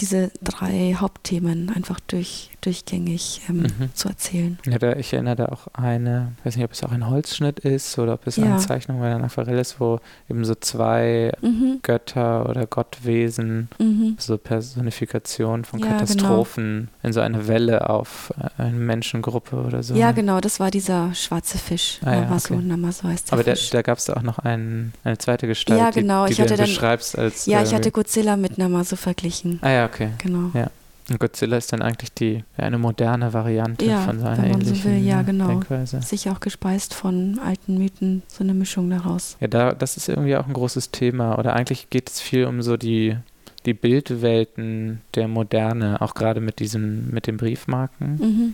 diese 0.00 0.30
drei 0.42 0.94
Hauptthemen 0.96 1.70
einfach 1.74 1.98
durch, 2.00 2.50
durchgängig 2.60 3.42
ähm, 3.48 3.62
mhm. 3.62 3.94
zu 3.94 4.08
erzählen. 4.08 4.58
Ja, 4.64 4.78
da, 4.78 4.92
ich 4.94 5.12
erinnere 5.12 5.36
da 5.36 5.46
auch 5.46 5.66
eine, 5.72 6.32
ich 6.38 6.46
weiß 6.46 6.56
nicht, 6.56 6.64
ob 6.64 6.72
es 6.72 6.84
auch 6.84 6.92
ein 6.92 7.08
Holzschnitt 7.08 7.58
ist 7.60 7.98
oder 7.98 8.14
ob 8.14 8.26
es 8.26 8.36
ja. 8.36 8.44
eine 8.44 8.58
Zeichnung 8.58 9.00
oder 9.00 9.16
ein 9.16 9.24
Aquarell 9.24 9.58
ist, 9.58 9.80
wo 9.80 9.98
eben 10.30 10.44
so 10.44 10.54
zwei 10.54 11.32
mhm. 11.40 11.80
Götter 11.82 12.48
oder 12.48 12.66
Gottwesen, 12.66 13.68
mhm. 13.78 14.16
so 14.18 14.38
Personifikation 14.38 15.64
von 15.64 15.80
ja, 15.80 15.86
Katastrophen 15.88 16.64
genau. 16.64 16.92
in 17.02 17.12
so 17.12 17.20
eine 17.20 17.48
Welle 17.48 17.90
auf 17.90 18.32
eine 18.56 18.78
Menschengruppe 18.78 19.56
oder 19.56 19.82
so. 19.82 19.94
Ja, 19.94 20.12
genau, 20.12 20.40
das 20.40 20.60
war 20.60 20.70
dieser 20.70 21.12
schwarze 21.14 21.58
Fisch. 21.58 21.98
Ah, 22.04 22.20
Namazo, 22.20 22.54
ja, 22.54 22.60
okay. 22.60 22.68
Namazo 22.68 23.08
heißt 23.08 23.30
der 23.30 23.32
Aber 23.32 23.44
Fisch. 23.44 23.70
da, 23.70 23.78
da 23.78 23.82
gab 23.82 23.98
es 23.98 24.08
auch 24.10 24.22
noch 24.22 24.38
ein, 24.38 24.92
eine 25.02 25.18
zweite 25.18 25.46
Gestalt, 25.48 25.87
ja, 25.94 26.02
genau. 26.02 26.26
die, 26.26 26.28
die 26.28 26.32
ich 26.34 26.40
hatte 26.40 26.56
dann, 26.56 26.66
beschreibst 26.66 27.18
als... 27.18 27.46
Ja, 27.46 27.62
ich 27.62 27.74
hatte 27.74 27.90
Godzilla 27.90 28.36
mit 28.36 28.58
Namazo 28.58 28.96
verglichen. 28.96 29.58
Ah 29.62 29.70
ja, 29.70 29.86
okay. 29.86 30.10
Genau. 30.18 30.50
Ja. 30.54 30.70
Und 31.10 31.20
Godzilla 31.20 31.56
ist 31.56 31.72
dann 31.72 31.80
eigentlich 31.80 32.12
die 32.12 32.44
eine 32.56 32.76
moderne 32.76 33.32
Variante 33.32 33.86
ja, 33.86 34.02
von 34.02 34.20
seiner 34.20 34.42
wenn 34.42 34.50
man 34.50 34.60
ähnlichen 34.60 34.76
so 34.76 34.84
will, 34.84 34.98
ja, 34.98 35.22
genau. 35.22 35.48
Denkweise. 35.48 36.02
Sicher 36.02 36.32
auch 36.32 36.40
gespeist 36.40 36.92
von 36.92 37.40
alten 37.42 37.78
Mythen, 37.78 38.22
so 38.28 38.44
eine 38.44 38.52
Mischung 38.52 38.90
daraus. 38.90 39.38
Ja, 39.40 39.48
da, 39.48 39.72
das 39.72 39.96
ist 39.96 40.10
irgendwie 40.10 40.36
auch 40.36 40.46
ein 40.46 40.52
großes 40.52 40.90
Thema. 40.90 41.38
Oder 41.38 41.54
eigentlich 41.54 41.88
geht 41.88 42.10
es 42.10 42.20
viel 42.20 42.44
um 42.44 42.60
so 42.60 42.76
die, 42.76 43.16
die 43.64 43.72
Bildwelten 43.72 45.00
der 45.14 45.28
Moderne, 45.28 46.02
auch 46.02 46.12
gerade 46.14 46.40
mit 46.40 46.58
diesem, 46.58 47.08
mit 47.10 47.26
den 47.26 47.38
Briefmarken. 47.38 48.18
Mhm. 48.18 48.52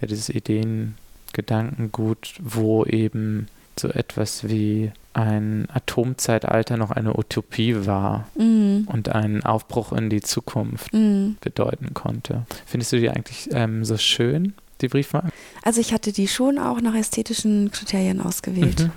Ja, 0.00 0.06
dieses 0.06 0.28
Ideengedankengut, 0.28 2.34
wo 2.40 2.84
eben 2.84 3.48
so 3.76 3.88
etwas 3.88 4.48
wie 4.48 4.92
ein 5.18 5.66
Atomzeitalter 5.72 6.76
noch 6.76 6.92
eine 6.92 7.18
Utopie 7.18 7.86
war 7.86 8.28
mm. 8.36 8.82
und 8.86 9.08
einen 9.08 9.42
Aufbruch 9.42 9.92
in 9.92 10.10
die 10.10 10.20
Zukunft 10.20 10.92
mm. 10.94 11.32
bedeuten 11.40 11.92
konnte. 11.92 12.46
Findest 12.66 12.92
du 12.92 13.00
die 13.00 13.10
eigentlich 13.10 13.48
ähm, 13.50 13.84
so 13.84 13.96
schön, 13.96 14.54
die 14.80 14.88
Briefmarken? 14.88 15.32
Also 15.64 15.80
ich 15.80 15.92
hatte 15.92 16.12
die 16.12 16.28
schon 16.28 16.58
auch 16.58 16.80
nach 16.80 16.94
ästhetischen 16.94 17.72
Kriterien 17.72 18.20
ausgewählt. 18.20 18.80
Mhm. 18.80 18.90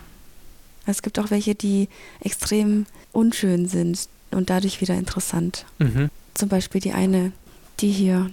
Es 0.86 1.01
gibt 1.01 1.17
auch 1.17 1.31
welche, 1.31 1.55
die 1.55 1.89
extrem 2.19 2.86
unschön 3.12 3.67
sind 3.67 4.07
und 4.29 4.51
dadurch 4.51 4.79
wieder 4.79 4.95
interessant. 4.95 5.65
Mhm. 5.79 6.10
Zum 6.36 6.49
Beispiel 6.49 6.81
die 6.81 6.93
eine, 6.93 7.31
die 7.79 7.91
hier, 7.91 8.29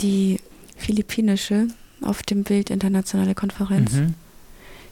die 0.00 0.40
philippinische 0.76 1.68
auf 2.02 2.22
dem 2.22 2.42
Bild 2.42 2.70
Internationale 2.70 3.34
Konferenz. 3.34 3.92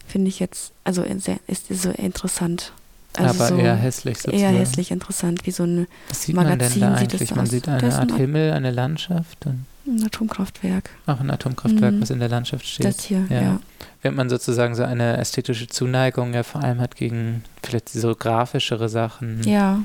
Finde 0.07 0.29
ich 0.29 0.39
jetzt, 0.39 0.73
also 0.85 1.03
ist 1.03 1.69
so 1.69 1.91
interessant. 1.91 2.73
Also 3.17 3.43
aber 3.43 3.49
so 3.49 3.57
eher 3.57 3.75
hässlich 3.75 4.19
sozusagen. 4.19 4.43
Eher 4.43 4.61
hässlich 4.61 4.91
interessant, 4.91 5.47
wie 5.47 5.51
so 5.51 5.65
ein 5.65 5.87
Was 6.09 6.23
sieht 6.23 6.37
Magazin 6.37 6.59
man 6.59 6.69
denn 6.71 6.81
da 6.81 6.95
eigentlich? 6.95 7.29
Sieht 7.29 7.37
man 7.37 7.47
sieht 7.47 7.69
eine 7.69 7.95
Art 7.95 8.13
Himmel, 8.13 8.53
eine 8.53 8.71
Landschaft. 8.71 9.47
Ein 9.47 10.05
Atomkraftwerk. 10.05 10.91
Auch 11.07 11.21
ein 11.21 11.31
Atomkraftwerk, 11.31 11.95
mhm. 11.95 12.03
was 12.03 12.11
in 12.11 12.19
der 12.19 12.29
Landschaft 12.29 12.67
steht. 12.67 12.87
Das 12.87 13.05
hier, 13.05 13.27
ja. 13.31 13.41
ja. 13.41 13.61
Während 14.03 14.17
man 14.17 14.29
sozusagen 14.29 14.75
so 14.75 14.83
eine 14.83 15.17
ästhetische 15.17 15.67
Zuneigung 15.69 16.35
ja 16.35 16.43
vor 16.43 16.63
allem 16.63 16.81
hat 16.81 16.97
gegen 16.97 17.43
vielleicht 17.63 17.89
so 17.89 18.15
grafischere 18.15 18.89
Sachen. 18.89 19.43
Ja. 19.45 19.83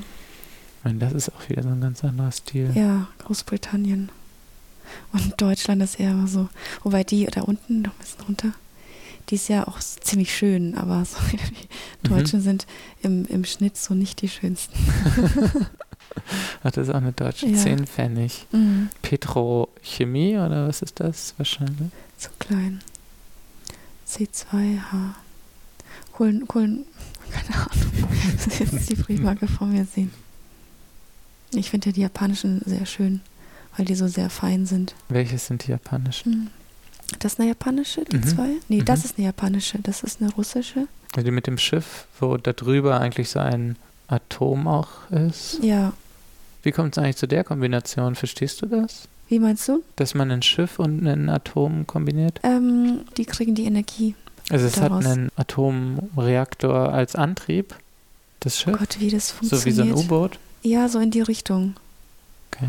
Ich 0.78 0.84
meine, 0.84 0.98
das 0.98 1.12
ist 1.12 1.30
auch 1.30 1.48
wieder 1.48 1.62
so 1.62 1.68
ein 1.68 1.80
ganz 1.80 2.04
anderer 2.04 2.32
Stil. 2.32 2.70
Ja, 2.74 3.06
Großbritannien. 3.24 4.10
Und 5.12 5.40
Deutschland 5.40 5.82
ist 5.82 5.98
eher 5.98 6.26
so. 6.26 6.48
Wobei 6.82 7.04
die 7.04 7.24
da 7.26 7.42
unten, 7.42 7.82
noch 7.82 7.92
ein 7.92 7.98
bisschen 7.98 8.24
runter, 8.26 8.52
die 9.32 9.36
ist 9.36 9.48
ja 9.48 9.66
auch 9.66 9.80
ziemlich 9.80 10.36
schön, 10.36 10.76
aber 10.76 11.04
so 11.06 11.16
die 11.30 12.08
Deutschen 12.08 12.40
mhm. 12.40 12.44
sind 12.44 12.66
im, 13.02 13.24
im 13.26 13.46
Schnitt 13.46 13.78
so 13.78 13.94
nicht 13.94 14.20
die 14.20 14.28
schönsten. 14.28 14.78
Ach, 16.62 16.70
das 16.70 16.88
ist 16.88 16.94
auch 16.94 16.98
eine 16.98 17.12
deutsche 17.12 17.46
ja. 17.46 17.56
10 17.56 17.86
Pfennig. 17.86 18.46
Mhm. 18.52 18.90
Petrochemie 19.00 20.36
oder 20.36 20.68
was 20.68 20.82
ist 20.82 21.00
das 21.00 21.32
wahrscheinlich? 21.38 21.88
Zu 22.18 22.28
klein. 22.38 22.82
C2H. 24.06 25.14
Kohlen, 26.12 26.46
Kohlen, 26.46 26.84
keine 27.30 27.54
Ahnung. 27.54 28.08
Das 28.36 28.46
ist 28.48 28.58
jetzt 28.60 28.90
die 28.90 28.96
Briefmarke 28.96 29.48
vor 29.48 29.66
mir 29.66 29.86
sehen. 29.86 30.12
Ich 31.54 31.70
finde 31.70 31.88
ja 31.88 31.92
die 31.94 32.02
japanischen 32.02 32.60
sehr 32.66 32.84
schön, 32.84 33.22
weil 33.78 33.86
die 33.86 33.94
so 33.94 34.08
sehr 34.08 34.28
fein 34.28 34.66
sind. 34.66 34.94
Welche 35.08 35.38
sind 35.38 35.66
die 35.66 35.70
japanischen? 35.70 36.50
Das 37.18 37.34
ist 37.34 37.40
eine 37.40 37.48
japanische, 37.48 38.04
die 38.04 38.16
mhm. 38.16 38.26
zwei? 38.26 38.48
Nee, 38.68 38.80
mhm. 38.80 38.84
das 38.84 39.04
ist 39.04 39.18
eine 39.18 39.26
japanische, 39.26 39.78
das 39.78 40.02
ist 40.02 40.20
eine 40.20 40.32
russische. 40.32 40.86
Die 41.16 41.30
mit 41.30 41.46
dem 41.46 41.58
Schiff, 41.58 42.06
wo 42.20 42.36
da 42.36 42.52
drüber 42.52 43.00
eigentlich 43.00 43.30
so 43.30 43.38
ein 43.38 43.76
Atom 44.08 44.66
auch 44.66 45.10
ist. 45.10 45.58
Ja. 45.62 45.92
Wie 46.62 46.72
kommt 46.72 46.96
es 46.96 47.02
eigentlich 47.02 47.16
zu 47.16 47.26
der 47.26 47.44
Kombination? 47.44 48.14
Verstehst 48.14 48.62
du 48.62 48.66
das? 48.66 49.08
Wie 49.28 49.38
meinst 49.38 49.68
du? 49.68 49.82
Dass 49.96 50.14
man 50.14 50.30
ein 50.30 50.42
Schiff 50.42 50.78
und 50.78 51.06
ein 51.06 51.28
Atom 51.28 51.86
kombiniert? 51.86 52.40
Ähm, 52.42 53.00
die 53.16 53.24
kriegen 53.24 53.54
die 53.54 53.64
Energie. 53.64 54.14
Also 54.50 54.66
es 54.66 54.74
daraus. 54.74 55.04
hat 55.04 55.12
einen 55.12 55.30
Atomreaktor 55.36 56.92
als 56.92 57.14
Antrieb, 57.14 57.74
das 58.40 58.58
Schiff? 58.58 58.74
Oh 58.74 58.78
Gott, 58.78 59.00
wie 59.00 59.10
das 59.10 59.30
funktioniert. 59.30 59.76
So 59.76 59.84
wie 59.84 59.94
so 59.94 60.00
ein 60.00 60.04
U-Boot? 60.04 60.38
Ja, 60.62 60.88
so 60.88 60.98
in 60.98 61.10
die 61.10 61.22
Richtung. 61.22 61.74
Okay. 62.50 62.68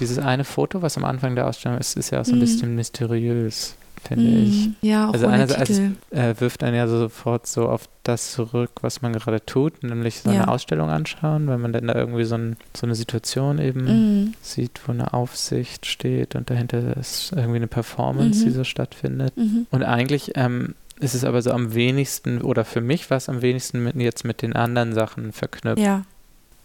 Dieses 0.00 0.18
eine 0.18 0.44
Foto, 0.44 0.82
was 0.82 0.96
am 0.96 1.04
Anfang 1.04 1.34
der 1.34 1.46
Ausstellung 1.46 1.78
ist, 1.78 1.96
ist 1.96 2.10
ja 2.10 2.20
auch 2.20 2.24
so 2.24 2.32
ein 2.32 2.36
mhm. 2.36 2.40
bisschen 2.40 2.74
mysteriös, 2.74 3.76
finde 4.02 4.24
mhm. 4.24 4.44
ich. 4.44 4.68
Ja, 4.88 5.08
auch 5.08 5.12
Also 5.12 5.26
einerseits 5.26 5.78
äh, 6.10 6.34
wirft 6.38 6.64
einen 6.64 6.76
ja 6.76 6.88
sofort 6.88 7.46
so 7.46 7.68
auf 7.68 7.88
das 8.02 8.32
zurück, 8.32 8.70
was 8.80 9.02
man 9.02 9.12
gerade 9.12 9.44
tut, 9.44 9.82
nämlich 9.82 10.20
so 10.20 10.30
ja. 10.30 10.42
eine 10.42 10.48
Ausstellung 10.48 10.88
anschauen, 10.88 11.48
wenn 11.48 11.60
man 11.60 11.72
dann 11.72 11.86
da 11.86 11.94
irgendwie 11.94 12.24
so, 12.24 12.36
ein, 12.36 12.56
so 12.74 12.86
eine 12.86 12.94
Situation 12.94 13.58
eben 13.58 13.84
mhm. 13.84 14.34
sieht, 14.40 14.80
wo 14.86 14.92
eine 14.92 15.12
Aufsicht 15.12 15.86
steht 15.86 16.34
und 16.34 16.50
dahinter 16.50 16.96
ist 16.96 17.32
irgendwie 17.36 17.56
eine 17.56 17.68
Performance, 17.68 18.42
die 18.42 18.50
mhm. 18.50 18.54
so 18.54 18.64
stattfindet. 18.64 19.36
Mhm. 19.36 19.66
Und 19.70 19.82
eigentlich 19.82 20.32
ähm, 20.34 20.74
ist 21.00 21.14
es 21.14 21.24
aber 21.24 21.42
so 21.42 21.50
am 21.52 21.74
wenigsten, 21.74 22.40
oder 22.42 22.64
für 22.64 22.80
mich 22.80 23.10
war 23.10 23.16
es 23.16 23.28
am 23.28 23.42
wenigsten 23.42 23.82
mit, 23.82 23.96
jetzt 23.96 24.24
mit 24.24 24.42
den 24.42 24.54
anderen 24.54 24.92
Sachen 24.94 25.32
verknüpft. 25.32 25.78
Ja, 25.78 26.04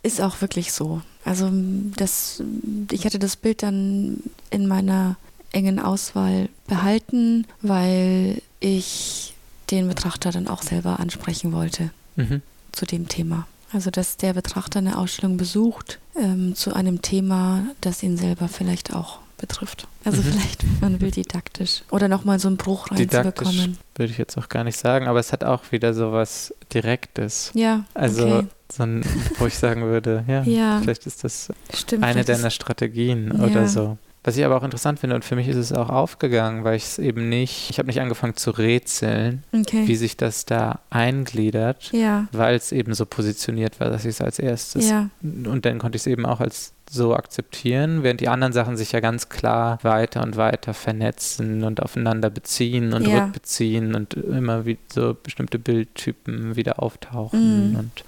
ist 0.05 0.21
auch 0.21 0.41
wirklich 0.41 0.71
so. 0.71 1.01
Also 1.23 1.49
das, 1.51 2.43
ich 2.91 3.05
hatte 3.05 3.19
das 3.19 3.35
Bild 3.35 3.63
dann 3.63 4.21
in 4.51 4.67
meiner 4.67 5.17
engen 5.51 5.79
Auswahl 5.79 6.49
behalten, 6.67 7.47
weil 7.61 8.41
ich 8.59 9.33
den 9.71 9.87
Betrachter 9.87 10.31
dann 10.31 10.47
auch 10.47 10.61
selber 10.61 10.99
ansprechen 10.99 11.51
wollte 11.51 11.89
mhm. 12.15 12.41
zu 12.71 12.85
dem 12.85 13.07
Thema. 13.07 13.47
Also 13.71 13.89
dass 13.89 14.17
der 14.17 14.33
Betrachter 14.33 14.79
eine 14.79 14.97
Ausstellung 14.97 15.37
besucht 15.37 15.99
ähm, 16.15 16.55
zu 16.55 16.73
einem 16.73 17.01
Thema, 17.01 17.65
das 17.81 18.03
ihn 18.03 18.17
selber 18.17 18.47
vielleicht 18.47 18.93
auch 18.93 19.19
betrifft. 19.37 19.87
Also 20.03 20.21
mhm. 20.21 20.25
vielleicht, 20.25 20.81
man 20.81 21.01
will 21.01 21.11
didaktisch 21.11 21.83
oder 21.91 22.07
nochmal 22.07 22.39
so 22.39 22.47
einen 22.47 22.57
Bruch 22.57 22.91
reinzubekommen. 22.91 23.77
Würde 23.95 24.11
ich 24.11 24.17
jetzt 24.17 24.37
auch 24.37 24.49
gar 24.49 24.63
nicht 24.63 24.77
sagen, 24.77 25.07
aber 25.07 25.19
es 25.19 25.33
hat 25.33 25.43
auch 25.43 25.71
wieder 25.71 25.93
so 25.93 26.11
was 26.11 26.53
Direktes. 26.73 27.51
Ja. 27.53 27.85
Also 27.93 28.25
okay. 28.25 28.47
so 28.71 28.83
ein, 28.83 29.05
wo 29.37 29.47
ich 29.47 29.57
sagen 29.57 29.83
würde, 29.83 30.23
ja, 30.27 30.43
ja. 30.45 30.79
vielleicht 30.81 31.05
ist 31.05 31.23
das 31.23 31.49
Stimmt, 31.73 32.03
eine 32.03 32.23
deiner 32.23 32.49
Strategien 32.49 33.33
ja. 33.37 33.43
oder 33.43 33.67
so. 33.67 33.97
Was 34.25 34.37
ich 34.37 34.43
aber 34.43 34.57
auch 34.57 34.63
interessant 34.63 34.99
finde 34.99 35.15
und 35.15 35.23
für 35.23 35.35
mich 35.35 35.47
ist 35.47 35.55
es 35.55 35.71
auch 35.71 35.89
aufgegangen, 35.89 36.63
weil 36.63 36.77
ich 36.77 36.85
es 36.85 36.97
eben 36.97 37.29
nicht, 37.29 37.69
ich 37.69 37.77
habe 37.77 37.85
nicht 37.85 38.01
angefangen 38.01 38.35
zu 38.35 38.49
rätseln, 38.49 39.43
okay. 39.53 39.87
wie 39.87 39.95
sich 39.95 40.17
das 40.17 40.45
da 40.45 40.79
eingliedert, 40.89 41.91
ja. 41.91 42.27
weil 42.31 42.55
es 42.55 42.71
eben 42.71 42.95
so 42.95 43.05
positioniert 43.05 43.79
war, 43.79 43.91
dass 43.91 44.03
ich 44.03 44.15
es 44.15 44.21
als 44.21 44.39
erstes 44.39 44.89
ja. 44.89 45.11
und 45.21 45.63
dann 45.65 45.77
konnte 45.77 45.95
ich 45.95 46.01
es 46.01 46.07
eben 46.07 46.25
auch 46.25 46.39
als 46.39 46.73
so 46.89 47.15
akzeptieren, 47.15 48.03
während 48.03 48.21
die 48.21 48.29
anderen 48.29 48.53
Sachen 48.53 48.77
sich 48.77 48.91
ja 48.91 48.99
ganz 48.99 49.29
klar 49.29 49.79
weiter 49.81 50.21
und 50.21 50.37
weiter 50.37 50.73
vernetzen 50.73 51.63
und 51.63 51.81
aufeinander 51.81 52.29
beziehen 52.29 52.93
und 52.93 53.07
ja. 53.07 53.25
rückbeziehen 53.25 53.95
und 53.95 54.13
immer 54.13 54.65
wie 54.65 54.77
so 54.93 55.15
bestimmte 55.21 55.59
Bildtypen 55.59 56.55
wieder 56.55 56.81
auftauchen 56.81 57.71
mhm. 57.71 57.75
und 57.79 58.03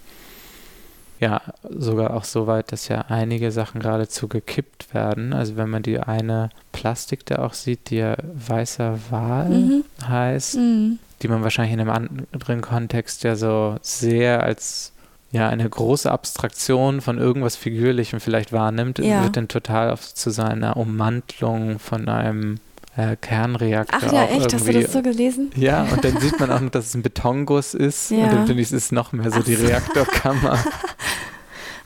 ja, 1.19 1.41
sogar 1.67 2.13
auch 2.13 2.23
so 2.23 2.45
weit, 2.45 2.71
dass 2.71 2.89
ja 2.89 3.05
einige 3.09 3.51
Sachen 3.51 3.81
geradezu 3.81 4.27
gekippt 4.27 4.93
werden. 4.93 5.33
Also 5.33 5.57
wenn 5.57 5.69
man 5.69 5.81
die 5.81 5.99
eine 5.99 6.49
Plastik 6.71 7.25
da 7.25 7.39
auch 7.39 7.53
sieht, 7.53 7.89
die 7.89 7.97
ja 7.97 8.15
weißer 8.33 8.99
Wal 9.09 9.49
mhm. 9.49 9.83
heißt, 10.07 10.57
mhm. 10.57 10.99
die 11.21 11.27
man 11.27 11.41
wahrscheinlich 11.41 11.73
in 11.73 11.79
einem 11.79 11.89
anderen 11.89 12.61
Kontext 12.61 13.23
ja 13.23 13.35
so 13.35 13.77
sehr 13.81 14.43
als 14.43 14.93
ja 15.31 15.49
eine 15.49 15.69
große 15.69 16.11
Abstraktion 16.11 17.01
von 17.01 17.17
irgendwas 17.17 17.55
Figürlichem 17.55 18.19
vielleicht 18.19 18.53
wahrnimmt, 18.53 18.99
ja. 18.99 19.23
wird 19.23 19.37
dann 19.37 19.47
total 19.47 19.91
oft 19.91 20.17
zu 20.17 20.29
seiner 20.29 20.77
Ummantlung 20.77 21.79
von 21.79 22.07
einem 22.07 22.59
äh, 22.97 23.15
Kernreaktor. 23.15 23.99
Ach 24.01 24.11
ja, 24.11 24.25
echt? 24.25 24.53
Hast 24.53 24.67
du 24.67 24.73
das 24.73 24.91
so 24.91 25.01
gelesen? 25.01 25.51
Ja, 25.55 25.83
und 25.83 26.03
dann 26.03 26.19
sieht 26.19 26.39
man 26.39 26.49
auch 26.51 26.59
noch, 26.59 26.71
dass 26.71 26.87
es 26.87 26.95
ein 26.95 27.03
Betonguss 27.03 27.73
ist. 27.73 28.11
Ja. 28.17 28.23
Und 28.23 28.33
dann 28.33 28.47
finde 28.47 28.61
ich, 28.61 28.69
es 28.69 28.73
ist 28.73 28.91
noch 28.91 29.11
mehr 29.11 29.29
so 29.31 29.41
die 29.41 29.53
Reaktorkammer. 29.53 30.57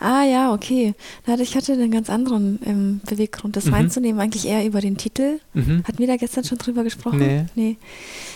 Ah 0.01 0.23
ja, 0.23 0.51
okay. 0.51 0.95
Ich 1.39 1.55
hatte 1.55 1.73
einen 1.73 1.91
ganz 1.91 2.09
anderen 2.09 2.59
ähm, 2.65 3.01
Beweggrund, 3.07 3.55
das 3.55 3.65
mhm. 3.65 3.75
reinzunehmen, 3.75 4.19
eigentlich 4.19 4.47
eher 4.47 4.65
über 4.65 4.81
den 4.81 4.97
Titel. 4.97 5.39
Mhm. 5.53 5.83
Hatten 5.87 5.99
wir 5.99 6.07
da 6.07 6.17
gestern 6.17 6.43
schon 6.43 6.57
drüber 6.57 6.83
gesprochen? 6.83 7.19
Nee. 7.19 7.45
nee. 7.53 7.77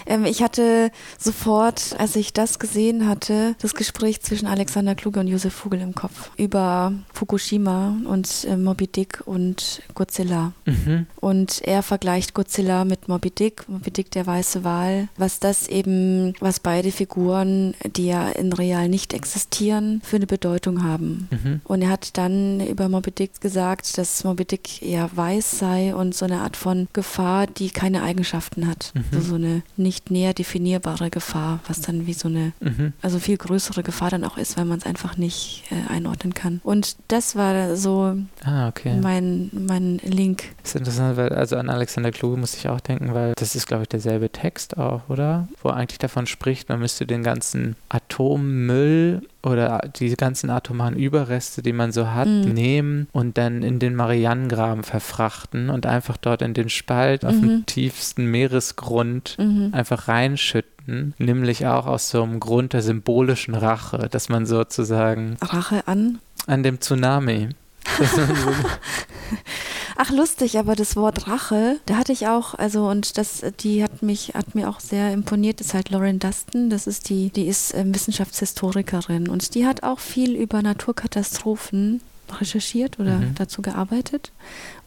Ähm, 0.05 0.25
ich 0.25 0.43
hatte 0.43 0.91
sofort, 1.17 1.95
als 1.97 2.15
ich 2.15 2.33
das 2.33 2.59
gesehen 2.59 3.07
hatte, 3.07 3.55
das 3.59 3.73
Gespräch 3.73 4.21
zwischen 4.21 4.45
Alexander 4.45 4.93
Kluge 4.93 5.19
und 5.19 5.27
Josef 5.27 5.53
Vogel 5.53 5.81
im 5.81 5.95
Kopf 5.95 6.29
über 6.37 6.93
Fukushima 7.13 7.97
und 8.05 8.45
äh, 8.47 8.57
Moby 8.57 8.85
Dick 8.85 9.23
und 9.25 9.81
Godzilla. 9.95 10.53
Mhm. 10.65 11.07
Und 11.19 11.61
er 11.63 11.81
vergleicht 11.81 12.35
Godzilla 12.35 12.85
mit 12.85 13.07
Moby 13.07 13.31
Dick, 13.31 13.67
Moby 13.67 13.89
Dick 13.89 14.11
der 14.11 14.27
weiße 14.27 14.63
Wal, 14.63 15.07
was 15.17 15.39
das 15.39 15.67
eben, 15.67 16.35
was 16.39 16.59
beide 16.59 16.91
Figuren, 16.91 17.73
die 17.95 18.05
ja 18.05 18.29
in 18.29 18.53
real 18.53 18.87
nicht 18.87 19.13
existieren, 19.13 20.01
für 20.03 20.17
eine 20.17 20.27
Bedeutung 20.27 20.83
haben. 20.83 21.27
Mhm. 21.31 21.54
Mhm. 21.55 21.61
Und 21.63 21.81
er 21.81 21.89
hat 21.89 22.17
dann 22.17 22.59
über 22.59 22.89
Moby 22.89 23.11
Dick 23.11 23.41
gesagt, 23.41 23.97
dass 23.97 24.23
Moby 24.23 24.45
Dick 24.45 24.81
eher 24.81 25.09
weiß 25.13 25.59
sei 25.59 25.95
und 25.95 26.15
so 26.15 26.25
eine 26.25 26.41
Art 26.41 26.57
von 26.57 26.87
Gefahr, 26.93 27.47
die 27.47 27.69
keine 27.69 28.03
Eigenschaften 28.03 28.67
hat. 28.67 28.91
Mhm. 28.93 29.03
Also 29.13 29.29
so 29.29 29.35
eine 29.35 29.63
nicht 29.77 30.11
näher 30.11 30.33
definierbare 30.33 31.09
Gefahr, 31.09 31.59
was 31.67 31.81
dann 31.81 32.07
wie 32.07 32.13
so 32.13 32.27
eine, 32.27 32.53
mhm. 32.59 32.93
also 33.01 33.19
viel 33.19 33.37
größere 33.37 33.83
Gefahr 33.83 34.09
dann 34.09 34.23
auch 34.23 34.37
ist, 34.37 34.57
weil 34.57 34.65
man 34.65 34.77
es 34.77 34.85
einfach 34.85 35.17
nicht 35.17 35.63
äh, 35.71 35.91
einordnen 35.91 36.33
kann. 36.33 36.61
Und 36.63 36.97
das 37.07 37.35
war 37.35 37.75
so 37.75 38.15
ah, 38.43 38.67
okay. 38.67 38.97
mein, 39.01 39.49
mein 39.51 39.97
Link. 40.03 40.43
Das 40.61 40.71
ist 40.71 40.79
interessant, 40.79 41.17
weil 41.17 41.29
also 41.29 41.57
an 41.57 41.69
Alexander 41.69 42.11
Kluge 42.11 42.37
muss 42.37 42.55
ich 42.55 42.67
auch 42.69 42.79
denken, 42.79 43.13
weil 43.13 43.33
das 43.37 43.55
ist, 43.55 43.67
glaube 43.67 43.83
ich, 43.83 43.89
derselbe 43.89 44.29
Text 44.29 44.77
auch, 44.77 45.09
oder? 45.09 45.47
Wo 45.61 45.69
er 45.69 45.75
eigentlich 45.75 45.99
davon 45.99 46.27
spricht, 46.27 46.69
man 46.69 46.79
müsste 46.79 47.05
den 47.05 47.23
ganzen 47.23 47.75
Atommüll 47.89 49.21
oder 49.45 49.79
die 49.95 50.13
ganzen 50.15 50.49
atomaren 50.49 50.95
Überreste, 50.95 51.61
die 51.61 51.73
man 51.73 51.91
so 51.91 52.11
hat, 52.11 52.27
mhm. 52.27 52.53
nehmen 52.53 53.07
und 53.11 53.37
dann 53.37 53.61
in 53.63 53.79
den 53.79 53.95
Marianengraben 53.95 54.83
verfrachten 54.83 55.69
und 55.69 55.85
einfach 55.85 56.17
dort 56.17 56.41
in 56.41 56.53
den 56.53 56.69
Spalt 56.69 57.23
mhm. 57.23 57.29
auf 57.29 57.35
dem 57.35 57.55
mhm. 57.57 57.65
tiefsten 57.65 58.25
Meeresgrund 58.25 59.37
mhm. 59.37 59.69
einfach 59.71 60.07
reinschütten. 60.07 61.13
Nämlich 61.17 61.65
auch 61.65 61.87
aus 61.87 62.09
so 62.09 62.21
einem 62.21 62.39
Grund 62.39 62.73
der 62.73 62.81
symbolischen 62.81 63.55
Rache, 63.55 64.07
dass 64.09 64.29
man 64.29 64.45
sozusagen. 64.45 65.37
Rache 65.41 65.87
an? 65.87 66.19
An 66.45 66.61
dem 66.61 66.79
Tsunami. 66.79 67.49
Ach, 69.97 70.11
lustig, 70.11 70.59
aber 70.59 70.75
das 70.75 70.97
Wort 70.97 71.27
Rache, 71.27 71.79
da 71.85 71.95
hatte 71.95 72.11
ich 72.11 72.27
auch, 72.27 72.53
also 72.53 72.85
und 72.87 73.17
das, 73.17 73.45
die 73.61 73.81
hat 73.81 74.03
mich, 74.03 74.33
hat 74.35 74.53
mir 74.53 74.69
auch 74.69 74.81
sehr 74.81 75.13
imponiert, 75.13 75.61
das 75.61 75.67
ist 75.67 75.73
halt 75.73 75.89
Lauren 75.89 76.19
Dustin, 76.19 76.69
das 76.69 76.85
ist 76.85 77.07
die, 77.09 77.29
die 77.29 77.47
ist 77.47 77.73
äh, 77.73 77.85
Wissenschaftshistorikerin 77.87 79.29
und 79.29 79.55
die 79.55 79.65
hat 79.65 79.83
auch 79.83 79.99
viel 79.99 80.35
über 80.35 80.61
Naturkatastrophen 80.61 82.01
recherchiert 82.39 82.99
oder 82.99 83.19
mhm. 83.19 83.35
dazu 83.35 83.61
gearbeitet. 83.61 84.31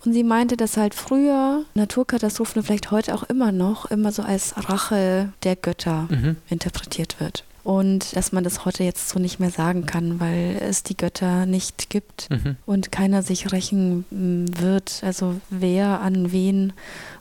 Und 0.04 0.12
sie 0.12 0.24
meinte, 0.24 0.56
dass 0.56 0.76
halt 0.76 0.94
früher 0.94 1.64
Naturkatastrophen 1.74 2.62
vielleicht 2.62 2.90
heute 2.90 3.14
auch 3.14 3.22
immer 3.22 3.52
noch 3.52 3.86
immer 3.86 4.12
so 4.12 4.22
als 4.22 4.54
Rache 4.68 5.32
der 5.42 5.56
Götter 5.56 6.08
mhm. 6.10 6.36
interpretiert 6.48 7.20
wird 7.20 7.44
und 7.68 8.16
dass 8.16 8.32
man 8.32 8.44
das 8.44 8.64
heute 8.64 8.82
jetzt 8.82 9.10
so 9.10 9.18
nicht 9.18 9.40
mehr 9.40 9.50
sagen 9.50 9.84
kann, 9.84 10.20
weil 10.20 10.56
es 10.58 10.84
die 10.84 10.96
Götter 10.96 11.44
nicht 11.44 11.90
gibt 11.90 12.30
mhm. 12.30 12.56
und 12.64 12.90
keiner 12.90 13.22
sich 13.22 13.52
rächen 13.52 14.06
mm, 14.08 14.58
wird, 14.58 15.02
also 15.04 15.38
wer 15.50 16.00
an 16.00 16.32
wen 16.32 16.72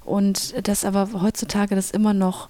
und 0.05 0.65
dass 0.65 0.86
aber 0.86 1.10
heutzutage 1.21 1.75
das 1.75 1.91
immer 1.91 2.13
noch 2.13 2.47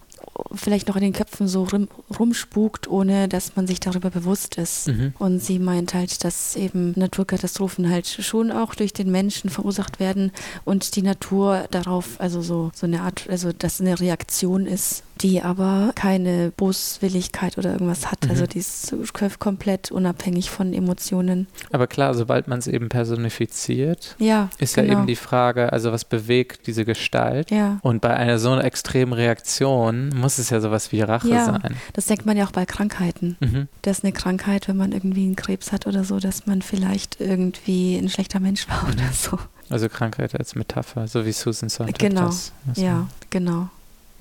vielleicht 0.54 0.88
noch 0.88 0.96
in 0.96 1.02
den 1.02 1.14
Köpfen 1.14 1.48
so 1.48 1.64
rum, 1.64 1.88
rumspukt, 2.18 2.88
ohne 2.88 3.28
dass 3.28 3.56
man 3.56 3.68
sich 3.68 3.80
darüber 3.80 4.10
bewusst 4.10 4.56
ist. 4.56 4.88
Mhm. 4.88 5.14
Und 5.20 5.40
sie 5.40 5.60
meint 5.60 5.94
halt, 5.94 6.24
dass 6.24 6.56
eben 6.56 6.94
Naturkatastrophen 6.96 7.90
halt 7.90 8.08
schon 8.08 8.52
auch 8.52 8.76
durch 8.76 8.94
den 8.94 9.12
Menschen 9.12 9.50
verursacht 9.50 10.00
werden 10.00 10.32
und 10.66 10.96
die 10.96 11.02
Natur 11.02 11.66
darauf, 11.72 12.20
also 12.20 12.42
so, 12.42 12.72
so 12.74 12.86
eine 12.86 13.02
Art, 13.02 13.28
also 13.30 13.52
dass 13.52 13.82
eine 13.82 14.00
Reaktion 14.00 14.66
ist, 14.66 15.04
die 15.22 15.42
aber 15.42 15.92
keine 15.96 16.52
Boswilligkeit 16.56 17.58
oder 17.58 17.72
irgendwas 17.74 18.12
hat. 18.12 18.24
Also 18.24 18.34
mhm. 18.34 18.38
Also 18.38 18.46
die 18.46 18.60
ist 18.60 19.40
komplett 19.40 19.92
unabhängig 19.92 20.52
von 20.52 20.74
Emotionen. 20.74 21.48
Aber 21.72 21.88
klar, 21.88 22.14
sobald 22.14 22.48
man 22.48 22.60
es 22.60 22.68
eben 22.68 22.88
personifiziert, 22.88 24.16
ja, 24.20 24.50
ist 24.60 24.76
genau. 24.76 24.88
ja 24.88 24.94
eben 24.94 25.08
die 25.08 25.16
Frage, 25.16 25.74
also 25.74 25.92
was 25.92 26.06
bewegt 26.06 26.68
diese 26.68 26.86
Gestalt? 26.86 27.50
Ja. 27.50 27.80
Und 27.82 28.02
bei 28.02 28.14
einer 28.16 28.38
so 28.38 28.56
extremen 28.60 29.14
Reaktion 29.14 30.10
muss 30.10 30.37
es 30.40 30.50
ja 30.50 30.60
sowas 30.60 30.92
wie 30.92 31.02
Rache 31.02 31.30
ja, 31.30 31.46
sein. 31.46 31.76
Das 31.94 32.06
denkt 32.06 32.26
man 32.26 32.38
ja 32.38 32.46
auch 32.46 32.52
bei 32.52 32.66
Krankheiten. 32.66 33.38
Mhm. 33.40 33.68
Das 33.82 34.00
ist 34.00 34.04
eine 34.04 34.14
Krankheit, 34.14 34.68
wenn 34.68 34.78
man 34.78 34.92
irgendwie 34.92 35.24
einen 35.24 35.36
Krebs 35.36 35.72
hat 35.72 35.88
oder 35.88 36.04
so, 36.04 36.20
dass 36.20 36.46
man 36.46 36.62
vielleicht 36.62 37.20
irgendwie 37.20 37.98
ein 37.98 38.10
schlechter 38.10 38.40
Mensch 38.40 38.68
war 38.70 38.84
oder 38.88 39.12
so. 39.14 39.40
Also 39.70 39.90
Krankheit 39.90 40.38
als 40.38 40.56
Metapher, 40.56 41.08
so 41.08 41.26
wie 41.26 41.32
Susan 41.32 41.70
Sontag 41.70 42.00
Genau, 42.00 42.28
das, 42.28 42.54
ja, 42.76 43.08
genau. 43.30 43.70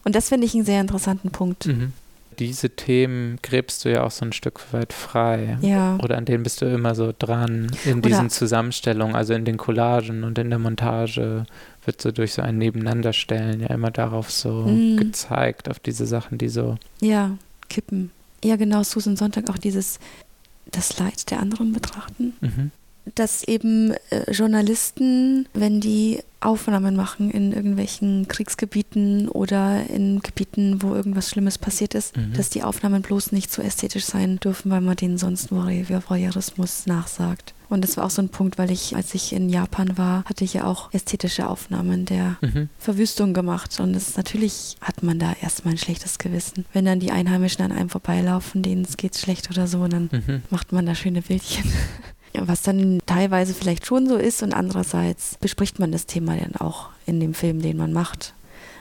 Und 0.04 0.14
das 0.14 0.28
finde 0.28 0.46
ich 0.46 0.54
einen 0.54 0.64
sehr 0.64 0.80
interessanten 0.80 1.30
Punkt. 1.30 1.66
Mhm. 1.66 1.92
Diese 2.38 2.70
Themen 2.70 3.38
gräbst 3.42 3.84
du 3.84 3.90
ja 3.90 4.04
auch 4.04 4.10
so 4.10 4.24
ein 4.24 4.32
Stück 4.32 4.72
weit 4.72 4.92
frei. 4.92 5.58
Ja. 5.60 5.98
Oder 6.02 6.16
an 6.16 6.24
denen 6.24 6.42
bist 6.42 6.60
du 6.60 6.66
immer 6.66 6.94
so 6.94 7.12
dran, 7.16 7.70
in 7.84 7.98
Oder 7.98 8.08
diesen 8.08 8.30
Zusammenstellungen, 8.30 9.16
also 9.16 9.34
in 9.34 9.44
den 9.44 9.56
Collagen 9.56 10.24
und 10.24 10.38
in 10.38 10.50
der 10.50 10.58
Montage 10.58 11.46
wird 11.84 12.02
so 12.02 12.10
durch 12.10 12.34
so 12.34 12.42
ein 12.42 12.58
Nebeneinanderstellen 12.58 13.60
ja 13.60 13.68
immer 13.68 13.90
darauf 13.90 14.30
so 14.30 14.62
mhm. 14.62 14.96
gezeigt, 14.96 15.68
auf 15.70 15.78
diese 15.78 16.06
Sachen, 16.06 16.38
die 16.38 16.48
so. 16.48 16.76
Ja, 17.00 17.36
kippen. 17.68 18.10
Ja, 18.44 18.56
genau, 18.56 18.82
Susan 18.82 19.16
Sonntag 19.16 19.48
auch 19.50 19.58
dieses, 19.58 19.98
das 20.70 20.98
Leid 20.98 21.30
der 21.30 21.40
anderen 21.40 21.72
betrachten. 21.72 22.34
Mhm 22.40 22.70
dass 23.14 23.44
eben 23.44 23.94
äh, 24.10 24.30
Journalisten, 24.30 25.48
wenn 25.54 25.80
die 25.80 26.20
Aufnahmen 26.40 26.96
machen 26.96 27.30
in 27.30 27.52
irgendwelchen 27.52 28.28
Kriegsgebieten 28.28 29.28
oder 29.28 29.88
in 29.88 30.20
Gebieten, 30.20 30.82
wo 30.82 30.94
irgendwas 30.94 31.30
Schlimmes 31.30 31.58
passiert 31.58 31.94
ist, 31.94 32.16
mhm. 32.16 32.34
dass 32.34 32.50
die 32.50 32.62
Aufnahmen 32.62 33.02
bloß 33.02 33.32
nicht 33.32 33.52
so 33.52 33.62
ästhetisch 33.62 34.04
sein 34.04 34.38
dürfen, 34.38 34.70
weil 34.70 34.80
man 34.80 34.96
denen 34.96 35.18
sonst 35.18 35.50
Voyeurismus 35.50 36.86
nachsagt. 36.86 37.54
Und 37.68 37.82
das 37.82 37.96
war 37.96 38.04
auch 38.04 38.10
so 38.10 38.22
ein 38.22 38.28
Punkt, 38.28 38.58
weil 38.58 38.70
ich, 38.70 38.94
als 38.94 39.14
ich 39.14 39.32
in 39.32 39.48
Japan 39.48 39.98
war, 39.98 40.24
hatte 40.24 40.44
ich 40.44 40.54
ja 40.54 40.64
auch 40.64 40.92
ästhetische 40.92 41.48
Aufnahmen 41.48 42.04
der 42.04 42.36
mhm. 42.40 42.68
Verwüstung 42.78 43.34
gemacht. 43.34 43.80
Und 43.80 43.92
das, 43.94 44.16
natürlich 44.16 44.76
hat 44.80 45.02
man 45.02 45.18
da 45.18 45.34
erstmal 45.40 45.74
ein 45.74 45.78
schlechtes 45.78 46.18
Gewissen. 46.18 46.64
Wenn 46.72 46.84
dann 46.84 47.00
die 47.00 47.10
Einheimischen 47.10 47.64
an 47.64 47.72
einem 47.72 47.88
vorbeilaufen, 47.88 48.62
denen 48.62 48.82
es 48.82 48.96
geht 48.96 49.16
schlecht 49.16 49.50
oder 49.50 49.66
so, 49.66 49.86
dann 49.88 50.10
mhm. 50.12 50.42
macht 50.50 50.72
man 50.72 50.86
da 50.86 50.94
schöne 50.94 51.22
Bildchen. 51.22 51.64
was 52.38 52.62
dann 52.62 53.00
teilweise 53.06 53.54
vielleicht 53.54 53.86
schon 53.86 54.08
so 54.08 54.16
ist 54.16 54.42
und 54.42 54.52
andererseits 54.52 55.36
bespricht 55.38 55.78
man 55.78 55.92
das 55.92 56.06
Thema 56.06 56.36
dann 56.36 56.56
auch 56.56 56.90
in 57.06 57.20
dem 57.20 57.34
Film, 57.34 57.62
den 57.62 57.76
man 57.76 57.92
macht. 57.92 58.34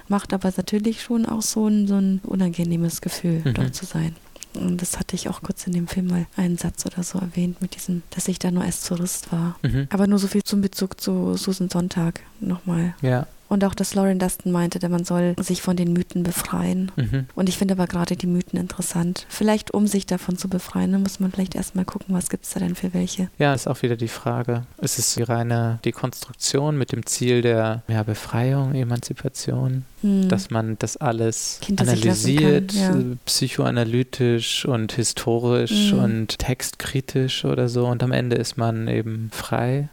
Macht 0.07 0.33
aber 0.33 0.51
natürlich 0.55 1.01
schon 1.01 1.25
auch 1.25 1.41
so 1.41 1.67
ein, 1.67 1.87
so 1.87 1.95
ein 1.95 2.19
unangenehmes 2.23 3.01
Gefühl, 3.01 3.41
mhm. 3.43 3.53
dort 3.53 3.75
zu 3.75 3.85
sein. 3.85 4.15
Und 4.55 4.81
das 4.81 4.97
hatte 4.99 5.15
ich 5.15 5.29
auch 5.29 5.41
kurz 5.41 5.67
in 5.67 5.73
dem 5.73 5.87
Film 5.87 6.07
mal 6.07 6.27
einen 6.37 6.57
Satz 6.57 6.85
oder 6.85 7.03
so 7.03 7.19
erwähnt, 7.19 7.61
mit 7.61 7.75
diesem, 7.75 8.03
dass 8.11 8.27
ich 8.27 8.39
da 8.39 8.51
nur 8.51 8.63
als 8.63 8.83
Tourist 8.83 9.31
war. 9.31 9.57
Mhm. 9.63 9.87
Aber 9.89 10.07
nur 10.07 10.19
so 10.19 10.27
viel 10.27 10.43
zum 10.43 10.61
Bezug 10.61 11.01
zu 11.01 11.35
Susan 11.35 11.69
Sonntag 11.69 12.21
nochmal. 12.39 12.93
Ja. 13.01 13.27
Und 13.47 13.63
auch, 13.63 13.75
dass 13.75 13.93
Lauren 13.93 14.19
Dustin 14.19 14.51
meinte, 14.51 14.87
man 14.89 15.03
soll 15.03 15.35
sich 15.39 15.61
von 15.61 15.75
den 15.75 15.93
Mythen 15.93 16.23
befreien. 16.23 16.91
Mhm. 16.95 17.27
Und 17.35 17.49
ich 17.49 17.57
finde 17.57 17.73
aber 17.73 17.87
gerade 17.87 18.15
die 18.15 18.27
Mythen 18.27 18.59
interessant. 18.59 19.25
Vielleicht, 19.29 19.73
um 19.73 19.87
sich 19.87 20.05
davon 20.05 20.37
zu 20.37 20.47
befreien, 20.47 21.01
muss 21.01 21.19
man 21.19 21.31
vielleicht 21.31 21.55
erstmal 21.55 21.85
gucken, 21.85 22.15
was 22.15 22.29
gibt 22.29 22.45
es 22.45 22.51
da 22.51 22.59
denn 22.59 22.75
für 22.75 22.93
welche. 22.93 23.29
Ja, 23.37 23.53
ist 23.53 23.67
auch 23.67 23.81
wieder 23.81 23.95
die 23.95 24.07
Frage. 24.07 24.63
Ist 24.81 24.99
es 24.99 25.15
die 25.15 25.23
reine 25.23 25.79
Dekonstruktion 25.85 26.77
mit 26.77 26.91
dem 26.91 27.05
Ziel 27.05 27.41
der 27.41 27.83
ja, 27.87 28.03
Befreiung, 28.03 28.73
Emanzipation, 28.73 29.85
hm. 30.01 30.29
dass 30.29 30.49
man 30.49 30.77
das 30.79 30.97
alles 30.97 31.59
analysiert, 31.77 32.73
kann, 32.73 33.11
ja. 33.11 33.17
psychoanalytisch 33.25 34.65
und 34.65 34.93
historisch 34.93 35.91
hm. 35.91 35.99
und 35.99 36.39
textkritisch 36.39 37.45
oder 37.45 37.69
so 37.69 37.87
und 37.87 38.03
am 38.03 38.11
Ende 38.11 38.35
ist 38.35 38.57
man 38.57 38.87
eben 38.87 39.29
frei? 39.31 39.89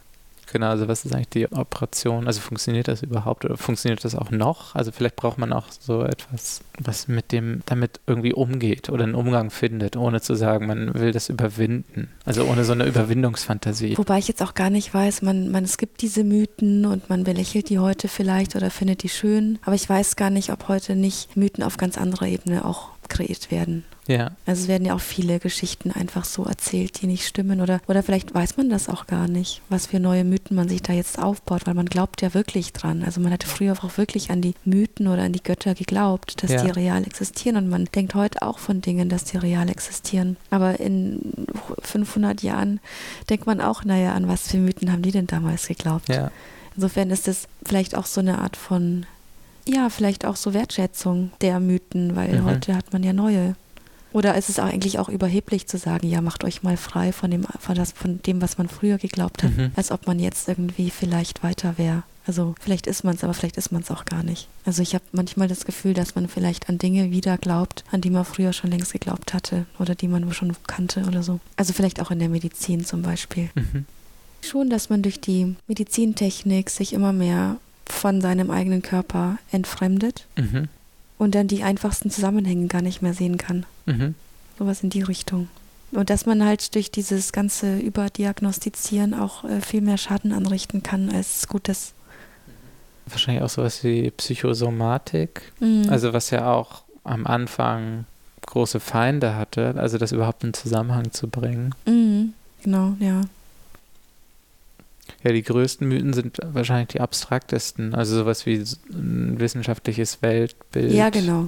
Genau, 0.53 0.69
also 0.69 0.87
was 0.87 1.03
ist 1.03 1.15
eigentlich 1.15 1.29
die 1.29 1.51
Operation? 1.51 2.27
Also 2.27 2.39
funktioniert 2.39 2.87
das 2.87 3.01
überhaupt 3.01 3.43
oder 3.43 3.57
funktioniert 3.57 4.05
das 4.05 4.13
auch 4.13 4.29
noch? 4.29 4.75
Also 4.75 4.91
vielleicht 4.91 5.15
braucht 5.15 5.39
man 5.39 5.51
auch 5.51 5.65
so 5.71 6.03
etwas, 6.03 6.61
was 6.77 7.07
mit 7.07 7.31
dem 7.31 7.63
damit 7.65 7.99
irgendwie 8.05 8.33
umgeht 8.33 8.89
oder 8.89 9.03
einen 9.03 9.15
Umgang 9.15 9.49
findet, 9.49 9.97
ohne 9.97 10.21
zu 10.21 10.35
sagen, 10.35 10.67
man 10.67 10.93
will 10.93 11.11
das 11.11 11.29
überwinden. 11.29 12.09
Also 12.23 12.43
ohne 12.43 12.65
so 12.65 12.73
eine 12.73 12.85
Überwindungsfantasie. 12.85 13.97
Wobei 13.97 14.19
ich 14.19 14.27
jetzt 14.27 14.43
auch 14.43 14.53
gar 14.53 14.69
nicht 14.69 14.93
weiß, 14.93 15.23
man, 15.23 15.49
man 15.49 15.63
es 15.63 15.79
gibt 15.79 16.03
diese 16.03 16.23
Mythen 16.23 16.85
und 16.85 17.09
man 17.09 17.23
belächelt 17.23 17.69
die 17.69 17.79
heute 17.79 18.07
vielleicht 18.07 18.55
oder 18.55 18.69
findet 18.69 19.01
die 19.01 19.09
schön, 19.09 19.57
aber 19.63 19.73
ich 19.73 19.89
weiß 19.89 20.15
gar 20.17 20.29
nicht, 20.29 20.51
ob 20.51 20.67
heute 20.67 20.95
nicht 20.95 21.35
Mythen 21.35 21.63
auf 21.63 21.77
ganz 21.77 21.97
anderer 21.97 22.27
Ebene 22.27 22.63
auch 22.63 22.89
kreiert 23.09 23.49
werden. 23.49 23.85
Ja. 24.07 24.31
Also 24.45 24.63
es 24.63 24.67
werden 24.67 24.85
ja 24.85 24.95
auch 24.95 25.01
viele 25.01 25.39
Geschichten 25.39 25.91
einfach 25.91 26.25
so 26.25 26.43
erzählt, 26.43 27.01
die 27.01 27.07
nicht 27.07 27.25
stimmen 27.25 27.61
oder, 27.61 27.81
oder 27.87 28.03
vielleicht 28.03 28.33
weiß 28.33 28.57
man 28.57 28.69
das 28.69 28.89
auch 28.89 29.07
gar 29.07 29.27
nicht, 29.27 29.61
was 29.69 29.87
für 29.87 29.99
neue 29.99 30.23
Mythen 30.23 30.55
man 30.55 30.67
sich 30.67 30.81
da 30.81 30.93
jetzt 30.93 31.19
aufbaut, 31.19 31.65
weil 31.65 31.73
man 31.73 31.85
glaubt 31.85 32.21
ja 32.21 32.33
wirklich 32.33 32.73
dran. 32.73 33.03
Also 33.03 33.21
man 33.21 33.31
hatte 33.31 33.47
früher 33.47 33.73
auch 33.73 33.97
wirklich 33.97 34.29
an 34.29 34.41
die 34.41 34.55
Mythen 34.65 35.07
oder 35.07 35.23
an 35.23 35.33
die 35.33 35.43
Götter 35.43 35.73
geglaubt, 35.73 36.43
dass 36.43 36.51
ja. 36.51 36.63
die 36.63 36.71
real 36.71 37.03
existieren 37.05 37.57
und 37.57 37.69
man 37.69 37.85
denkt 37.85 38.13
heute 38.15 38.41
auch 38.41 38.59
von 38.59 38.81
Dingen, 38.81 39.09
dass 39.09 39.23
die 39.23 39.37
real 39.37 39.69
existieren. 39.69 40.37
Aber 40.49 40.79
in 40.79 41.33
500 41.81 42.43
Jahren 42.43 42.79
denkt 43.29 43.45
man 43.45 43.61
auch, 43.61 43.83
naja, 43.85 44.13
an 44.13 44.27
was 44.27 44.49
für 44.49 44.57
Mythen 44.57 44.91
haben 44.91 45.01
die 45.01 45.11
denn 45.11 45.27
damals 45.27 45.67
geglaubt? 45.67 46.09
Ja. 46.09 46.31
Insofern 46.75 47.09
ist 47.11 47.27
es 47.27 47.47
vielleicht 47.63 47.95
auch 47.95 48.05
so 48.05 48.19
eine 48.19 48.39
Art 48.39 48.57
von 48.57 49.05
ja, 49.65 49.89
vielleicht 49.89 50.25
auch 50.25 50.35
so 50.35 50.53
Wertschätzung 50.53 51.31
der 51.39 51.61
Mythen, 51.61 52.17
weil 52.17 52.41
mhm. 52.41 52.45
heute 52.45 52.75
hat 52.75 52.91
man 52.91 53.01
ja 53.03 53.13
neue. 53.13 53.55
Oder 54.13 54.35
ist 54.37 54.47
es 54.47 54.59
eigentlich 54.59 54.99
auch 54.99 55.09
überheblich 55.09 55.67
zu 55.67 55.77
sagen, 55.77 56.07
ja, 56.07 56.21
macht 56.21 56.43
euch 56.43 56.63
mal 56.63 56.77
frei 56.77 57.11
von 57.11 57.31
dem, 57.31 57.45
von, 57.59 57.75
das, 57.75 57.91
von 57.91 58.21
dem 58.21 58.41
was 58.41 58.57
man 58.57 58.69
früher 58.69 58.97
geglaubt 58.97 59.43
hat, 59.43 59.57
mhm. 59.57 59.71
als 59.75 59.91
ob 59.91 60.07
man 60.07 60.19
jetzt 60.19 60.47
irgendwie 60.47 60.91
vielleicht 60.91 61.43
weiter 61.43 61.77
wäre. 61.77 62.03
Also 62.25 62.55
vielleicht 62.61 62.87
ist 62.87 63.03
man 63.03 63.15
es, 63.15 63.23
aber 63.23 63.33
vielleicht 63.33 63.57
ist 63.57 63.71
man 63.71 63.81
es 63.81 63.91
auch 63.91 64.05
gar 64.05 64.23
nicht. 64.23 64.47
Also 64.65 64.81
ich 64.81 64.93
habe 64.93 65.03
manchmal 65.11 65.47
das 65.47 65.65
Gefühl, 65.65 65.93
dass 65.93 66.15
man 66.15 66.29
vielleicht 66.29 66.69
an 66.69 66.77
Dinge 66.77 67.11
wieder 67.11 67.37
glaubt, 67.37 67.83
an 67.91 67.99
die 67.99 68.11
man 68.11 68.23
früher 68.23 68.53
schon 68.53 68.69
längst 68.69 68.93
geglaubt 68.93 69.33
hatte 69.33 69.65
oder 69.77 69.93
die 69.93 70.07
man 70.07 70.31
schon 70.31 70.55
kannte 70.67 71.03
oder 71.05 71.21
so. 71.21 71.39
Also 71.57 71.73
vielleicht 71.73 71.99
auch 71.99 72.11
in 72.11 72.19
der 72.19 72.29
Medizin 72.29 72.85
zum 72.85 73.01
Beispiel. 73.01 73.49
Mhm. 73.55 73.85
Schon, 74.41 74.69
dass 74.69 74.89
man 74.89 75.01
durch 75.01 75.19
die 75.19 75.55
Medizintechnik 75.67 76.69
sich 76.69 76.93
immer 76.93 77.13
mehr 77.13 77.57
von 77.85 78.21
seinem 78.21 78.51
eigenen 78.51 78.81
Körper 78.81 79.37
entfremdet 79.51 80.25
mhm. 80.37 80.69
Und 81.23 81.35
dann 81.35 81.47
die 81.47 81.63
einfachsten 81.63 82.11
Zusammenhänge 82.11 82.67
gar 82.67 82.81
nicht 82.81 83.01
mehr 83.01 83.13
sehen 83.13 83.37
kann. 83.37 83.65
Mhm. 83.85 84.15
Sowas 84.59 84.83
in 84.83 84.89
die 84.89 85.01
Richtung. 85.01 85.47
Und 85.91 86.09
dass 86.09 86.25
man 86.25 86.43
halt 86.43 86.75
durch 86.75 86.91
dieses 86.91 87.31
ganze 87.31 87.77
Überdiagnostizieren 87.77 89.13
auch 89.13 89.43
äh, 89.43 89.61
viel 89.61 89.81
mehr 89.81 89.97
Schaden 89.97 90.31
anrichten 90.31 90.83
kann 90.83 91.09
als 91.09 91.47
Gutes. 91.47 91.93
Wahrscheinlich 93.05 93.43
auch 93.43 93.49
sowas 93.49 93.83
wie 93.83 94.11
Psychosomatik, 94.11 95.51
mhm. 95.59 95.87
also 95.89 96.13
was 96.13 96.29
ja 96.29 96.51
auch 96.51 96.83
am 97.03 97.27
Anfang 97.27 98.05
große 98.45 98.79
Feinde 98.79 99.35
hatte, 99.35 99.75
also 99.77 99.97
das 99.97 100.11
überhaupt 100.11 100.43
in 100.43 100.53
Zusammenhang 100.53 101.11
zu 101.11 101.27
bringen. 101.27 101.75
Mhm. 101.85 102.33
Genau, 102.63 102.95
ja. 102.99 103.21
Ja, 105.23 105.31
die 105.31 105.43
größten 105.43 105.87
Mythen 105.87 106.11
sind 106.13 106.39
wahrscheinlich 106.43 106.89
die 106.89 107.01
abstraktesten, 107.01 107.95
also 107.95 108.17
sowas 108.17 108.45
wie 108.45 108.61
ein 108.91 109.39
wissenschaftliches 109.39 110.21
Weltbild. 110.21 110.91
Ja, 110.91 111.09
genau. 111.09 111.45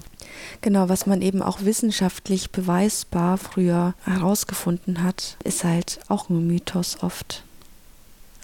Genau, 0.62 0.88
was 0.88 1.06
man 1.06 1.22
eben 1.22 1.42
auch 1.42 1.62
wissenschaftlich 1.62 2.52
beweisbar 2.52 3.38
früher 3.38 3.94
herausgefunden 4.06 5.04
hat, 5.04 5.36
ist 5.44 5.66
halt 5.66 6.00
auch 6.08 6.30
ein 6.30 6.48
Mythos 6.48 7.04
oft. 7.04 7.44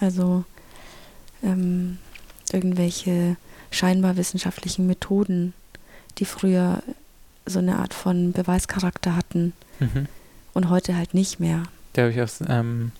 Also 0.01 0.43
ähm, 1.43 1.97
irgendwelche 2.51 3.37
scheinbar 3.69 4.17
wissenschaftlichen 4.17 4.85
Methoden, 4.85 5.53
die 6.17 6.25
früher 6.25 6.83
so 7.45 7.59
eine 7.59 7.77
Art 7.77 7.93
von 7.93 8.33
Beweischarakter 8.33 9.15
hatten 9.15 9.53
mhm. 9.79 10.07
und 10.53 10.69
heute 10.69 10.97
halt 10.97 11.13
nicht 11.13 11.39
mehr. 11.39 11.63
Da 11.93 12.03
habe 12.03 12.11
ich 12.11 12.21
auch 12.21 12.29
ähm, 12.47 12.91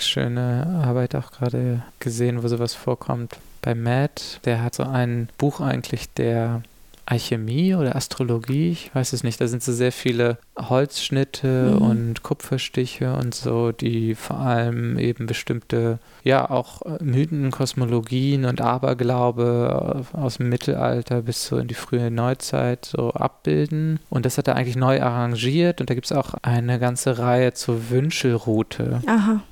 schöne 0.00 0.82
Arbeit 0.84 1.14
auch 1.14 1.30
gerade 1.30 1.82
gesehen, 1.98 2.42
wo 2.42 2.48
sowas 2.48 2.74
vorkommt. 2.74 3.36
Bei 3.62 3.74
Matt, 3.74 4.40
der 4.44 4.62
hat 4.62 4.74
so 4.74 4.82
ein 4.82 5.28
Buch 5.38 5.60
eigentlich 5.60 6.12
der 6.12 6.62
Alchemie 7.04 7.74
oder 7.74 7.96
Astrologie, 7.96 8.70
ich 8.70 8.94
weiß 8.94 9.12
es 9.12 9.24
nicht. 9.24 9.40
Da 9.40 9.48
sind 9.48 9.62
so 9.62 9.72
sehr 9.72 9.92
viele 9.92 10.38
Holzschnitte 10.56 11.74
mhm. 11.74 11.82
und 11.82 12.22
Kupferstiche 12.22 13.14
und 13.14 13.34
so, 13.34 13.72
die 13.72 14.14
vor 14.14 14.38
allem 14.38 14.98
eben 14.98 15.26
bestimmte, 15.26 15.98
ja, 16.22 16.48
auch 16.48 16.80
Mythen, 17.00 17.50
Kosmologien 17.50 18.44
und 18.44 18.60
Aberglaube 18.60 20.04
aus 20.12 20.36
dem 20.36 20.48
Mittelalter 20.48 21.22
bis 21.22 21.44
so 21.46 21.58
in 21.58 21.68
die 21.68 21.74
frühe 21.74 22.10
Neuzeit 22.10 22.84
so 22.84 23.10
abbilden. 23.10 23.98
Und 24.08 24.24
das 24.24 24.38
hat 24.38 24.48
er 24.48 24.56
eigentlich 24.56 24.76
neu 24.76 25.02
arrangiert 25.02 25.80
und 25.80 25.90
da 25.90 25.94
gibt 25.94 26.06
es 26.06 26.12
auch 26.12 26.34
eine 26.42 26.78
ganze 26.78 27.18
Reihe 27.18 27.52
zur 27.52 27.90
Wünschelroute. 27.90 29.02
Aha 29.06 29.42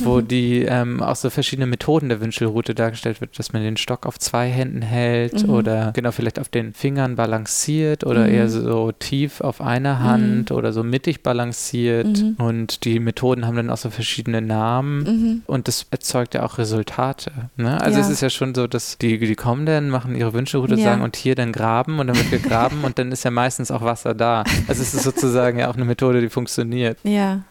wo 0.00 0.20
die 0.20 0.62
ähm, 0.62 1.02
auch 1.02 1.16
so 1.16 1.30
verschiedene 1.30 1.66
Methoden 1.66 2.08
der 2.08 2.20
Wünschelroute 2.20 2.74
dargestellt 2.74 3.20
wird, 3.20 3.38
dass 3.38 3.52
man 3.52 3.62
den 3.62 3.76
Stock 3.76 4.06
auf 4.06 4.18
zwei 4.18 4.48
Händen 4.48 4.82
hält 4.82 5.44
mhm. 5.44 5.50
oder 5.50 5.92
genau 5.92 6.12
vielleicht 6.12 6.38
auf 6.38 6.48
den 6.48 6.72
Fingern 6.72 7.16
balanciert 7.16 8.04
oder 8.04 8.26
mhm. 8.26 8.34
eher 8.34 8.48
so 8.48 8.92
tief 8.92 9.40
auf 9.40 9.60
einer 9.60 10.00
Hand 10.00 10.50
mhm. 10.50 10.56
oder 10.56 10.72
so 10.72 10.82
mittig 10.82 11.22
balanciert. 11.22 12.22
Mhm. 12.22 12.34
Und 12.38 12.84
die 12.84 13.00
Methoden 13.00 13.46
haben 13.46 13.56
dann 13.56 13.70
auch 13.70 13.76
so 13.76 13.90
verschiedene 13.90 14.40
Namen 14.40 15.02
mhm. 15.02 15.42
und 15.46 15.68
das 15.68 15.86
erzeugt 15.90 16.34
ja 16.34 16.44
auch 16.44 16.58
Resultate. 16.58 17.30
Ne? 17.56 17.80
Also 17.80 17.98
ja. 17.98 18.04
es 18.04 18.10
ist 18.10 18.20
ja 18.20 18.30
schon 18.30 18.54
so, 18.54 18.66
dass 18.66 18.98
die, 18.98 19.18
die 19.18 19.34
kommen 19.34 19.66
dann, 19.66 19.88
machen 19.90 20.14
ihre 20.14 20.32
Wünschelroute 20.32 20.74
ja. 20.74 20.84
sagen 20.84 21.02
und 21.02 21.16
hier 21.16 21.34
dann 21.34 21.52
graben 21.52 21.98
und 21.98 22.08
dann 22.08 22.16
wird 22.16 22.30
gegraben 22.30 22.78
und 22.84 22.98
dann 22.98 23.12
ist 23.12 23.24
ja 23.24 23.30
meistens 23.30 23.70
auch 23.70 23.82
Wasser 23.82 24.14
da. 24.14 24.44
Also 24.66 24.82
es 24.82 24.94
ist 24.94 25.04
sozusagen 25.04 25.58
ja 25.58 25.70
auch 25.70 25.76
eine 25.76 25.84
Methode, 25.84 26.20
die 26.20 26.28
funktioniert. 26.28 26.98
Ja. 27.02 27.42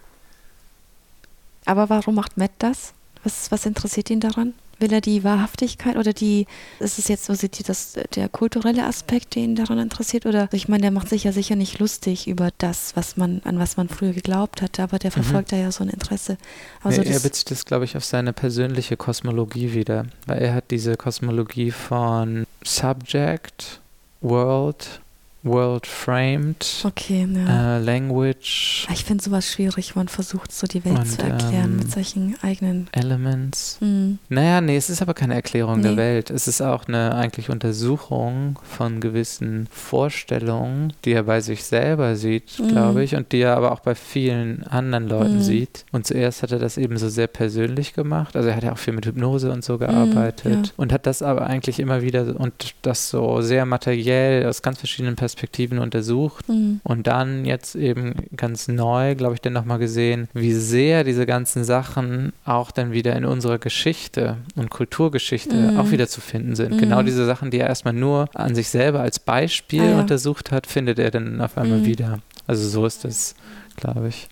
Aber 1.67 1.89
warum 1.89 2.15
macht 2.15 2.37
Matt 2.37 2.51
das? 2.59 2.93
Was, 3.23 3.51
was 3.51 3.65
interessiert 3.65 4.09
ihn 4.09 4.21
daran? 4.21 4.53
Will 4.79 4.93
er 4.93 5.01
die 5.01 5.23
Wahrhaftigkeit 5.23 5.97
oder 5.97 6.13
die, 6.13 6.45
ist 6.79 6.99
es 6.99 7.07
jetzt 7.07 7.25
so, 7.25 7.33
das, 7.33 7.97
der 8.13 8.29
kulturelle 8.29 8.85
Aspekt, 8.85 9.35
der 9.35 9.43
ihn 9.43 9.55
daran 9.55 9.79
interessiert? 9.79 10.25
Oder 10.27 10.47
ich 10.53 10.67
meine, 10.67 10.83
der 10.83 10.91
macht 10.91 11.09
sich 11.09 11.23
ja 11.23 11.31
sicher 11.31 11.55
nicht 11.55 11.79
lustig 11.79 12.27
über 12.27 12.51
das, 12.59 12.95
was 12.95 13.17
man, 13.17 13.41
an 13.43 13.57
was 13.59 13.75
man 13.75 13.89
früher 13.89 14.13
geglaubt 14.13 14.61
hatte, 14.61 14.83
aber 14.83 14.99
der 14.99 15.09
mhm. 15.09 15.23
verfolgt 15.23 15.51
mhm. 15.51 15.55
da 15.55 15.61
ja 15.63 15.71
so 15.71 15.83
ein 15.83 15.89
Interesse. 15.89 16.37
Also 16.83 17.01
ja, 17.01 17.11
er 17.11 17.19
bezieht 17.19 17.49
das, 17.49 17.65
glaube 17.65 17.85
ich, 17.85 17.97
auf 17.97 18.05
seine 18.05 18.33
persönliche 18.33 18.97
Kosmologie 18.97 19.73
wieder, 19.73 20.05
weil 20.27 20.41
er 20.41 20.53
hat 20.53 20.69
diese 20.69 20.95
Kosmologie 20.95 21.71
von 21.71 22.45
Subject, 22.63 23.81
World 24.21 25.01
World 25.43 25.85
Framed, 25.85 26.83
okay, 26.83 27.27
ja. 27.31 27.77
äh, 27.77 27.79
Language. 27.79 28.87
Ich 28.91 29.05
finde 29.05 29.23
sowas 29.23 29.51
schwierig, 29.51 29.95
man 29.95 30.07
versucht 30.07 30.51
so 30.51 30.67
die 30.67 30.83
Welt 30.83 30.99
und, 30.99 31.05
zu 31.05 31.21
erklären 31.21 31.71
ähm, 31.71 31.77
mit 31.77 31.91
solchen 31.91 32.35
eigenen 32.41 32.87
Elements. 32.91 33.77
Mhm. 33.79 34.19
Naja, 34.29 34.61
nee, 34.61 34.75
es 34.75 34.89
ist 34.89 35.01
aber 35.01 35.13
keine 35.13 35.35
Erklärung 35.35 35.77
nee. 35.77 35.83
der 35.83 35.97
Welt. 35.97 36.29
Es 36.31 36.47
ist 36.47 36.61
auch 36.61 36.87
eine 36.87 37.15
eigentlich 37.15 37.49
Untersuchung 37.49 38.59
von 38.63 38.99
gewissen 38.99 39.67
Vorstellungen, 39.71 40.93
die 41.05 41.13
er 41.13 41.23
bei 41.23 41.39
sich 41.39 41.63
selber 41.63 42.15
sieht, 42.15 42.59
mhm. 42.59 42.69
glaube 42.69 43.03
ich, 43.03 43.15
und 43.15 43.31
die 43.31 43.41
er 43.41 43.55
aber 43.55 43.71
auch 43.71 43.79
bei 43.79 43.95
vielen 43.95 44.63
anderen 44.63 45.07
Leuten 45.07 45.35
mhm. 45.35 45.41
sieht. 45.41 45.85
Und 45.91 46.07
zuerst 46.07 46.43
hat 46.43 46.51
er 46.51 46.59
das 46.59 46.77
eben 46.77 46.97
so 46.97 47.09
sehr 47.09 47.27
persönlich 47.27 47.93
gemacht. 47.93 48.35
Also 48.35 48.49
er 48.49 48.55
hat 48.55 48.63
ja 48.63 48.73
auch 48.73 48.77
viel 48.77 48.93
mit 48.93 49.05
Hypnose 49.05 49.51
und 49.51 49.63
so 49.63 49.73
mhm, 49.73 49.79
gearbeitet 49.79 50.67
ja. 50.67 50.73
und 50.77 50.91
hat 50.91 51.05
das 51.05 51.21
aber 51.21 51.47
eigentlich 51.47 51.79
immer 51.79 52.01
wieder 52.01 52.35
und 52.39 52.75
das 52.81 53.09
so 53.09 53.41
sehr 53.41 53.65
materiell 53.65 54.45
aus 54.47 54.61
ganz 54.61 54.79
verschiedenen 54.79 55.15
Perspektiven 55.15 55.26
Perspektiven 55.27 55.79
untersucht 55.79 56.47
mhm. 56.47 56.79
und 56.85 57.05
dann 57.05 57.43
jetzt 57.43 57.75
eben 57.75 58.15
ganz 58.37 58.69
neu, 58.69 59.13
glaube 59.13 59.33
ich, 59.33 59.41
dann 59.41 59.51
nochmal 59.51 59.77
gesehen, 59.77 60.29
wie 60.33 60.53
sehr 60.53 61.03
diese 61.03 61.25
ganzen 61.25 61.65
Sachen 61.65 62.31
auch 62.45 62.71
dann 62.71 62.93
wieder 62.93 63.13
in 63.17 63.25
unserer 63.25 63.57
Geschichte 63.57 64.37
und 64.55 64.69
Kulturgeschichte 64.69 65.53
mhm. 65.53 65.79
auch 65.79 65.91
wieder 65.91 66.07
zu 66.07 66.21
finden 66.21 66.55
sind. 66.55 66.75
Mhm. 66.75 66.77
Genau 66.77 67.03
diese 67.03 67.25
Sachen, 67.25 67.51
die 67.51 67.59
er 67.59 67.67
erstmal 67.67 67.93
nur 67.93 68.29
an 68.35 68.55
sich 68.55 68.69
selber 68.69 69.01
als 69.01 69.19
Beispiel 69.19 69.81
ah, 69.81 69.89
ja. 69.89 69.99
untersucht 69.99 70.51
hat, 70.51 70.65
findet 70.65 70.97
er 70.97 71.11
dann 71.11 71.41
auf 71.41 71.57
einmal 71.57 71.79
mhm. 71.79 71.85
wieder. 71.85 72.19
Also 72.47 72.65
so 72.69 72.85
ist 72.85 73.03
es, 73.03 73.35
glaube 73.75 74.07
ich. 74.07 74.29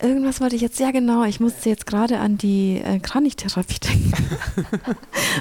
Irgendwas 0.00 0.40
wollte 0.40 0.54
ich 0.54 0.62
jetzt, 0.62 0.78
ja 0.78 0.92
genau, 0.92 1.24
ich 1.24 1.40
musste 1.40 1.68
jetzt 1.68 1.84
gerade 1.86 2.20
an 2.20 2.38
die 2.38 2.80
äh, 2.84 3.00
Kranichtherapie 3.00 3.80
denken. 3.82 4.12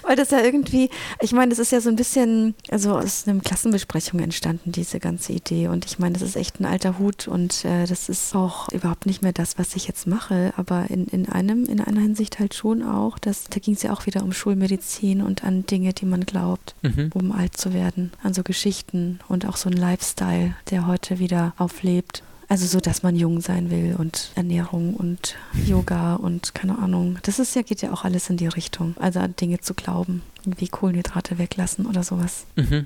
Weil 0.01 0.15
das 0.15 0.31
ja 0.31 0.41
irgendwie, 0.41 0.89
ich 1.21 1.31
meine, 1.31 1.49
das 1.49 1.59
ist 1.59 1.71
ja 1.71 1.79
so 1.79 1.89
ein 1.89 1.95
bisschen, 1.95 2.55
also 2.69 2.97
aus 2.97 3.27
einer 3.27 3.39
Klassenbesprechung 3.39 4.19
entstanden, 4.19 4.71
diese 4.71 4.99
ganze 4.99 5.33
Idee. 5.33 5.67
Und 5.67 5.85
ich 5.85 5.99
meine, 5.99 6.13
das 6.13 6.23
ist 6.23 6.35
echt 6.35 6.59
ein 6.59 6.65
alter 6.65 6.97
Hut 6.97 7.27
und 7.27 7.65
äh, 7.65 7.85
das 7.85 8.09
ist 8.09 8.35
auch 8.35 8.69
überhaupt 8.69 9.05
nicht 9.05 9.21
mehr 9.21 9.33
das, 9.33 9.59
was 9.59 9.75
ich 9.75 9.87
jetzt 9.87 10.07
mache. 10.07 10.53
Aber 10.57 10.89
in, 10.89 11.05
in 11.05 11.29
einem, 11.29 11.65
in 11.65 11.79
einer 11.79 12.01
Hinsicht 12.01 12.39
halt 12.39 12.55
schon 12.55 12.81
auch, 12.81 13.19
dass, 13.19 13.43
da 13.45 13.59
ging 13.59 13.75
es 13.75 13.83
ja 13.83 13.93
auch 13.93 14.07
wieder 14.07 14.23
um 14.23 14.33
Schulmedizin 14.33 15.21
und 15.21 15.43
an 15.43 15.67
Dinge, 15.67 15.93
die 15.93 16.05
man 16.05 16.25
glaubt, 16.25 16.73
mhm. 16.81 17.11
um 17.13 17.31
alt 17.31 17.57
zu 17.57 17.73
werden. 17.73 18.11
An 18.23 18.33
so 18.33 18.41
Geschichten 18.41 19.19
und 19.27 19.45
auch 19.45 19.57
so 19.57 19.69
ein 19.69 19.77
Lifestyle, 19.77 20.55
der 20.71 20.87
heute 20.87 21.19
wieder 21.19 21.53
auflebt. 21.57 22.23
Also 22.49 22.65
so, 22.65 22.79
dass 22.79 23.03
man 23.03 23.15
jung 23.15 23.41
sein 23.41 23.69
will 23.69 23.95
und 23.97 24.31
Ernährung 24.35 24.93
und 24.93 25.35
Yoga 25.65 26.15
und 26.15 26.55
keine 26.55 26.77
Ahnung. 26.79 27.19
Das 27.23 27.39
ist 27.39 27.55
ja, 27.55 27.61
geht 27.61 27.81
ja 27.81 27.91
auch 27.91 28.05
alles 28.05 28.29
in 28.29 28.37
die 28.37 28.47
Richtung. 28.47 28.95
Also 28.99 29.19
an 29.19 29.35
Dinge 29.35 29.59
zu 29.59 29.73
glauben, 29.73 30.21
wie 30.45 30.69
Kohlenhydrate 30.69 31.37
weglassen 31.37 31.85
oder 31.85 32.03
sowas. 32.03 32.45
Mhm. 32.55 32.85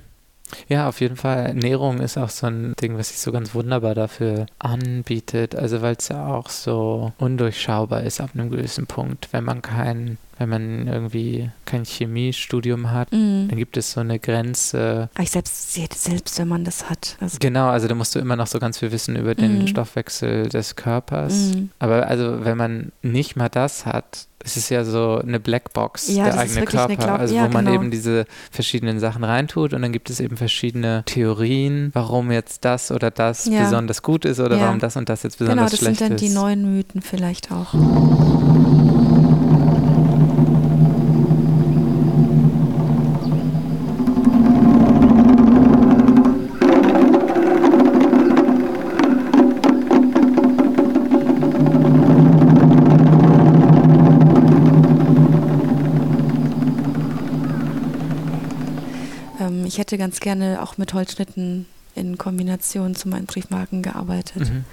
Ja, 0.67 0.89
auf 0.89 0.99
jeden 0.99 1.15
Fall. 1.15 1.45
Ernährung 1.45 1.99
ist 1.99 2.17
auch 2.17 2.29
so 2.29 2.47
ein 2.47 2.73
Ding, 2.81 2.97
was 2.97 3.09
sich 3.09 3.19
so 3.19 3.31
ganz 3.31 3.53
wunderbar 3.53 3.95
dafür 3.95 4.47
anbietet. 4.59 5.55
Also 5.55 5.81
weil 5.81 5.95
es 5.95 6.09
ja 6.09 6.27
auch 6.27 6.49
so 6.49 7.13
undurchschaubar 7.17 8.03
ist 8.03 8.19
ab 8.19 8.31
einem 8.33 8.49
gewissen 8.49 8.87
Punkt. 8.87 9.29
Wenn 9.31 9.43
man 9.43 9.61
kein, 9.61 10.17
wenn 10.41 10.49
man 10.49 10.87
irgendwie 10.87 11.51
kein 11.65 11.85
Chemiestudium 11.85 12.89
hat, 12.89 13.11
mm. 13.11 13.47
dann 13.47 13.57
gibt 13.57 13.77
es 13.77 13.91
so 13.91 13.99
eine 13.99 14.17
Grenze. 14.17 15.09
Ich 15.19 15.29
selbst, 15.29 15.71
selbst 15.71 16.39
wenn 16.39 16.47
man 16.47 16.63
das 16.63 16.89
hat. 16.89 17.17
Also 17.19 17.37
genau, 17.39 17.67
also 17.67 17.87
da 17.87 17.93
musst 17.93 18.15
du 18.15 18.19
immer 18.19 18.35
noch 18.35 18.47
so 18.47 18.57
ganz 18.59 18.79
viel 18.79 18.91
wissen 18.91 19.15
über 19.15 19.35
den 19.35 19.63
mm. 19.63 19.67
Stoffwechsel 19.67 20.49
des 20.49 20.75
Körpers. 20.75 21.53
Mm. 21.53 21.69
Aber 21.77 22.07
also 22.07 22.43
wenn 22.43 22.57
man 22.57 22.91
nicht 23.03 23.35
mal 23.35 23.49
das 23.49 23.85
hat, 23.85 24.27
es 24.43 24.57
ist 24.57 24.69
ja 24.69 24.83
so 24.83 25.21
eine 25.23 25.39
Blackbox, 25.39 26.07
ja, 26.09 26.25
der 26.25 26.39
eigene 26.39 26.65
Körper, 26.65 27.19
also 27.19 27.35
ja, 27.35 27.45
wo 27.45 27.49
man 27.49 27.65
genau. 27.65 27.75
eben 27.75 27.91
diese 27.91 28.25
verschiedenen 28.49 28.99
Sachen 28.99 29.23
reintut 29.23 29.73
und 29.73 29.83
dann 29.83 29.91
gibt 29.91 30.09
es 30.09 30.19
eben 30.19 30.37
verschiedene 30.37 31.03
Theorien, 31.05 31.91
warum 31.93 32.31
jetzt 32.31 32.65
das 32.65 32.91
oder 32.91 33.11
das 33.11 33.45
ja. 33.45 33.63
besonders 33.63 34.01
gut 34.01 34.25
ist 34.25 34.39
oder 34.39 34.59
warum 34.59 34.79
das 34.79 34.97
und 34.97 35.09
das 35.09 35.21
jetzt 35.21 35.37
besonders 35.37 35.77
schlecht 35.77 35.83
ist. 35.83 35.99
Genau, 35.99 36.09
das 36.09 36.21
sind 36.21 36.33
dann 36.33 36.55
die 36.55 36.63
neuen 36.63 36.75
Mythen 36.75 37.01
vielleicht 37.03 37.51
auch. 37.51 37.75
Ich 59.71 59.77
hätte 59.77 59.97
ganz 59.97 60.19
gerne 60.19 60.61
auch 60.61 60.77
mit 60.77 60.93
Holzschnitten 60.93 61.65
in 61.95 62.17
Kombination 62.17 62.93
zu 62.93 63.07
meinen 63.07 63.25
Briefmarken 63.25 63.81
gearbeitet. 63.81 64.49
Mhm 64.49 64.65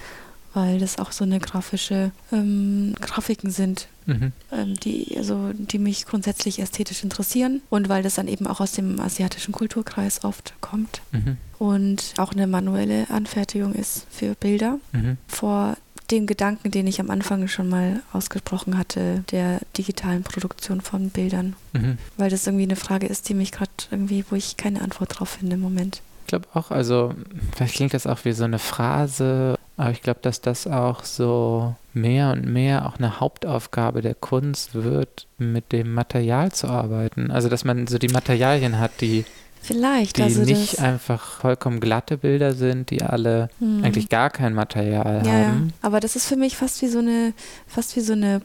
weil 0.54 0.78
das 0.78 0.98
auch 0.98 1.12
so 1.12 1.24
eine 1.24 1.38
grafische 1.40 2.10
ähm, 2.32 2.94
Grafiken 3.00 3.50
sind, 3.50 3.88
mhm. 4.06 4.32
ähm, 4.50 4.74
die, 4.80 5.14
also, 5.16 5.52
die 5.52 5.78
mich 5.78 6.06
grundsätzlich 6.06 6.58
ästhetisch 6.58 7.04
interessieren 7.04 7.60
und 7.70 7.88
weil 7.88 8.02
das 8.02 8.14
dann 8.14 8.28
eben 8.28 8.46
auch 8.46 8.60
aus 8.60 8.72
dem 8.72 8.98
asiatischen 8.98 9.52
Kulturkreis 9.52 10.24
oft 10.24 10.54
kommt 10.60 11.02
mhm. 11.12 11.36
und 11.58 12.14
auch 12.16 12.32
eine 12.32 12.46
manuelle 12.46 13.08
Anfertigung 13.10 13.74
ist 13.74 14.06
für 14.10 14.34
Bilder. 14.34 14.78
Mhm. 14.92 15.18
Vor 15.28 15.76
dem 16.10 16.26
Gedanken, 16.26 16.70
den 16.70 16.86
ich 16.86 17.00
am 17.00 17.10
Anfang 17.10 17.48
schon 17.48 17.68
mal 17.68 18.00
ausgesprochen 18.12 18.78
hatte, 18.78 19.24
der 19.30 19.60
digitalen 19.76 20.22
Produktion 20.22 20.80
von 20.80 21.10
Bildern. 21.10 21.54
Mhm. 21.72 21.98
Weil 22.16 22.30
das 22.30 22.46
irgendwie 22.46 22.64
eine 22.64 22.76
Frage 22.76 23.06
ist, 23.06 23.28
die 23.28 23.34
mich 23.34 23.52
gerade 23.52 23.70
irgendwie, 23.90 24.24
wo 24.30 24.36
ich 24.36 24.56
keine 24.56 24.80
Antwort 24.80 25.18
drauf 25.18 25.30
finde 25.30 25.54
im 25.54 25.60
Moment. 25.60 26.00
Ich 26.24 26.28
glaube 26.28 26.48
auch, 26.54 26.70
also 26.70 27.14
vielleicht 27.54 27.74
klingt 27.74 27.94
das 27.94 28.06
auch 28.06 28.24
wie 28.24 28.32
so 28.32 28.44
eine 28.44 28.58
Phrase 28.58 29.58
aber 29.78 29.92
ich 29.92 30.02
glaube, 30.02 30.18
dass 30.22 30.40
das 30.40 30.66
auch 30.66 31.04
so 31.04 31.76
mehr 31.94 32.32
und 32.32 32.44
mehr 32.44 32.84
auch 32.84 32.98
eine 32.98 33.20
Hauptaufgabe 33.20 34.02
der 34.02 34.16
Kunst 34.16 34.74
wird, 34.74 35.28
mit 35.38 35.70
dem 35.70 35.94
Material 35.94 36.50
zu 36.50 36.66
arbeiten. 36.66 37.30
Also, 37.30 37.48
dass 37.48 37.64
man 37.64 37.86
so 37.86 37.96
die 37.96 38.08
Materialien 38.08 38.80
hat, 38.80 39.00
die 39.00 39.24
Vielleicht, 39.62 40.18
die 40.18 40.22
also 40.22 40.42
nicht 40.42 40.78
einfach 40.80 41.40
vollkommen 41.40 41.80
glatte 41.80 42.16
Bilder 42.16 42.54
sind, 42.54 42.90
die 42.90 43.02
alle 43.02 43.50
hm. 43.58 43.84
eigentlich 43.84 44.08
gar 44.08 44.30
kein 44.30 44.54
Material 44.54 45.22
ja, 45.26 45.32
haben. 45.32 45.68
Ja. 45.68 45.74
Aber 45.82 46.00
das 46.00 46.16
ist 46.16 46.26
für 46.26 46.36
mich 46.36 46.56
fast 46.56 46.80
wie 46.82 46.88
so 46.88 46.98
eine, 46.98 47.32
fast 47.66 47.96
wie 47.96 48.00
so 48.00 48.12
eine, 48.12 48.40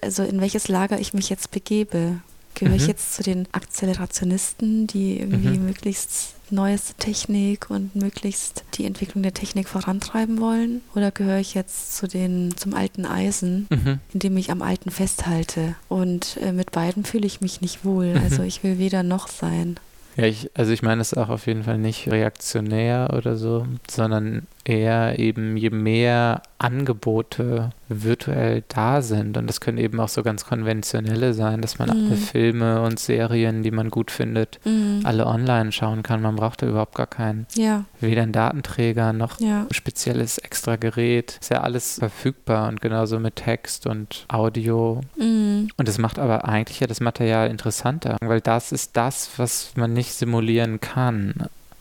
also 0.00 0.22
in 0.22 0.40
welches 0.40 0.68
Lager 0.68 0.98
ich 0.98 1.14
mich 1.14 1.28
jetzt 1.28 1.50
begebe. 1.50 2.20
Gehöre 2.54 2.74
mhm. 2.74 2.80
ich 2.80 2.86
jetzt 2.88 3.14
zu 3.14 3.22
den 3.22 3.46
Akzelerationisten, 3.52 4.86
die 4.86 5.20
irgendwie 5.20 5.56
mhm. 5.56 5.66
möglichst 5.66 6.34
neueste 6.50 6.94
Technik 6.94 7.70
und 7.70 7.94
möglichst 7.94 8.64
die 8.74 8.84
Entwicklung 8.84 9.22
der 9.22 9.34
Technik 9.34 9.68
vorantreiben 9.68 10.40
wollen? 10.40 10.82
Oder 10.94 11.10
gehöre 11.10 11.38
ich 11.38 11.54
jetzt 11.54 11.96
zu 11.96 12.08
den, 12.08 12.56
zum 12.56 12.74
alten 12.74 13.06
Eisen, 13.06 13.66
mhm. 13.70 14.00
in 14.12 14.20
dem 14.20 14.36
ich 14.36 14.50
am 14.50 14.62
alten 14.62 14.90
festhalte? 14.90 15.76
Und 15.88 16.38
äh, 16.42 16.52
mit 16.52 16.72
beiden 16.72 17.04
fühle 17.04 17.26
ich 17.26 17.40
mich 17.40 17.60
nicht 17.60 17.84
wohl. 17.84 18.14
Mhm. 18.14 18.22
Also 18.22 18.42
ich 18.42 18.62
will 18.62 18.78
weder 18.78 19.02
noch 19.02 19.28
sein. 19.28 19.78
Ja, 20.16 20.24
ich, 20.24 20.50
also 20.54 20.72
ich 20.72 20.82
meine 20.82 21.00
es 21.00 21.14
auch 21.14 21.28
auf 21.28 21.46
jeden 21.46 21.62
Fall 21.64 21.78
nicht 21.78 22.08
reaktionär 22.08 23.10
oder 23.16 23.36
so, 23.36 23.66
sondern 23.88 24.46
eher 24.70 25.18
eben, 25.18 25.56
je 25.56 25.70
mehr 25.70 26.42
Angebote 26.58 27.70
virtuell 27.88 28.62
da 28.68 29.02
sind, 29.02 29.36
und 29.36 29.46
das 29.46 29.60
können 29.60 29.78
eben 29.78 29.98
auch 29.98 30.08
so 30.08 30.22
ganz 30.22 30.44
konventionelle 30.44 31.34
sein, 31.34 31.60
dass 31.60 31.78
man 31.78 31.88
mhm. 31.88 32.06
alle 32.06 32.16
Filme 32.16 32.82
und 32.82 33.00
Serien, 33.00 33.62
die 33.62 33.72
man 33.72 33.90
gut 33.90 34.10
findet, 34.10 34.60
mhm. 34.64 35.00
alle 35.04 35.26
online 35.26 35.72
schauen 35.72 36.02
kann. 36.02 36.22
Man 36.22 36.36
braucht 36.36 36.62
da 36.62 36.68
überhaupt 36.68 36.94
gar 36.94 37.08
keinen, 37.08 37.46
ja. 37.54 37.84
weder 38.00 38.22
einen 38.22 38.32
Datenträger 38.32 39.12
noch 39.12 39.40
ja. 39.40 39.62
ein 39.62 39.74
spezielles 39.74 40.38
extra 40.38 40.76
Gerät. 40.76 41.38
Ist 41.40 41.50
ja 41.50 41.62
alles 41.62 41.98
verfügbar 41.98 42.68
und 42.68 42.80
genauso 42.80 43.18
mit 43.18 43.36
Text 43.36 43.86
und 43.86 44.24
Audio. 44.28 45.00
Mhm. 45.18 45.68
Und 45.76 45.88
das 45.88 45.98
macht 45.98 46.18
aber 46.18 46.44
eigentlich 46.44 46.80
ja 46.80 46.86
das 46.86 47.00
Material 47.00 47.50
interessanter, 47.50 48.16
weil 48.22 48.40
das 48.40 48.70
ist 48.70 48.96
das, 48.96 49.30
was 49.36 49.72
man 49.76 49.92
nicht 49.92 50.14
simulieren 50.14 50.80
kann. 50.80 51.34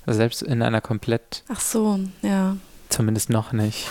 Selbst 0.07 0.41
in 0.41 0.63
einer 0.63 0.81
komplett. 0.81 1.43
Ach 1.49 1.59
so, 1.59 1.99
ja. 2.23 2.57
Zumindest 2.89 3.29
noch 3.29 3.53
nicht. 3.53 3.87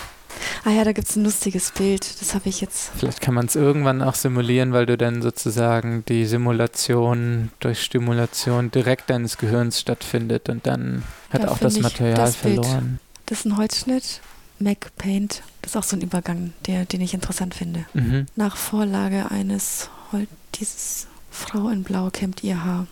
Ah 0.64 0.70
ja, 0.70 0.84
da 0.84 0.92
gibt 0.92 1.09
es 1.09 1.16
ein 1.16 1.24
lustiges 1.24 1.70
Bild. 1.70 2.20
Das 2.20 2.34
habe 2.34 2.49
ich 2.49 2.61
jetzt. 2.61 2.90
Vielleicht 2.96 3.20
kann 3.20 3.34
man 3.34 3.46
es 3.46 3.57
irgendwann 3.57 4.03
auch 4.03 4.14
simulieren, 4.14 4.72
weil 4.72 4.86
du 4.86 4.96
dann 4.96 5.22
sozusagen 5.22 6.05
die 6.07 6.26
Simulation 6.26 7.51
durch 7.61 7.82
Stimulation 7.82 8.70
direkt 8.70 9.11
deines 9.11 9.38
Gehirns 9.38 9.80
stattfindet 9.80 10.49
und 10.49 10.66
dann 10.66 11.05
hat 11.30 11.44
da 11.44 11.49
auch 11.49 11.59
das 11.59 11.80
Material 11.80 12.16
das 12.16 12.36
verloren. 12.36 13.01
Das 13.26 13.40
ist 13.40 13.44
ein 13.46 13.57
Holzschnitt. 13.57 14.20
Mac 14.61 14.90
Paint. 14.96 15.42
Das 15.62 15.72
ist 15.72 15.76
auch 15.76 15.84
so 15.84 15.96
ein 15.96 16.03
Übergang, 16.03 16.53
der, 16.66 16.84
den 16.84 17.01
ich 17.01 17.14
interessant 17.14 17.55
finde. 17.55 17.84
Mhm. 17.94 18.26
Nach 18.34 18.57
Vorlage 18.57 19.30
eines 19.30 19.90
Hol 20.11 20.26
dieses 20.55 21.07
Frau 21.30 21.68
in 21.68 21.84
Blau 21.84 22.11
kämmt 22.11 22.42
ihr 22.42 22.64
Haar 22.64 22.86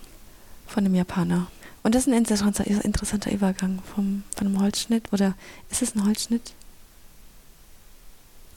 von 0.66 0.84
einem 0.84 0.94
Japaner. 0.94 1.48
Und 1.86 1.94
das 1.94 2.08
ist 2.08 2.12
ein 2.12 2.14
interessanter, 2.14 3.30
Übergang 3.30 3.78
vom, 3.94 4.24
von 4.36 4.46
einem 4.48 4.60
Holzschnitt. 4.60 5.12
Oder 5.12 5.34
ist 5.70 5.82
es 5.82 5.94
ein 5.94 6.04
Holzschnitt? 6.04 6.52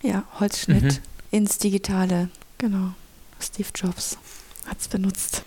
Ja, 0.02 0.24
Holzschnitt 0.40 0.84
mhm. 0.84 1.00
ins 1.30 1.60
Digitale. 1.60 2.30
Genau. 2.58 2.94
Steve 3.40 3.70
Jobs 3.76 4.18
hat 4.66 4.80
es 4.80 4.88
benutzt. 4.88 5.44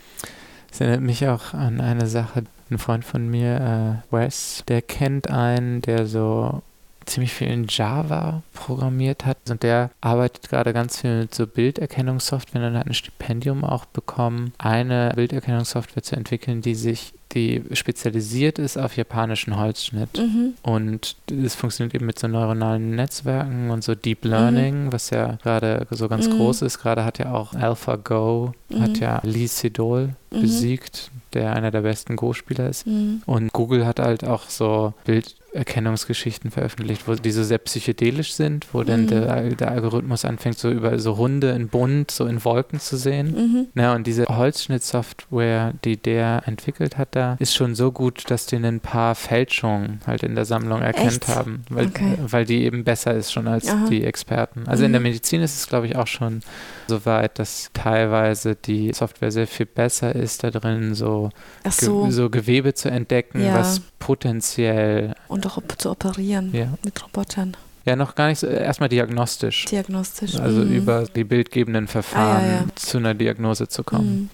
Das 0.71 0.81
erinnert 0.81 1.01
mich 1.01 1.27
auch 1.27 1.55
an 1.55 1.81
eine 1.81 2.07
Sache. 2.07 2.45
Ein 2.71 2.79
Freund 2.79 3.05
von 3.05 3.29
mir, 3.29 4.05
äh, 4.13 4.15
Wes, 4.15 4.63
der 4.69 4.81
kennt 4.81 5.29
einen, 5.29 5.83
der 5.83 6.07
so 6.07 6.63
ziemlich 7.05 7.35
viel 7.35 7.49
in 7.49 7.67
Java 7.69 8.45
programmiert 8.55 9.27
hat. 9.27 9.39
Und 9.51 9.65
der 9.65 9.91
arbeitet 10.01 10.49
gerade 10.49 10.73
ganz 10.73 11.01
viel 11.01 11.23
mit 11.23 11.35
so 11.35 11.49
Bilderkennungssoftware 11.49 12.65
und 12.65 12.79
hat 12.79 12.87
ein 12.87 12.95
Stipendium 12.95 13.65
auch 13.65 13.87
bekommen, 13.87 14.53
eine 14.59 15.11
Bilderkennungssoftware 15.17 16.05
zu 16.05 16.15
entwickeln, 16.15 16.63
die 16.63 16.77
sich 16.77 17.13
die 17.35 17.63
spezialisiert 17.73 18.59
ist 18.59 18.77
auf 18.77 18.97
japanischen 18.97 19.59
Holzschnitt. 19.59 20.19
Mhm. 20.19 20.55
Und 20.63 21.17
das 21.27 21.55
funktioniert 21.55 21.95
eben 21.95 22.07
mit 22.07 22.19
so 22.19 22.29
neuronalen 22.29 22.95
Netzwerken 22.95 23.71
und 23.71 23.83
so 23.85 23.95
Deep 23.95 24.25
Learning, 24.25 24.85
mhm. 24.85 24.93
was 24.93 25.11
ja 25.11 25.39
gerade 25.43 25.87
so 25.91 26.09
ganz 26.09 26.29
mhm. 26.29 26.39
groß 26.39 26.63
ist. 26.63 26.79
Gerade 26.79 27.05
hat 27.05 27.19
ja 27.19 27.33
auch 27.33 27.55
AlphaGo, 27.55 28.55
hat 28.79 28.91
mhm. 28.91 28.97
ja 28.97 29.21
Lee 29.25 29.47
Sedol 29.47 30.15
mhm. 30.33 30.43
besiegt, 30.43 31.11
der 31.33 31.55
einer 31.55 31.71
der 31.71 31.83
besten 31.83 32.17
Go-Spieler 32.17 32.69
ist. 32.69 32.87
Mhm. 32.87 33.23
Und 33.27 33.53
Google 33.53 33.87
hat 33.87 33.99
halt 33.99 34.25
auch 34.25 34.49
so 34.49 34.95
Bild 35.05 35.37
Erkennungsgeschichten 35.55 36.51
veröffentlicht, 36.51 37.07
wo 37.07 37.15
die 37.15 37.31
so 37.31 37.43
sehr 37.43 37.59
psychedelisch 37.59 38.33
sind, 38.33 38.67
wo 38.73 38.81
mhm. 38.81 38.87
dann 38.87 39.07
der, 39.07 39.51
der, 39.51 39.71
Algorithmus 39.71 40.25
anfängt, 40.25 40.59
so 40.59 40.71
über 40.71 40.99
so 40.99 41.19
Hunde 41.19 41.51
in 41.51 41.69
bunt, 41.69 42.11
so 42.11 42.27
in 42.27 42.43
Wolken 42.45 42.81
zu 42.81 42.97
sehen. 42.97 43.35
Mhm. 43.35 43.67
Na, 43.75 43.95
und 43.95 44.07
diese 44.07 44.25
Holzschnittsoftware, 44.25 45.75
die 45.85 45.97
der 45.97 46.43
entwickelt 46.47 46.97
hat 46.97 47.15
da, 47.15 47.37
ist 47.39 47.55
schon 47.55 47.75
so 47.75 47.93
gut, 47.93 48.31
dass 48.31 48.47
die 48.47 48.57
ein 48.57 48.81
paar 48.81 49.15
Fälschungen 49.15 50.01
halt 50.07 50.23
in 50.23 50.35
der 50.35 50.47
Sammlung 50.47 50.81
erkannt 50.81 51.25
Echt? 51.25 51.29
haben, 51.29 51.65
weil, 51.69 51.87
okay. 51.87 52.17
weil 52.27 52.45
die 52.47 52.65
eben 52.65 52.85
besser 52.85 53.15
ist 53.15 53.33
schon 53.33 53.47
als 53.47 53.69
Aha. 53.69 53.87
die 53.91 54.05
Experten. 54.05 54.65
Also 54.67 54.85
in 54.85 54.93
der 54.93 55.01
mhm. 55.01 55.09
Medizin 55.09 55.43
ist 55.43 55.57
es, 55.57 55.69
glaube 55.69 55.87
ich, 55.87 55.97
auch 55.97 56.07
schon 56.07 56.41
so 56.89 57.05
weit, 57.05 57.39
dass 57.39 57.71
teilweise 57.75 58.55
die 58.55 58.93
Software 58.93 59.31
sehr 59.31 59.47
viel 59.47 59.67
besser 59.67 60.15
ist, 60.15 60.22
da 60.39 60.51
drin 60.51 60.95
so, 60.95 61.31
so. 61.69 62.05
Ge 62.05 62.11
so 62.11 62.31
Gewebe 62.31 62.75
zu 62.75 62.91
entdecken, 62.91 63.45
ja. 63.45 63.55
was 63.55 63.81
potenziell 63.99 65.15
und 65.29 65.47
auch 65.47 65.61
zu 65.79 65.91
operieren 65.91 66.51
ja. 66.53 66.69
mit 66.85 67.03
Robotern. 67.05 67.57
Ja, 67.85 67.97
noch 67.97 68.15
gar 68.15 68.29
nicht 68.29 68.39
so, 68.39 68.47
erstmal 68.47 68.89
diagnostisch. 68.89 69.65
Diagnostisch. 69.65 70.37
Also 70.37 70.61
mhm. 70.61 70.73
über 70.73 71.05
die 71.05 71.25
bildgebenden 71.25 71.89
Verfahren 71.89 72.45
ah, 72.45 72.47
ja, 72.47 72.65
zu 72.77 72.99
einer 72.99 73.15
Diagnose 73.15 73.69
zu 73.69 73.83
kommen. 73.83 74.23
Mhm. 74.23 74.31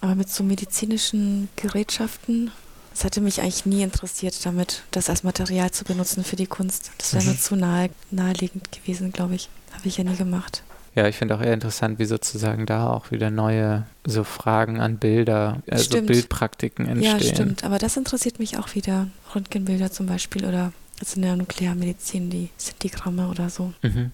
Aber 0.00 0.14
mit 0.14 0.28
so 0.28 0.44
medizinischen 0.44 1.48
Gerätschaften, 1.56 2.50
das 2.92 3.04
hatte 3.04 3.20
mich 3.20 3.40
eigentlich 3.40 3.66
nie 3.66 3.82
interessiert, 3.82 4.44
damit 4.44 4.82
das 4.90 5.08
als 5.08 5.22
Material 5.22 5.70
zu 5.70 5.84
benutzen 5.84 6.24
für 6.24 6.36
die 6.36 6.46
Kunst. 6.46 6.90
Das 6.98 7.14
wäre 7.14 7.24
mhm. 7.24 7.30
mir 7.30 7.38
zu 7.38 7.56
nahe, 7.56 7.90
naheliegend 8.10 8.72
gewesen, 8.72 9.12
glaube 9.12 9.36
ich. 9.36 9.48
Habe 9.72 9.86
ich 9.86 9.98
ja 9.98 10.04
nie 10.04 10.16
gemacht. 10.16 10.62
Ja, 10.98 11.06
ich 11.06 11.14
finde 11.14 11.36
auch 11.36 11.40
eher 11.40 11.54
interessant, 11.54 12.00
wie 12.00 12.06
sozusagen 12.06 12.66
da 12.66 12.90
auch 12.90 13.12
wieder 13.12 13.30
neue 13.30 13.86
so 14.04 14.24
Fragen 14.24 14.80
an 14.80 14.96
Bilder, 14.96 15.62
also 15.70 15.84
stimmt. 15.84 16.08
Bildpraktiken 16.08 16.86
entstehen. 16.86 17.20
Ja, 17.20 17.34
stimmt. 17.34 17.62
Aber 17.62 17.78
das 17.78 17.96
interessiert 17.96 18.40
mich 18.40 18.58
auch 18.58 18.74
wieder. 18.74 19.06
Röntgenbilder 19.32 19.92
zum 19.92 20.06
Beispiel 20.06 20.44
oder 20.44 20.72
also 20.98 21.14
in 21.14 21.22
der 21.22 21.36
Nuklearmedizin, 21.36 22.30
die 22.30 22.48
Centigramme 22.58 23.28
oder 23.28 23.48
so. 23.48 23.72
Mhm. 23.82 24.10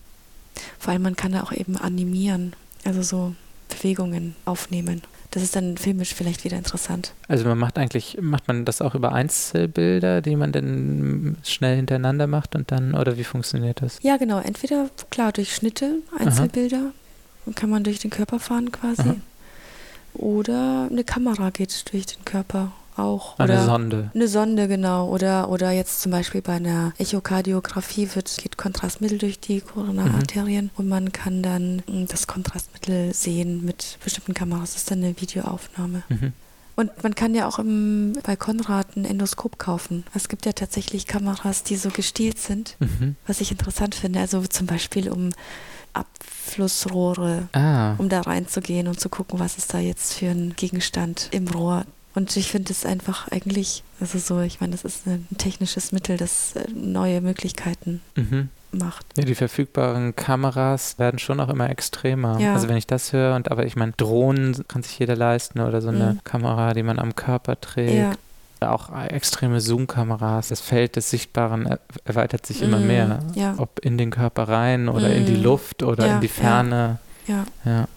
Vor 0.79 0.93
allem, 0.93 1.01
man 1.01 1.17
kann 1.17 1.33
da 1.33 1.43
auch 1.45 1.53
eben 1.53 1.79
animieren, 1.79 2.53
also 2.85 3.01
so 3.01 3.35
Bewegungen 3.71 4.37
aufnehmen. 4.45 5.01
Das 5.35 5.43
ist 5.43 5.57
dann 5.57 5.77
filmisch 5.77 6.15
vielleicht 6.15 6.45
wieder 6.45 6.57
interessant. 6.57 7.13
Also 7.27 7.45
man 7.45 7.59
macht 7.59 7.77
eigentlich, 7.77 8.19
macht 8.21 8.47
man 8.47 8.65
das 8.65 8.81
auch 8.81 8.95
über 8.95 9.11
Einzelbilder, 9.11 10.23
die 10.23 10.37
man 10.37 10.53
dann 10.53 11.37
schnell 11.43 11.75
hintereinander 11.75 12.29
macht 12.29 12.55
und 12.55 12.71
dann, 12.71 12.95
oder 12.95 13.19
wie 13.19 13.25
funktioniert 13.25 13.83
das? 13.83 13.99
Ja, 14.01 14.17
genau. 14.17 14.39
Entweder, 14.39 14.91
klar, 15.11 15.33
durch 15.33 15.53
Schnitte, 15.53 15.97
Einzelbilder, 16.17 16.93
Aha. 17.47 17.53
kann 17.57 17.69
man 17.69 17.83
durch 17.83 17.99
den 17.99 18.13
Körper 18.13 18.39
fahren 18.39 18.71
quasi. 18.71 19.03
Aha. 19.03 19.17
Oder 20.15 20.87
eine 20.89 21.03
Kamera 21.03 21.51
geht 21.51 21.93
durch 21.93 22.07
den 22.07 22.25
Körper 22.25 22.71
auch. 22.97 23.39
Eine 23.39 23.65
Sonde. 23.65 24.11
Eine 24.15 24.29
Sonde, 24.29 24.69
genau. 24.69 25.09
Oder, 25.09 25.49
oder 25.49 25.71
jetzt 25.71 26.01
zum 26.01 26.13
Beispiel 26.13 26.43
bei 26.43 26.55
einer 26.55 26.93
Echokardiographie 26.99 28.09
wird, 28.15 28.37
geht 28.43 28.57
Kontrastmittel 28.57 29.19
durch 29.19 29.41
die 29.41 29.61
Koronararterien 29.61 30.67
mhm. 30.67 30.71
und 30.77 30.89
man 30.89 31.13
kann 31.13 31.43
dann 31.43 31.83
hm, 31.87 32.07
das 32.07 32.27
Kontrastmittel 32.27 33.13
sehen 33.15 33.65
mit 33.65 33.99
bestimmten 34.03 34.35
Kameras. 34.35 34.73
Das 34.73 34.83
ist 34.83 34.91
dann 34.91 35.05
eine 35.05 35.21
Videoaufnahme. 35.21 36.03
Mhm. 36.09 36.33
Und 36.77 36.91
man 37.03 37.15
kann 37.15 37.35
ja 37.35 37.47
auch 37.47 37.59
im, 37.59 38.15
bei 38.25 38.35
Konrad 38.35 38.97
ein 38.97 39.05
Endoskop 39.05 39.59
kaufen. 39.59 40.05
Es 40.13 40.29
gibt 40.29 40.45
ja 40.45 40.53
tatsächlich 40.53 41.07
Kameras, 41.07 41.63
die 41.63 41.77
so 41.77 41.91
gestielt 41.91 42.39
sind, 42.39 42.77
mhm. 42.81 43.17
was 43.27 43.41
ich 43.41 43.53
interessant 43.53 43.95
finde. 43.95 44.21
Also 44.21 44.43
zum 44.43 44.67
Beispiel 44.67 45.09
um 45.09 45.31
Abflussrohre, 45.93 47.49
ah. 47.53 47.95
um 47.99 48.09
da 48.09 48.23
reinzugehen 48.23 48.89
und 48.89 48.99
zu 48.99 49.09
gucken, 49.09 49.39
was 49.39 49.57
ist 49.57 49.73
da 49.73 49.79
jetzt 49.79 50.15
für 50.15 50.27
ein 50.27 50.55
Gegenstand 50.57 51.29
im 51.31 51.47
Rohr 51.47 51.85
Und 52.15 52.37
ich 52.37 52.51
finde 52.51 52.73
es 52.73 52.87
einfach 52.87 53.29
eigentlich, 53.29 53.83
also 54.01 54.19
so, 54.19 54.41
ich 54.41 54.61
meine, 54.61 54.73
das 54.73 54.85
ist 54.85 55.07
ein 55.07 55.27
technisches 55.37 55.91
Mittel, 55.91 56.17
das 56.17 56.55
äh, 56.55 56.65
neue 56.73 57.21
Möglichkeiten 57.21 58.01
mhm. 58.15 58.51
macht. 58.71 59.05
Ja, 59.17 59.25
die 59.25 59.35
verfügbaren 59.35 60.15
Kameras 60.15 60.99
werden 60.99 61.19
schon 61.19 61.41
auch 61.41 61.49
immer 61.49 61.69
extremer. 61.71 62.39
Ja. 62.39 62.55
Also 62.55 62.69
wenn 62.69 62.77
ich 62.77 62.87
das 62.87 63.13
höre, 63.13 63.35
und 63.35 63.51
aber 63.51 63.67
ich 63.67 63.75
meine, 63.75 63.93
Drohnen 63.93 64.65
kann 64.69 64.85
sich 64.85 64.99
jeder 64.99 65.17
leisten 65.17 65.61
oder 65.61 65.83
so 65.83 65.89
eine 65.89 66.15
mhm. 66.15 66.25
Kamera, 66.25 66.73
die 66.73 66.85
man 66.85 66.99
am 66.99 67.17
Körper 67.17 67.61
trägt. 67.61 67.95
Ja 67.95 68.13
auch 68.63 68.91
extreme 69.09 69.61
Zoom-Kameras. 69.61 70.49
Das 70.49 70.61
Feld 70.61 70.97
des 70.97 71.11
Sichtbaren 71.11 71.77
erweitert 72.05 72.47
sich 72.47 72.61
mm, 72.61 72.65
immer 72.65 72.79
mehr. 72.79 73.19
Ja. 73.35 73.55
Ob 73.59 73.81
in 73.81 73.99
den 73.99 74.11
Körper 74.11 74.49
rein 74.49 74.89
oder 74.89 75.09
mm. 75.09 75.13
in 75.13 75.27
die 75.27 75.37
Luft 75.37 75.83
oder 75.83 76.07
ja, 76.07 76.15
in 76.15 76.21
die 76.21 76.29
Ferne. 76.29 76.99
Ja. 77.27 77.45
ja. 77.65 77.89